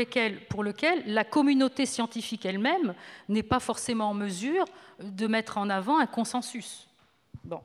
pour 0.51 0.63
lequel 0.63 1.03
la 1.07 1.25
communauté 1.25 1.87
scientifique 1.87 2.45
elle-même 2.45 2.95
n'est 3.31 3.43
pas 3.43 3.61
forcément 3.61 4.11
en 4.11 4.15
mesure 4.15 4.67
de 5.01 5.27
mettre 5.27 5.57
en 5.57 5.71
avant 5.71 5.99
un 5.99 6.07
consensus. 6.07 6.87
Bon. 7.45 7.63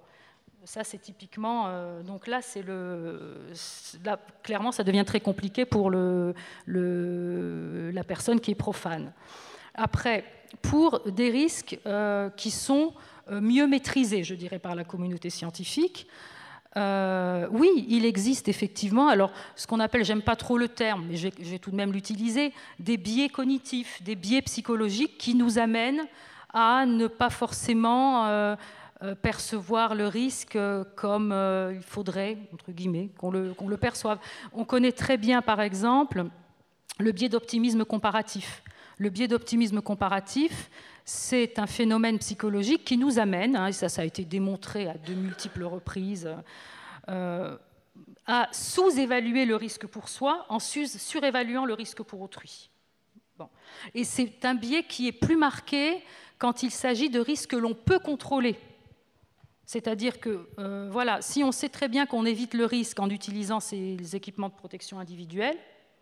Ça, 0.66 0.86
c'est 0.86 0.97
typiquement. 0.97 1.66
Euh, 1.68 2.03
donc 2.03 2.26
là, 2.26 2.41
c'est 2.41 2.61
le. 2.61 3.49
Là, 4.05 4.18
clairement, 4.43 4.72
ça 4.72 4.86
devient 4.86 5.03
très 5.05 5.20
compliqué 5.20 5.66
pour 5.66 5.89
le, 5.89 6.34
la 6.68 8.03
personne 8.05 8.39
qui 8.39 8.51
est 8.51 8.55
profane. 8.55 9.11
Après, 9.76 10.24
pour 10.61 11.01
des 11.01 11.30
risques 11.32 11.78
euh, 11.86 12.30
qui 12.30 12.49
sont 12.49 12.93
euh, 13.30 13.41
mieux 13.41 13.68
maîtrisés, 13.68 14.24
je 14.24 14.36
dirais, 14.36 14.59
par 14.59 14.76
la 14.76 14.86
communauté 14.86 15.30
scientifique, 15.30 16.07
oui, 16.76 17.86
il 17.89 18.03
existe 18.03 18.47
effectivement, 18.47 19.07
alors 19.07 19.32
ce 19.55 19.68
qu'on 19.68 19.80
appelle, 19.80 20.03
j'aime 20.03 20.24
pas 20.24 20.36
trop 20.36 20.57
le 20.57 20.68
terme, 20.68 21.05
mais 21.07 21.18
je 21.18 21.28
vais, 21.28 21.59
tout 21.59 21.70
de 21.70 21.76
même 21.76 21.91
l'utiliser, 21.91 22.51
des 22.80 22.97
biais 22.97 23.30
cognitifs, 23.30 24.01
des 24.01 24.16
biais 24.16 24.41
psychologiques 24.41 25.20
qui 25.20 25.36
nous 25.36 25.59
amènent 25.59 26.07
à 26.51 26.88
ne 26.88 27.05
pas 27.05 27.30
forcément 27.30 28.55
percevoir 29.22 29.95
le 29.95 30.08
risque 30.08 30.58
comme 30.95 31.32
euh, 31.32 31.74
il 31.76 31.82
faudrait, 31.82 32.38
entre 32.54 32.72
guillemets, 32.72 33.10
qu'on 33.18 33.32
le, 33.32 33.54
le 33.68 33.78
perçoive. 33.78 34.18
On 34.54 34.64
connaît 34.66 34.91
très 34.91 35.18
bien, 35.18 35.41
par 35.41 35.60
exemple, 35.62 36.26
le 36.99 37.12
biais 37.12 37.30
d'optimisme 37.30 37.84
comparatif. 37.86 38.64
Le 38.97 39.10
biais 39.10 39.28
d'optimisme 39.28 39.82
comparatif, 39.82 40.70
c'est 41.04 41.60
un 41.60 41.68
phénomène 41.68 42.20
psychologique 42.20 42.86
qui 42.86 42.97
nous 42.97 43.20
amène, 43.20 43.56
hein, 43.56 43.68
et 43.68 43.72
ça, 43.74 44.01
a 44.01 44.06
été 44.06 44.24
démontré 44.24 44.88
à 44.88 44.93
de 44.93 45.14
multiples 45.14 45.64
reprises, 45.64 46.30
euh, 47.10 47.58
à 48.26 48.47
sous-évaluer 48.51 49.45
le 49.45 49.56
risque 49.56 49.88
pour 49.88 50.08
soi 50.08 50.45
en 50.49 50.60
surévaluant 50.60 51.66
le 51.66 51.74
risque 51.74 52.04
pour 52.04 52.22
autrui. 52.22 52.70
Et 53.93 54.04
c'est 54.04 54.45
un 54.45 54.56
biais 54.56 54.84
qui 54.84 55.08
est 55.08 55.12
plus 55.12 55.36
marqué 55.36 56.01
quand 56.38 56.64
il 56.64 56.72
s'agit 56.72 57.10
de 57.10 57.20
risques 57.20 57.51
que 57.51 57.56
l'on 57.58 57.74
peut 57.74 57.99
contrôler. 57.99 58.58
C'est-à-dire 59.66 60.20
que, 60.20 60.47
euh, 60.59 60.89
voilà, 60.91 61.22
si 61.22 61.43
on 61.43 61.51
sait 61.51 61.70
très 61.70 61.88
bien 61.88 62.05
qu'on 62.05 62.26
évite 62.26 62.53
le 62.53 62.66
risque 62.66 62.99
en 62.99 63.09
utilisant 63.09 63.59
ces 63.59 64.16
équipements 64.16 64.49
de 64.49 64.53
protection 64.53 64.99
individuelle, 64.99 65.57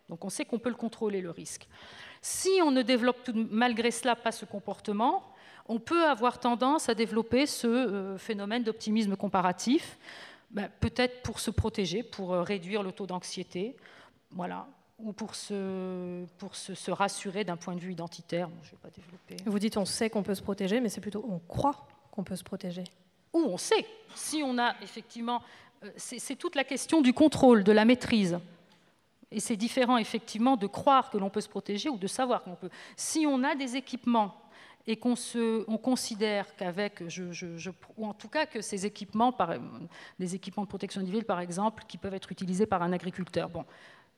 donc 0.09 0.25
on 0.25 0.29
sait 0.29 0.45
qu'on 0.45 0.59
peut 0.59 0.69
le 0.69 0.75
contrôler, 0.75 1.21
le 1.21 1.31
risque. 1.31 1.67
Si 2.21 2.49
on 2.63 2.71
ne 2.71 2.81
développe 2.81 3.29
malgré 3.33 3.91
cela 3.91 4.15
pas 4.15 4.31
ce 4.31 4.45
comportement, 4.45 5.23
on 5.67 5.79
peut 5.79 6.05
avoir 6.05 6.39
tendance 6.39 6.89
à 6.89 6.95
développer 6.95 7.45
ce 7.45 7.67
euh, 7.67 8.17
phénomène 8.17 8.63
d'optimisme 8.63 9.15
comparatif, 9.15 9.97
ben, 10.49 10.69
peut-être 10.79 11.21
pour 11.21 11.39
se 11.39 11.49
protéger, 11.49 12.03
pour 12.03 12.33
euh, 12.33 12.43
réduire 12.43 12.83
le 12.83 12.91
taux 12.91 13.05
d'anxiété, 13.05 13.77
voilà, 14.31 14.67
ou 14.99 15.13
pour 15.13 15.35
se, 15.35 16.25
rassurer 16.91 17.43
d'un 17.43 17.57
point 17.57 17.75
de 17.75 17.79
vue 17.79 17.93
identitaire. 17.93 18.49
Vous 19.45 19.59
dites 19.59 19.77
on 19.77 19.85
sait 19.85 20.09
qu'on 20.09 20.23
peut 20.23 20.35
se 20.35 20.41
protéger, 20.41 20.81
mais 20.81 20.89
c'est 20.89 21.01
plutôt 21.01 21.25
on 21.29 21.39
croit 21.39 21.87
qu'on 22.11 22.23
peut 22.23 22.35
se 22.35 22.43
protéger 22.43 22.83
où 23.33 23.39
on 23.39 23.57
sait. 23.57 23.85
Si 24.15 24.41
on 24.43 24.57
a 24.57 24.75
effectivement, 24.81 25.41
euh, 25.83 25.89
c'est 25.95 26.35
toute 26.35 26.55
la 26.55 26.63
question 26.63 27.01
du 27.01 27.13
contrôle, 27.13 27.63
de 27.63 27.71
la 27.71 27.85
maîtrise. 27.85 28.39
Et 29.31 29.39
c'est 29.39 29.55
différent 29.55 29.97
effectivement 29.97 30.57
de 30.57 30.67
croire 30.67 31.09
que 31.09 31.17
l'on 31.17 31.29
peut 31.29 31.41
se 31.41 31.49
protéger 31.49 31.89
ou 31.89 31.97
de 31.97 32.07
savoir 32.07 32.43
qu'on 32.43 32.55
peut. 32.55 32.69
Si 32.97 33.25
on 33.25 33.43
a 33.43 33.55
des 33.55 33.77
équipements 33.77 34.35
et 34.87 34.97
qu'on 34.97 35.13
on 35.67 35.77
considère 35.77 36.55
qu'avec, 36.55 37.01
ou 37.97 38.05
en 38.05 38.13
tout 38.13 38.27
cas 38.27 38.45
que 38.45 38.61
ces 38.61 38.85
équipements, 38.85 39.31
par, 39.31 39.53
des 40.19 40.35
équipements 40.35 40.63
de 40.63 40.67
protection 40.67 40.99
individuelle 40.99 41.25
par 41.25 41.39
exemple, 41.39 41.83
qui 41.87 41.97
peuvent 41.97 42.13
être 42.13 42.31
utilisés 42.31 42.65
par 42.65 42.81
un 42.81 42.91
agriculteur, 42.91 43.49
bon, 43.49 43.63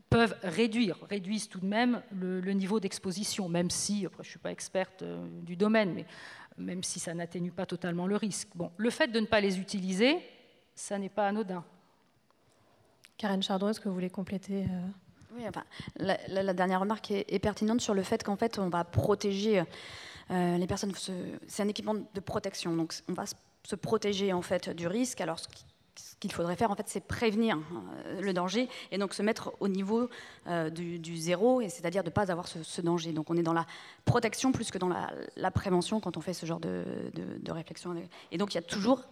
peuvent 0.10 0.36
réduire, 0.44 0.98
réduisent 1.10 1.50
tout 1.50 1.60
de 1.60 1.66
même 1.66 2.02
le, 2.12 2.40
le 2.40 2.54
niveau 2.54 2.80
d'exposition, 2.80 3.50
même 3.50 3.70
si, 3.70 4.06
après 4.06 4.24
je 4.24 4.28
ne 4.28 4.32
suis 4.32 4.40
pas 4.40 4.52
experte 4.52 5.02
euh, 5.02 5.28
du 5.42 5.56
domaine, 5.56 5.94
mais 5.94 6.06
même 6.58 6.84
si 6.84 7.00
ça 7.00 7.14
n'atténue 7.14 7.52
pas 7.52 7.66
totalement 7.66 8.08
le 8.08 8.16
risque. 8.16 8.50
Bon, 8.56 8.72
le 8.78 8.90
fait 8.90 9.08
de 9.08 9.20
ne 9.20 9.26
pas 9.26 9.42
les 9.42 9.60
utiliser, 9.60 10.18
ça 10.76 10.98
n'est 10.98 11.10
pas 11.10 11.28
anodin. 11.28 11.64
Karen 13.18 13.42
Chardon, 13.42 13.70
est-ce 13.70 13.80
que 13.80 13.88
vous 13.90 13.94
voulez 13.96 14.10
compléter 14.10 14.64
euh 14.64 14.88
Oui, 15.36 15.44
enfin, 15.48 15.64
la, 15.98 16.18
la- 16.28 16.44
la 16.44 16.54
dernière 16.54 16.80
remarque 16.82 17.12
est, 17.12 17.26
est 17.32 17.40
pertinente 17.40 17.82
sur 17.82 17.94
le 17.94 18.04
fait 18.04 18.24
qu'en 18.24 18.36
fait, 18.36 18.60
on 18.60 18.70
va 18.70 18.84
protéger 18.84 19.64
euh, 20.32 20.58
les 20.58 20.68
personnes. 20.68 20.94
ce- 20.96 21.12
C'est 21.48 21.64
un 21.64 21.68
équipement 21.68 21.96
de 21.96 22.20
protection, 22.20 22.76
donc 22.76 22.94
on 23.10 23.14
va 23.14 23.26
se, 23.26 23.36
se 23.64 23.76
protéger 23.76 24.34
en 24.34 24.42
fait 24.42 24.70
du 24.70 24.88
risque. 24.88 25.22
Alors, 25.22 25.40
ce 25.40 25.48
qui- 25.48 25.66
ce 25.96 26.16
qu'il 26.20 26.32
faudrait 26.32 26.56
faire, 26.56 26.72
en 26.72 26.76
fait, 26.76 26.88
c'est 26.88 27.06
prévenir 27.06 27.58
euh, 28.08 28.22
le 28.22 28.34
danger 28.34 28.68
et 28.92 28.98
donc 28.98 29.14
se 29.14 29.22
mettre 29.22 29.54
au 29.60 29.68
niveau 29.68 30.10
euh, 30.48 30.70
du, 30.70 30.98
du 31.00 31.18
zéro, 31.18 31.62
et 31.62 31.70
c'est-à-dire 31.70 32.04
de 32.04 32.10
ne 32.10 32.14
pas 32.14 32.32
avoir 32.32 32.48
ce, 32.48 32.64
ce 32.64 32.82
danger. 32.82 33.12
Donc, 33.14 33.30
on 33.30 33.38
est 33.38 33.44
dans 33.44 33.54
la 33.54 33.66
protection 34.06 34.52
plus 34.52 34.72
que 34.72 34.78
dans 34.78 34.88
la, 34.90 35.12
la 35.36 35.52
prévention 35.52 36.00
quand 36.00 36.18
on 36.18 36.22
fait 36.22 36.34
ce 36.34 36.46
genre 36.46 36.60
de, 36.60 36.84
de- 37.14 37.38
de 37.40 37.52
réflexion. 37.52 37.94
Et 38.32 38.38
donc, 38.38 38.54
il 38.54 38.56
y 38.56 38.60
a 38.60 38.64
toujours 38.64 39.04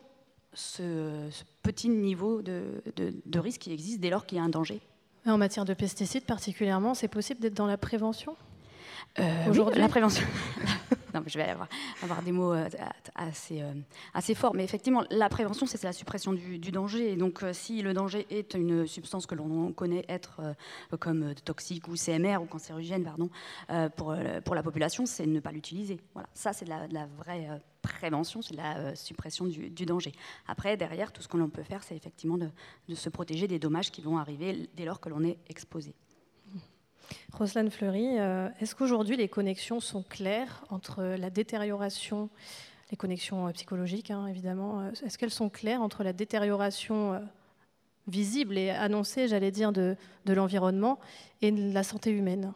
ce, 0.53 1.27
ce 1.31 1.43
petit 1.63 1.89
niveau 1.89 2.41
de, 2.41 2.81
de- 2.95 3.13
de 3.25 3.39
risque 3.39 3.61
qui 3.61 3.71
existe 3.73 3.99
dès 3.99 4.09
lors 4.09 4.25
qu'il 4.25 4.37
y 4.37 4.41
a 4.41 4.43
un 4.43 4.49
danger. 4.49 4.81
En 5.27 5.37
matière 5.37 5.65
de 5.65 5.73
pesticides 5.75 6.25
particulièrement, 6.25 6.93
c'est 6.95 7.07
possible 7.07 7.39
d'être 7.41 7.53
dans 7.53 7.67
la 7.67 7.77
prévention? 7.77 8.35
Euh, 9.19 9.49
Aujourd'hui? 9.49 9.75
oui, 9.75 9.81
la 9.81 9.87
prévention. 9.89 10.25
non, 11.13 11.23
je 11.25 11.37
vais 11.37 11.55
avoir, 12.01 12.21
des 12.23 12.31
mots 12.31 12.53
euh, 12.53 12.67
assez, 13.15 13.61
euh, 13.61 13.73
assez 14.13 14.35
forts. 14.35 14.53
Mais 14.53 14.63
effectivement, 14.63 15.03
la 15.09 15.29
prévention, 15.29 15.65
c'est 15.65 15.83
la 15.83 15.93
suppression 15.93 16.33
du, 16.33 16.59
danger. 16.71 17.11
Et 17.11 17.15
donc, 17.15 17.43
euh, 17.43 17.53
si 17.53 17.81
le 17.81 17.93
danger 17.93 18.25
est 18.29 18.53
une 18.53 18.87
substance 18.87 19.25
que 19.25 19.35
l'on 19.35 19.73
connaît 19.73 20.05
être 20.07 20.41
comme 20.99 21.33
toxique 21.35 21.87
ou 21.87 21.95
CMR 21.95 22.37
ou 22.41 22.45
cancérigène, 22.45 23.03
pardon, 23.03 23.29
pour, 23.95 24.15
pour 24.45 24.55
la 24.55 24.63
population, 24.63 25.05
c'est 25.05 25.25
ne 25.25 25.39
pas 25.39 25.51
l'utiliser. 25.51 25.99
Voilà, 26.13 26.29
ça, 26.33 26.53
c'est 26.53 26.65
de 26.65 26.69
la, 26.69 27.07
vraie 27.17 27.47
prévention, 27.81 28.41
c'est 28.41 28.55
la 28.55 28.95
suppression 28.95 29.45
du, 29.45 29.69
du 29.69 29.85
danger. 29.85 30.11
Après, 30.47 30.77
derrière, 30.77 31.11
tout 31.11 31.21
ce 31.21 31.27
que 31.27 31.37
l'on 31.37 31.49
peut 31.49 31.63
faire, 31.63 31.83
c'est 31.83 31.95
effectivement 31.95 32.37
de, 32.37 32.49
de 32.87 32.95
se 32.95 33.09
protéger 33.09 33.47
des 33.47 33.59
dommages 33.59 33.91
qui 33.91 34.01
vont 34.01 34.17
arriver 34.17 34.69
dès 34.75 34.85
lors 34.85 34.99
que 34.99 35.09
l'on 35.09 35.23
est 35.23 35.37
exposé. 35.49 35.93
Roslane 37.33 37.69
Fleury, 37.69 38.19
euh, 38.19 38.49
est-ce 38.59 38.75
qu'aujourd'hui 38.75 39.17
les 39.17 39.27
connexions 39.27 39.79
sont 39.79 40.03
claires 40.03 40.63
entre 40.69 41.03
la 41.03 41.29
détérioration, 41.29 42.29
les 42.91 42.97
connexions 42.97 43.47
euh, 43.47 43.51
psychologiques 43.51 44.11
hein, 44.11 44.27
évidemment, 44.27 44.81
euh, 44.81 44.91
est-ce 45.05 45.17
qu'elles 45.17 45.31
sont 45.31 45.49
claires 45.49 45.81
entre 45.81 46.03
la 46.03 46.13
détérioration 46.13 47.21
visible 48.07 48.57
et 48.57 48.69
annoncée, 48.69 49.27
j'allais 49.27 49.51
dire, 49.51 49.71
de, 49.71 49.95
de 50.25 50.33
l'environnement 50.33 50.99
et 51.41 51.51
de 51.51 51.73
la 51.73 51.83
santé 51.83 52.11
humaine? 52.11 52.53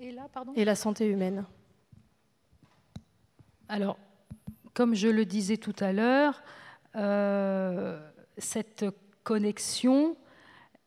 Et 0.00 0.12
là, 0.12 0.28
pardon? 0.32 0.52
Et 0.54 0.64
la 0.64 0.74
santé 0.74 1.06
humaine. 1.06 1.44
Alors, 3.68 3.96
comme 4.74 4.94
je 4.94 5.08
le 5.08 5.24
disais 5.24 5.56
tout 5.56 5.74
à 5.80 5.92
l'heure, 5.92 6.42
euh, 6.96 7.98
cette 8.38 8.84
connexion, 9.22 10.16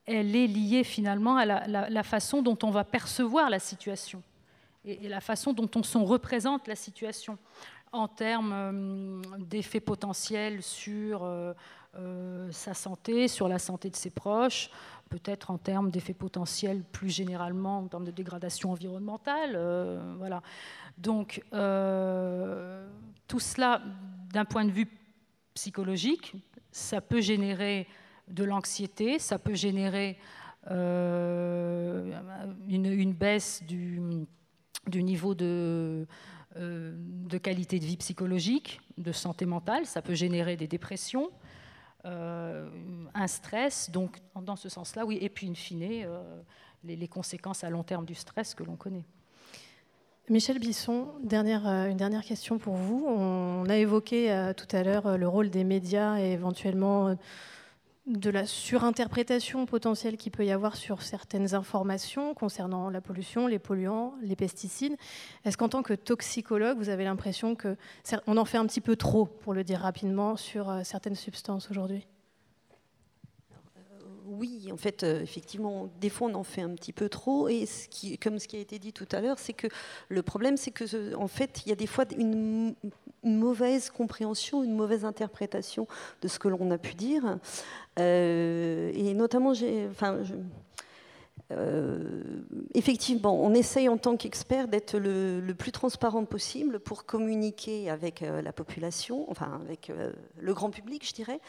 elle 0.08 0.36
est 0.36 0.48
liée 0.48 0.84
finalement 0.84 1.36
à 1.36 1.46
la, 1.46 2.04
façon 2.04 2.42
dont 2.42 2.58
on 2.64 2.72
va 2.72 2.84
percevoir 2.84 3.50
la 3.50 3.60
situation 3.60 4.24
et, 4.86 5.08
la 5.10 5.20
façon 5.20 5.54
dont 5.54 5.70
on 5.76 5.84
s'en 5.84 6.06
représente 6.06 6.68
la 6.68 6.76
situation 6.76 7.38
en 7.92 8.08
termes 8.08 8.54
euh, 8.54 9.22
d'effets 9.40 9.80
potentiels 9.82 10.64
sur 10.64 11.24
euh, 11.24 11.54
euh, 11.96 12.50
sa 12.52 12.74
santé, 12.74 13.28
sur 13.28 13.48
la 13.48 13.60
santé 13.60 13.90
de 13.90 13.96
ses 13.96 14.10
proches, 14.10 14.70
peut-être 15.10 15.52
en 15.52 15.58
termes 15.58 15.92
d'effets 15.92 16.14
potentiels 16.14 16.84
plus 16.84 17.10
généralement 17.10 17.80
en 17.80 17.88
termes 17.88 18.06
de 18.06 18.12
dégradation 18.12 18.72
environnementale. 18.72 19.58
voilà. 20.18 20.42
Donc, 20.98 21.42
tout 21.52 23.40
cela, 23.40 23.82
d'un 24.34 24.46
point 24.46 24.66
de 24.66 24.72
vue 24.72 24.88
psychologique, 25.54 26.34
ça 26.72 27.00
peut 27.00 27.22
générer 27.22 27.88
de 28.28 28.44
l'anxiété, 28.44 29.20
ça 29.20 29.40
peut 29.40 29.56
générer 29.56 30.18
euh, 30.72 32.12
une, 32.68 33.14
baisse 33.14 33.64
du, 33.64 34.02
du 34.88 35.04
niveau 35.04 35.34
de, 35.34 36.06
euh, 36.58 36.94
de 36.98 37.38
qualité 37.38 37.80
de 37.80 37.86
vie 37.86 37.98
psychologique, 37.98 38.82
de 38.98 39.12
santé 39.12 39.46
mentale, 39.46 39.86
ça 39.86 40.02
peut 40.02 40.16
générer 40.16 40.58
des 40.58 40.68
dépressions, 40.68 41.30
euh, 42.06 42.70
un 43.14 43.28
stress, 43.28 43.90
donc 43.92 44.18
dans 44.42 44.56
ce 44.56 44.68
sens-là, 44.68 45.06
oui, 45.06 45.18
et 45.22 45.30
puis 45.30 45.50
in 45.50 45.54
fine, 45.54 45.80
les, 46.84 46.96
les 46.96 47.08
conséquences 47.08 47.64
à 47.64 47.70
long 47.70 47.84
terme 47.84 48.06
du 48.06 48.16
stress 48.16 48.54
que 48.54 48.64
l'on 48.64 48.76
connaît. 48.76 49.06
Michel 50.30 50.60
Bisson, 50.60 51.08
dernière, 51.24 51.66
une 51.66 51.96
dernière 51.96 52.24
question 52.24 52.58
pour 52.58 52.76
vous. 52.76 53.06
On 53.08 53.64
a 53.70 53.78
évoqué 53.78 54.52
tout 54.58 54.68
à 54.76 54.84
l'heure 54.84 55.18
le 55.18 55.26
rôle 55.26 55.50
des 55.50 55.64
médias 55.64 56.20
et 56.20 56.34
éventuellement 56.34 57.16
de 58.08 58.30
la 58.30 58.46
surinterprétation 58.46 59.66
potentielle 59.66 60.18
qu'il 60.18 60.32
peut 60.32 60.46
y 60.46 60.52
avoir 60.52 60.78
sur 60.78 61.02
certaines 61.02 61.54
informations 61.54 62.34
concernant 62.34 62.90
la 62.90 63.02
pollution, 63.02 63.48
les 63.48 63.60
polluants, 63.60 64.16
les 64.22 64.36
pesticides. 64.36 64.96
Est-ce 65.44 65.58
qu'en 65.58 65.70
tant 65.70 65.84
que 65.84 65.94
toxicologue, 65.94 66.78
vous 66.78 66.90
avez 66.90 67.04
l'impression 67.04 67.56
que 67.56 67.76
on 68.26 68.38
en 68.38 68.46
fait 68.46 68.58
un 68.58 68.66
petit 68.66 68.82
peu 68.82 68.96
trop, 68.96 69.26
pour 69.26 69.54
le 69.54 69.64
dire 69.64 69.82
rapidement, 69.82 70.38
sur 70.38 70.70
euh, 70.70 70.82
certaines 70.84 71.16
substances 71.16 71.70
aujourd'hui? 71.70 72.08
Oui, 74.30 74.70
en 74.74 74.78
fait, 74.78 75.04
euh, 75.04 75.22
effectivement, 75.22 75.90
des 76.02 76.10
fois 76.10 76.28
on 76.30 76.36
en 76.36 76.44
fait 76.44 76.62
un 76.62 76.72
petit 76.76 76.92
peu 76.92 77.08
trop. 77.08 77.48
Et 77.48 77.66
comme 78.22 78.40
ce 78.40 78.48
qui 78.48 78.58
a 78.58 78.60
été 78.60 78.78
dit 78.78 78.92
tout 78.92 79.08
à 79.14 79.22
l'heure, 79.22 79.40
c'est 79.40 79.54
que 79.54 79.68
le 80.10 80.22
problème, 80.22 80.58
c'est 80.58 80.72
que, 80.72 80.86
ce- 80.86 81.16
en 81.16 81.28
fait, 81.28 81.62
il 81.66 81.70
y 81.70 81.72
a 81.72 81.76
des 81.76 81.88
fois 81.88 82.04
une, 82.18 82.76
mauvaise 83.24 83.90
compréhension, 83.90 84.64
une 84.64 84.76
mauvaise 84.76 85.04
interprétation 85.06 85.88
de 86.22 86.28
ce 86.28 86.40
que 86.40 86.48
l'on 86.48 86.70
a 86.72 86.78
pu 86.78 86.94
dire. 86.94 87.38
Euh, 88.00 88.92
et 88.94 89.14
notamment, 89.14 89.54
j'ai, 89.54 89.88
enfin, 89.90 90.20
euh, 91.52 91.98
effectivement, 92.74 93.42
on 93.42 93.54
essaye 93.54 93.88
en 93.88 93.98
tant 93.98 94.18
qu'expert 94.18 94.68
d'être 94.68 94.98
le, 94.98 95.42
plus 95.58 95.72
transparent 95.72 96.26
possible 96.26 96.80
pour 96.80 97.06
communiquer 97.06 97.90
avec 97.90 98.22
euh, 98.22 98.42
la 98.42 98.52
population, 98.52 99.26
enfin 99.32 99.62
avec 99.64 99.90
euh, 99.90 100.12
le 100.40 100.54
grand 100.54 100.70
public, 100.70 101.08
je 101.08 101.14
dirais. 101.14 101.40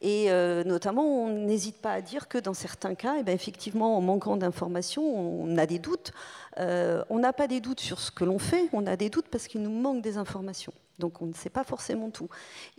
Et 0.00 0.30
notamment, 0.64 1.04
on 1.04 1.28
n'hésite 1.28 1.76
pas 1.76 1.92
à 1.92 2.00
dire 2.00 2.28
que 2.28 2.38
dans 2.38 2.54
certains 2.54 2.94
cas, 2.94 3.16
eh 3.18 3.22
ben, 3.22 3.34
effectivement, 3.34 3.96
en 3.96 4.00
manquant 4.00 4.36
d'informations, 4.36 5.04
on 5.04 5.56
a 5.58 5.66
des 5.66 5.78
doutes. 5.78 6.12
On 6.58 7.18
n'a 7.18 7.32
pas 7.32 7.46
des 7.46 7.60
doutes 7.60 7.80
sur 7.80 8.00
ce 8.00 8.10
que 8.10 8.24
l'on 8.24 8.38
fait, 8.38 8.68
on 8.72 8.86
a 8.86 8.96
des 8.96 9.10
doutes 9.10 9.28
parce 9.28 9.46
qu'il 9.48 9.62
nous 9.62 9.70
manque 9.70 10.02
des 10.02 10.16
informations. 10.16 10.72
Donc 10.98 11.22
on 11.22 11.26
ne 11.26 11.34
sait 11.34 11.50
pas 11.50 11.64
forcément 11.64 12.10
tout. 12.10 12.28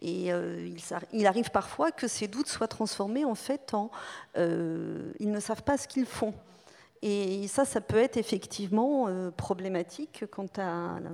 Et 0.02 0.32
il, 1.14 1.28
arrive 1.28 1.50
parfois 1.52 1.92
que 1.92 2.08
ces 2.08 2.28
doutes 2.28 2.48
soient 2.48 2.68
transformés 2.68 3.26
en 3.26 3.36
fait 3.36 3.74
en... 3.74 3.90
ils 4.36 5.32
ne 5.32 5.40
savent 5.40 5.64
pas 5.64 5.78
ce 5.78 5.88
qu'ils 5.88 6.06
font. 6.06 6.34
Et 7.06 7.50
ça, 7.50 7.66
ça 7.66 7.82
peut 7.82 7.98
être 7.98 8.16
effectivement 8.16 9.08
euh, 9.10 9.30
problématique 9.30 10.24
quant 10.32 10.48
à 10.56 11.02
la, 11.02 11.10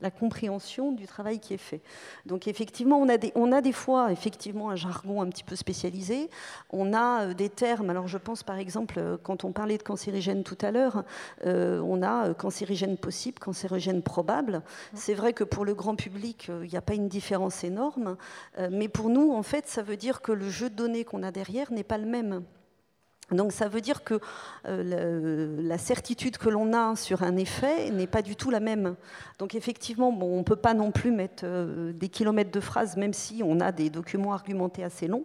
la 0.00 0.10
compréhension 0.10 0.90
du 0.90 1.06
travail 1.06 1.38
qui 1.38 1.54
est 1.54 1.58
fait. 1.58 1.80
Donc 2.26 2.48
effectivement, 2.48 2.98
on 2.98 3.08
a 3.08 3.18
des, 3.18 3.30
on 3.36 3.52
a 3.52 3.60
des 3.60 3.70
fois 3.70 4.10
effectivement 4.10 4.70
un 4.70 4.74
jargon 4.74 5.22
un 5.22 5.28
petit 5.28 5.44
peu 5.44 5.54
spécialisé. 5.54 6.28
On 6.70 6.92
a 6.92 7.26
euh, 7.26 7.34
des 7.34 7.50
termes. 7.50 7.88
Alors 7.88 8.08
je 8.08 8.18
pense 8.18 8.42
par 8.42 8.56
exemple, 8.56 8.96
euh, 8.98 9.16
quand 9.22 9.44
on 9.44 9.52
parlait 9.52 9.78
de 9.78 9.84
cancérigène 9.84 10.42
tout 10.42 10.58
à 10.60 10.72
l'heure, 10.72 11.04
euh, 11.46 11.80
on 11.82 12.02
a 12.02 12.30
euh, 12.30 12.34
cancérigène 12.34 12.96
possible, 12.96 13.38
cancérigène 13.38 14.02
probable. 14.02 14.62
C'est 14.92 15.14
vrai 15.14 15.32
que 15.34 15.44
pour 15.44 15.64
le 15.64 15.74
grand 15.74 15.94
public, 15.94 16.48
euh, 16.48 16.64
il 16.64 16.70
n'y 16.70 16.76
a 16.76 16.82
pas 16.82 16.94
une 16.94 17.08
différence 17.08 17.62
énorme, 17.62 18.16
euh, 18.58 18.70
mais 18.72 18.88
pour 18.88 19.08
nous, 19.08 19.30
en 19.30 19.44
fait, 19.44 19.68
ça 19.68 19.82
veut 19.82 19.96
dire 19.96 20.20
que 20.20 20.32
le 20.32 20.50
jeu 20.50 20.68
de 20.68 20.74
données 20.74 21.04
qu'on 21.04 21.22
a 21.22 21.30
derrière 21.30 21.70
n'est 21.70 21.84
pas 21.84 21.98
le 21.98 22.06
même. 22.06 22.42
Donc 23.32 23.52
ça 23.52 23.68
veut 23.68 23.80
dire 23.80 24.04
que 24.04 24.20
euh, 24.66 25.56
la 25.62 25.78
certitude 25.78 26.38
que 26.38 26.48
l'on 26.48 26.72
a 26.72 26.96
sur 26.96 27.22
un 27.22 27.36
effet 27.36 27.90
n'est 27.90 28.06
pas 28.06 28.22
du 28.22 28.36
tout 28.36 28.50
la 28.50 28.60
même. 28.60 28.94
Donc 29.38 29.54
effectivement, 29.54 30.12
bon, 30.12 30.26
on 30.26 30.38
ne 30.38 30.42
peut 30.42 30.56
pas 30.56 30.74
non 30.74 30.90
plus 30.90 31.10
mettre 31.10 31.44
euh, 31.44 31.92
des 31.92 32.08
kilomètres 32.08 32.50
de 32.50 32.60
phrases, 32.60 32.96
même 32.96 33.12
si 33.12 33.42
on 33.44 33.60
a 33.60 33.72
des 33.72 33.90
documents 33.90 34.32
argumentés 34.32 34.84
assez 34.84 35.06
longs, 35.06 35.24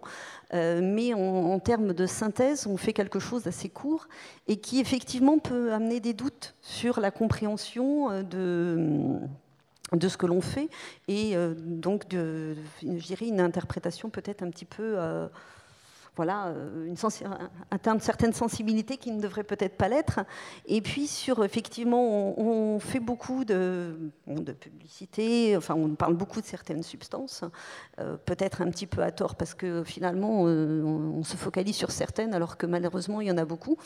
Euh, 0.53 0.79
mais 0.81 1.13
en, 1.13 1.59
termes 1.59 1.93
de 1.93 2.05
synthèse, 2.05 2.67
on 2.67 2.77
fait 2.77 2.93
quelque 2.93 3.19
chose 3.19 3.43
d'assez 3.43 3.67
court 3.67 4.07
et 4.47 4.55
qui 4.57 4.79
effectivement 4.79 5.39
peut 5.39 5.73
amener 5.73 5.99
des 5.99 6.13
doutes 6.13 6.55
sur 6.61 7.01
la 7.01 7.11
compréhension 7.11 8.23
de 8.23 9.19
ce 10.07 10.15
que 10.17 10.25
l'on 10.25 10.39
fait 10.39 10.69
et 11.09 11.35
donc 11.57 12.05
je 12.11 12.55
dirais 12.83 13.27
une 13.27 13.41
interprétation 13.41 14.09
peut-être 14.09 14.41
un 14.41 14.49
petit 14.49 14.65
peu 14.65 14.95
voilà, 16.17 16.47
euh, 16.47 16.85
une 16.87 16.97
atteindre 17.71 18.01
certaines 18.01 18.33
sensibilités 18.33 18.97
qui 18.97 19.11
ne 19.11 19.21
devraient 19.21 19.43
peut-être 19.43 19.77
pas 19.77 19.87
l'être. 19.87 20.19
Et 20.65 20.81
puis 20.81 21.07
sur, 21.07 21.45
effectivement, 21.45 22.37
on, 22.37 22.79
fait 22.79 22.99
beaucoup 22.99 23.45
de, 23.45 24.11
publicité, 24.59 25.55
enfin 25.55 25.75
on 25.75 25.95
parle 25.95 26.15
beaucoup 26.15 26.41
de 26.41 26.45
certaines 26.45 26.83
substances, 26.83 27.43
euh, 27.99 28.17
peut-être 28.17 28.61
un 28.61 28.69
petit 28.69 28.87
peu 28.87 29.01
à 29.01 29.11
tort 29.11 29.35
parce 29.35 29.53
que 29.53 29.83
finalement 29.83 30.43
euh, 30.47 30.81
on 30.83 31.23
se 31.23 31.37
focalise 31.37 31.75
sur 31.75 31.91
certaines 31.91 32.33
alors 32.33 32.57
que 32.57 32.65
malheureusement 32.65 33.21
il 33.21 33.27
y 33.27 33.31
en 33.31 33.37
a 33.37 33.45
beaucoup. 33.45 33.77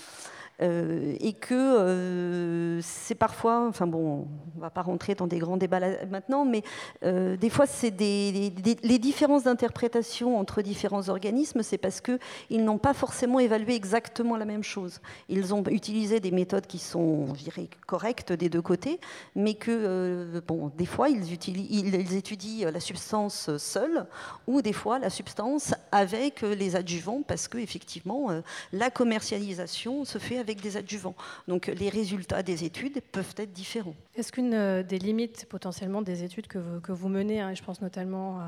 Euh, 0.61 1.15
et 1.19 1.33
que 1.33 1.55
euh, 1.55 2.79
c'est 2.81 3.15
parfois, 3.15 3.67
enfin 3.67 3.87
bon, 3.87 4.27
on 4.55 4.59
va 4.59 4.69
pas 4.69 4.83
rentrer 4.83 5.15
dans 5.15 5.25
des 5.25 5.39
grands 5.39 5.57
débats 5.57 5.79
maintenant, 6.09 6.45
mais 6.45 6.63
euh, 7.03 7.35
des 7.35 7.49
fois 7.49 7.65
c'est 7.65 7.89
des, 7.89 8.53
les 8.83 8.99
différences 8.99 9.43
d'interprétation 9.43 10.37
entre 10.37 10.61
différents 10.61 11.09
organismes, 11.09 11.63
c'est 11.63 11.79
parce 11.79 11.99
que 11.99 12.19
ils 12.49 12.63
n'ont 12.63 12.77
pas 12.77 12.93
forcément 12.93 13.39
évalué 13.39 13.73
exactement 13.73 14.37
la 14.37 14.45
même 14.45 14.63
chose. 14.63 15.01
Ils 15.29 15.53
ont 15.53 15.63
utilisé 15.65 16.19
des 16.19 16.31
méthodes 16.31 16.67
qui 16.67 16.77
sont, 16.77 17.33
je 17.33 17.43
dirais, 17.43 17.67
correctes 17.87 18.31
des 18.31 18.49
deux 18.49 18.61
côtés, 18.61 18.99
mais 19.35 19.55
que 19.55 20.41
bon, 20.47 20.71
des 20.77 20.85
fois 20.85 21.09
ils, 21.09 21.23
ils 21.47 22.15
étudient 22.15 22.69
la 22.69 22.79
substance 22.79 23.55
seule 23.57 24.05
ou 24.47 24.61
des 24.61 24.73
fois 24.73 24.99
la 24.99 25.09
substance 25.09 25.73
avec 25.91 26.41
les 26.41 26.75
adjuvants, 26.75 27.23
parce 27.27 27.47
que 27.47 27.57
effectivement 27.57 28.27
la 28.71 28.91
commercialisation 28.91 30.05
se 30.05 30.17
fait 30.17 30.37
avec 30.37 30.50
des 30.59 30.75
adjuvants. 30.75 31.15
Donc 31.47 31.67
les 31.67 31.89
résultats 31.89 32.43
des 32.43 32.63
études 32.63 33.01
peuvent 33.11 33.33
être 33.37 33.53
différents. 33.53 33.95
Est-ce 34.15 34.31
qu'une 34.31 34.53
euh, 34.53 34.83
des 34.83 34.99
limites 34.99 35.45
potentiellement 35.47 36.01
des 36.01 36.23
études 36.23 36.47
que 36.47 36.57
vous, 36.57 36.81
que 36.81 36.91
vous 36.91 37.07
menez, 37.07 37.39
hein, 37.39 37.53
je 37.53 37.63
pense 37.63 37.81
notamment 37.81 38.41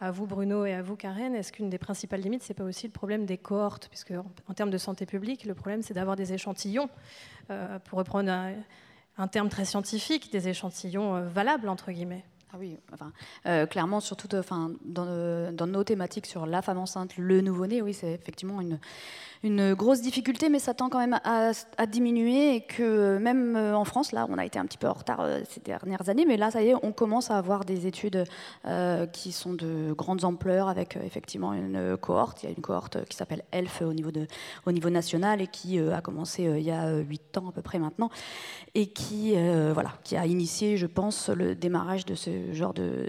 à, 0.00 0.10
vous 0.12 0.26
Bruno 0.26 0.64
et 0.64 0.72
à 0.72 0.82
vous 0.82 0.96
Karen, 0.96 1.34
est-ce 1.34 1.52
qu'une 1.52 1.68
des 1.68 1.78
principales 1.78 2.20
limites, 2.20 2.42
c'est 2.42 2.54
pas 2.54 2.64
aussi 2.64 2.86
le 2.86 2.92
problème 2.92 3.26
des 3.26 3.38
cohortes? 3.38 3.88
Puisque 3.88 4.12
en, 4.12 4.54
termes 4.54 4.70
de 4.70 4.78
santé 4.78 5.06
publique, 5.06 5.44
le 5.44 5.54
problème 5.54 5.82
c'est 5.82 5.94
d'avoir 5.94 6.16
des 6.16 6.32
échantillons, 6.32 6.88
euh, 7.50 7.78
pour 7.80 7.98
reprendre 7.98 8.30
un, 8.30 9.28
terme 9.28 9.48
très 9.48 9.64
scientifique, 9.64 10.32
des 10.32 10.48
échantillons 10.48 11.16
euh, 11.16 11.28
valables 11.28 11.68
entre 11.68 11.90
guillemets. 11.90 12.24
Ah 12.52 12.56
oui, 12.58 12.76
enfin, 12.92 13.12
clairement, 13.66 14.00
surtout 14.00 14.26
enfin, 14.34 14.72
dans, 14.84 15.52
dans, 15.52 15.68
nos 15.68 15.84
thématiques 15.84 16.26
sur 16.26 16.46
la 16.46 16.62
femme 16.62 16.78
enceinte, 16.78 17.16
le 17.16 17.42
nouveau-né, 17.42 17.80
oui, 17.80 17.94
c'est 17.94 18.12
effectivement 18.12 18.60
une, 18.60 18.80
une 19.42 19.72
grosse 19.72 20.02
difficulté, 20.02 20.50
mais 20.50 20.58
ça 20.58 20.74
tend 20.74 20.90
quand 20.90 20.98
même 20.98 21.18
à, 21.24 21.52
diminuer 21.86 22.56
et 22.56 22.60
que 22.60 23.16
même 23.18 23.56
euh, 23.56 23.74
en 23.74 23.84
France, 23.84 24.12
là, 24.12 24.26
on 24.28 24.36
a 24.36 24.44
été 24.44 24.58
un 24.58 24.66
petit 24.66 24.76
peu 24.76 24.86
en 24.86 24.92
retard 24.92 25.20
euh, 25.20 25.40
ces 25.48 25.60
dernières 25.60 26.08
années, 26.10 26.26
mais 26.26 26.36
là, 26.36 26.50
ça 26.50 26.62
y 26.62 26.68
est, 26.68 26.74
on 26.82 26.92
commence 26.92 27.30
à 27.30 27.38
avoir 27.38 27.64
des 27.64 27.86
études 27.86 28.24
euh, 28.66 29.06
qui 29.06 29.32
sont 29.32 29.54
de 29.54 29.94
grandes 29.94 30.24
ampleurs 30.24 30.68
avec 30.68 30.96
effectivement 31.02 31.54
une 31.54 31.96
cohorte. 31.96 32.42
Il 32.42 32.46
y 32.46 32.48
a 32.50 32.54
une 32.54 32.62
cohorte 32.62 33.04
qui 33.06 33.16
s'appelle 33.16 33.42
ELF 33.52 33.80
au 33.82 33.94
niveau, 33.94 34.10
de, 34.10 34.26
au 34.66 34.72
niveau 34.72 34.90
national 34.90 35.40
et 35.40 35.46
qui 35.46 35.78
a 35.78 36.00
commencé 36.02 36.42
il 36.42 36.62
y 36.62 36.70
a 36.70 36.96
huit 36.98 37.36
ans 37.38 37.48
à 37.48 37.52
peu 37.52 37.62
près 37.62 37.78
maintenant 37.78 38.10
et 38.74 38.88
qui, 38.88 39.34
voilà, 39.72 39.92
qui 40.04 40.16
a 40.16 40.26
initié, 40.26 40.76
je 40.76 40.86
pense, 40.86 41.28
le 41.28 41.54
démarrage 41.54 42.04
de 42.04 42.14
ce 42.14 42.52
genre 42.52 42.74
de 42.74 43.06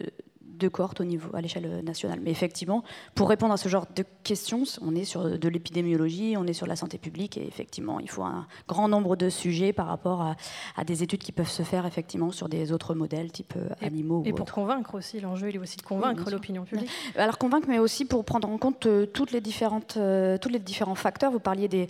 de 0.61 0.67
cohortes 0.67 1.01
au 1.01 1.03
niveau, 1.03 1.29
à 1.35 1.41
l'échelle 1.41 1.83
nationale. 1.83 2.19
Mais 2.21 2.31
effectivement, 2.31 2.83
pour 3.15 3.29
répondre 3.29 3.53
à 3.53 3.57
ce 3.57 3.67
genre 3.67 3.87
de 3.95 4.05
questions, 4.23 4.63
on 4.81 4.95
est 4.95 5.03
sur 5.03 5.37
de 5.37 5.49
l'épidémiologie, 5.49 6.35
on 6.37 6.45
est 6.45 6.53
sur 6.53 6.67
la 6.67 6.75
santé 6.75 6.97
publique, 6.97 7.37
et 7.37 7.45
effectivement, 7.45 7.99
il 7.99 8.09
faut 8.09 8.23
un 8.23 8.47
grand 8.67 8.87
nombre 8.87 9.15
de 9.15 9.29
sujets 9.29 9.73
par 9.73 9.87
rapport 9.87 10.35
à, 10.77 10.83
des 10.83 11.03
études 11.03 11.21
qui 11.21 11.31
peuvent 11.31 11.49
se 11.49 11.63
faire 11.63 11.85
effectivement 11.85 12.31
sur 12.31 12.49
des 12.49 12.71
autres 12.71 12.93
modèles, 12.93 13.31
type 13.31 13.53
euh, 13.57 13.69
animaux. 13.81 14.23
Et, 14.25 14.33
pour 14.33 14.51
convaincre 14.51 14.95
aussi, 14.95 15.19
l'enjeu, 15.19 15.49
il 15.49 15.55
est 15.55 15.59
aussi 15.59 15.77
de 15.77 15.81
convaincre 15.81 16.29
l'opinion 16.29 16.63
publique. 16.63 16.89
Alors 17.15 17.37
convaincre, 17.37 17.67
mais 17.67 17.79
aussi 17.79 18.05
pour 18.05 18.23
prendre 18.25 18.49
en 18.49 18.57
compte 18.57 18.85
euh, 18.85 19.05
toutes 19.05 19.31
les 19.31 19.41
différentes, 19.41 19.95
euh, 19.97 20.37
tous 20.37 20.49
les 20.49 20.59
différents 20.59 20.95
facteurs. 20.95 21.31
Vous 21.31 21.39
parliez 21.39 21.67
des, 21.67 21.87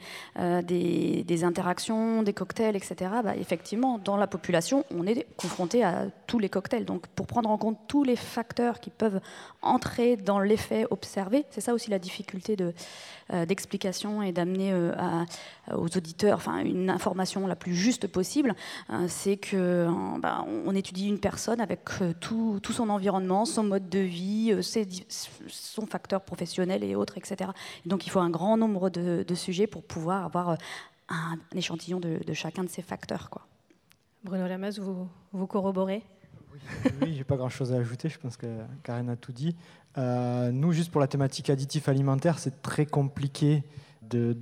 des, 0.64 1.44
interactions, 1.44 2.24
des 2.24 2.34
cocktails, 2.34 2.76
etc. 2.76 2.96
Bah, 3.24 3.36
effectivement, 3.36 4.00
dans 4.04 4.18
la 4.18 4.28
population, 4.28 4.86
on 4.96 5.06
est 5.08 5.26
confronté 5.38 5.84
à 5.84 6.06
tous 6.28 6.40
les 6.40 6.50
cocktails. 6.50 6.86
Donc 6.86 7.08
pour 7.08 7.28
prendre 7.28 7.50
en 7.50 7.58
compte 7.58 7.78
tous 7.88 8.04
les 8.04 8.16
facteurs 8.16 8.61
qui 8.80 8.90
peuvent 8.90 9.20
entrer 9.62 10.18
dans 10.18 10.40
l'effet 10.40 10.86
observé. 10.90 11.46
C'est 11.50 11.62
ça 11.62 11.74
aussi 11.74 11.90
la 11.90 12.00
difficulté 12.00 12.56
euh, 13.34 13.46
d'explication 13.46 14.22
et 14.22 14.32
d'amener 14.32 14.72
euh, 14.74 14.92
aux 15.74 15.98
auditeurs 15.98 16.38
enfin, 16.38 16.60
une 16.60 16.90
information 16.90 17.48
la 17.48 17.56
plus 17.56 17.76
juste 17.76 18.08
possible. 18.08 18.56
Euh, 18.90 19.06
c'est 19.08 19.38
que 19.38 19.88
bah, 20.20 20.46
on 20.66 20.76
étudie 20.76 21.08
une 21.08 21.20
personne 21.20 21.62
avec 21.62 21.82
tout, 22.20 22.60
tout, 22.62 22.74
son 22.74 22.90
environnement, 22.90 23.46
son 23.46 23.64
mode 23.64 23.90
de 23.90 24.00
vie, 24.00 24.56
ses, 24.62 24.88
son 25.48 25.86
facteur 25.86 26.22
professionnel 26.22 26.84
et 26.84 26.96
autres, 26.96 27.18
etc. 27.18 27.52
donc 27.86 28.06
il 28.06 28.10
faut 28.10 28.20
un 28.20 28.30
grand 28.30 28.58
nombre 28.58 28.90
de, 28.90 29.36
sujets 29.36 29.68
pour 29.68 29.84
pouvoir 29.84 30.26
avoir 30.26 30.58
un, 31.10 31.38
échantillon 31.56 32.00
de, 32.00 32.34
chacun 32.34 32.64
de 32.64 32.70
ces 32.70 32.82
facteurs. 32.82 33.30
Quoi. 33.30 33.44
Bruno 34.24 34.48
Lamas, 34.48 34.78
vous, 34.80 35.08
vous 35.32 35.48
corroborez? 35.48 36.04
Oui, 37.02 37.14
j'ai 37.16 37.24
pas 37.24 37.38
grand 37.38 37.50
chose 37.50 37.74
à 37.74 37.78
ajouter, 37.78 38.10
je 38.10 38.20
pense 38.20 38.38
que 38.38 38.48
Karen 38.84 39.10
a 39.10 39.16
tout 39.16 39.32
dit. 39.32 39.56
Euh, 39.98 40.52
nous, 40.52 40.72
juste 40.72 40.92
pour 40.92 41.02
la 41.02 41.08
thématique 41.08 41.50
additif 41.50 41.90
alimentaire, 41.90 42.40
c'est 42.40 42.62
très 42.62 42.86
compliqué 42.86 43.64
de, 44.10 44.36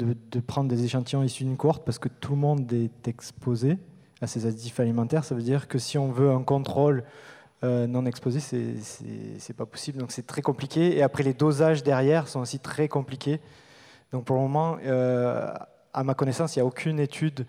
prendre 0.47 0.67
des 0.67 0.83
échantillons 0.83 1.23
issus 1.23 1.43
d'une 1.43 1.57
cohorte 1.57 1.85
parce 1.85 1.99
que 1.99 2.09
tout 2.09 2.31
le 2.31 2.39
monde 2.39 2.71
est 2.73 3.07
exposé 3.07 3.77
à 4.21 4.27
ces 4.27 4.45
additifs 4.45 4.79
alimentaires. 4.79 5.23
Ça 5.23 5.35
veut 5.35 5.43
dire 5.43 5.67
que 5.67 5.77
si 5.77 5.97
on 5.97 6.11
veut 6.11 6.31
un 6.31 6.41
contrôle 6.41 7.03
euh, 7.63 7.87
non 7.87 8.05
exposé, 8.05 8.39
c'est 8.39 9.55
pas 9.55 9.65
possible. 9.65 9.99
Donc 9.99 10.11
c'est 10.11 10.25
très 10.25 10.41
compliqué. 10.41 10.97
Et 10.97 11.03
après, 11.03 11.23
les 11.23 11.33
dosages 11.33 11.83
derrière 11.83 12.27
sont 12.27 12.39
aussi 12.39 12.59
très 12.59 12.87
compliqués. 12.87 13.39
Donc 14.11 14.25
pour 14.25 14.35
le 14.35 14.41
moment, 14.41 14.77
euh, 14.83 15.53
à 15.93 16.03
ma 16.03 16.13
connaissance, 16.15 16.55
il 16.55 16.59
n'y 16.59 16.63
a 16.63 16.65
aucune 16.65 16.99
étude 16.99 17.45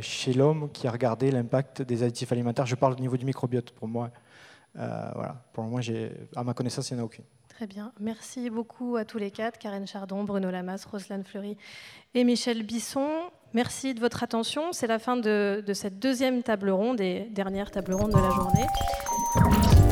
chez 0.00 0.32
l'homme 0.32 0.70
qui 0.72 0.86
a 0.86 0.90
regardé 0.90 1.30
l'impact 1.30 1.82
des 1.82 2.02
additifs 2.02 2.32
alimentaires. 2.32 2.66
Je 2.66 2.74
parle 2.74 2.92
au 2.94 3.00
niveau 3.00 3.16
du 3.16 3.24
microbiote 3.24 3.70
pour 3.70 3.88
moi. 3.88 4.10
Euh, 4.78 5.10
voilà. 5.14 5.42
Pour 5.52 5.64
moment, 5.64 5.80
à 6.34 6.44
ma 6.44 6.54
connaissance, 6.54 6.90
il 6.90 6.94
n'y 6.94 7.00
en 7.00 7.02
a 7.02 7.06
aucune. 7.06 7.24
Très 7.48 7.66
bien. 7.66 7.92
Merci 8.00 8.50
beaucoup 8.50 8.96
à 8.96 9.06
tous 9.06 9.16
les 9.16 9.30
quatre, 9.30 9.58
Karen 9.58 9.86
Chardon, 9.86 10.24
Bruno 10.24 10.50
Lamas, 10.50 10.84
Roselyne 10.90 11.24
Fleury 11.24 11.56
et 12.14 12.22
Michel 12.22 12.62
Bisson. 12.62 13.08
Merci 13.54 13.94
de 13.94 14.00
votre 14.00 14.22
attention. 14.22 14.72
C'est 14.72 14.86
la 14.86 14.98
fin 14.98 15.16
de, 15.16 15.64
de 15.66 15.72
cette 15.72 15.98
deuxième 15.98 16.42
table 16.42 16.68
ronde 16.68 17.00
et 17.00 17.28
dernière 17.30 17.70
table 17.70 17.94
ronde 17.94 18.12
de 18.12 18.18
la 18.18 18.30
journée. 18.30 19.85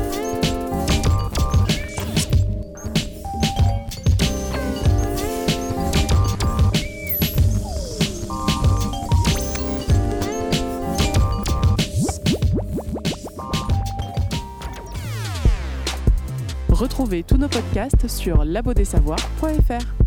Tous 17.26 17.36
nos 17.36 17.48
podcasts 17.48 18.08
sur 18.08 18.44
labodesavoirs.fr. 18.44 20.03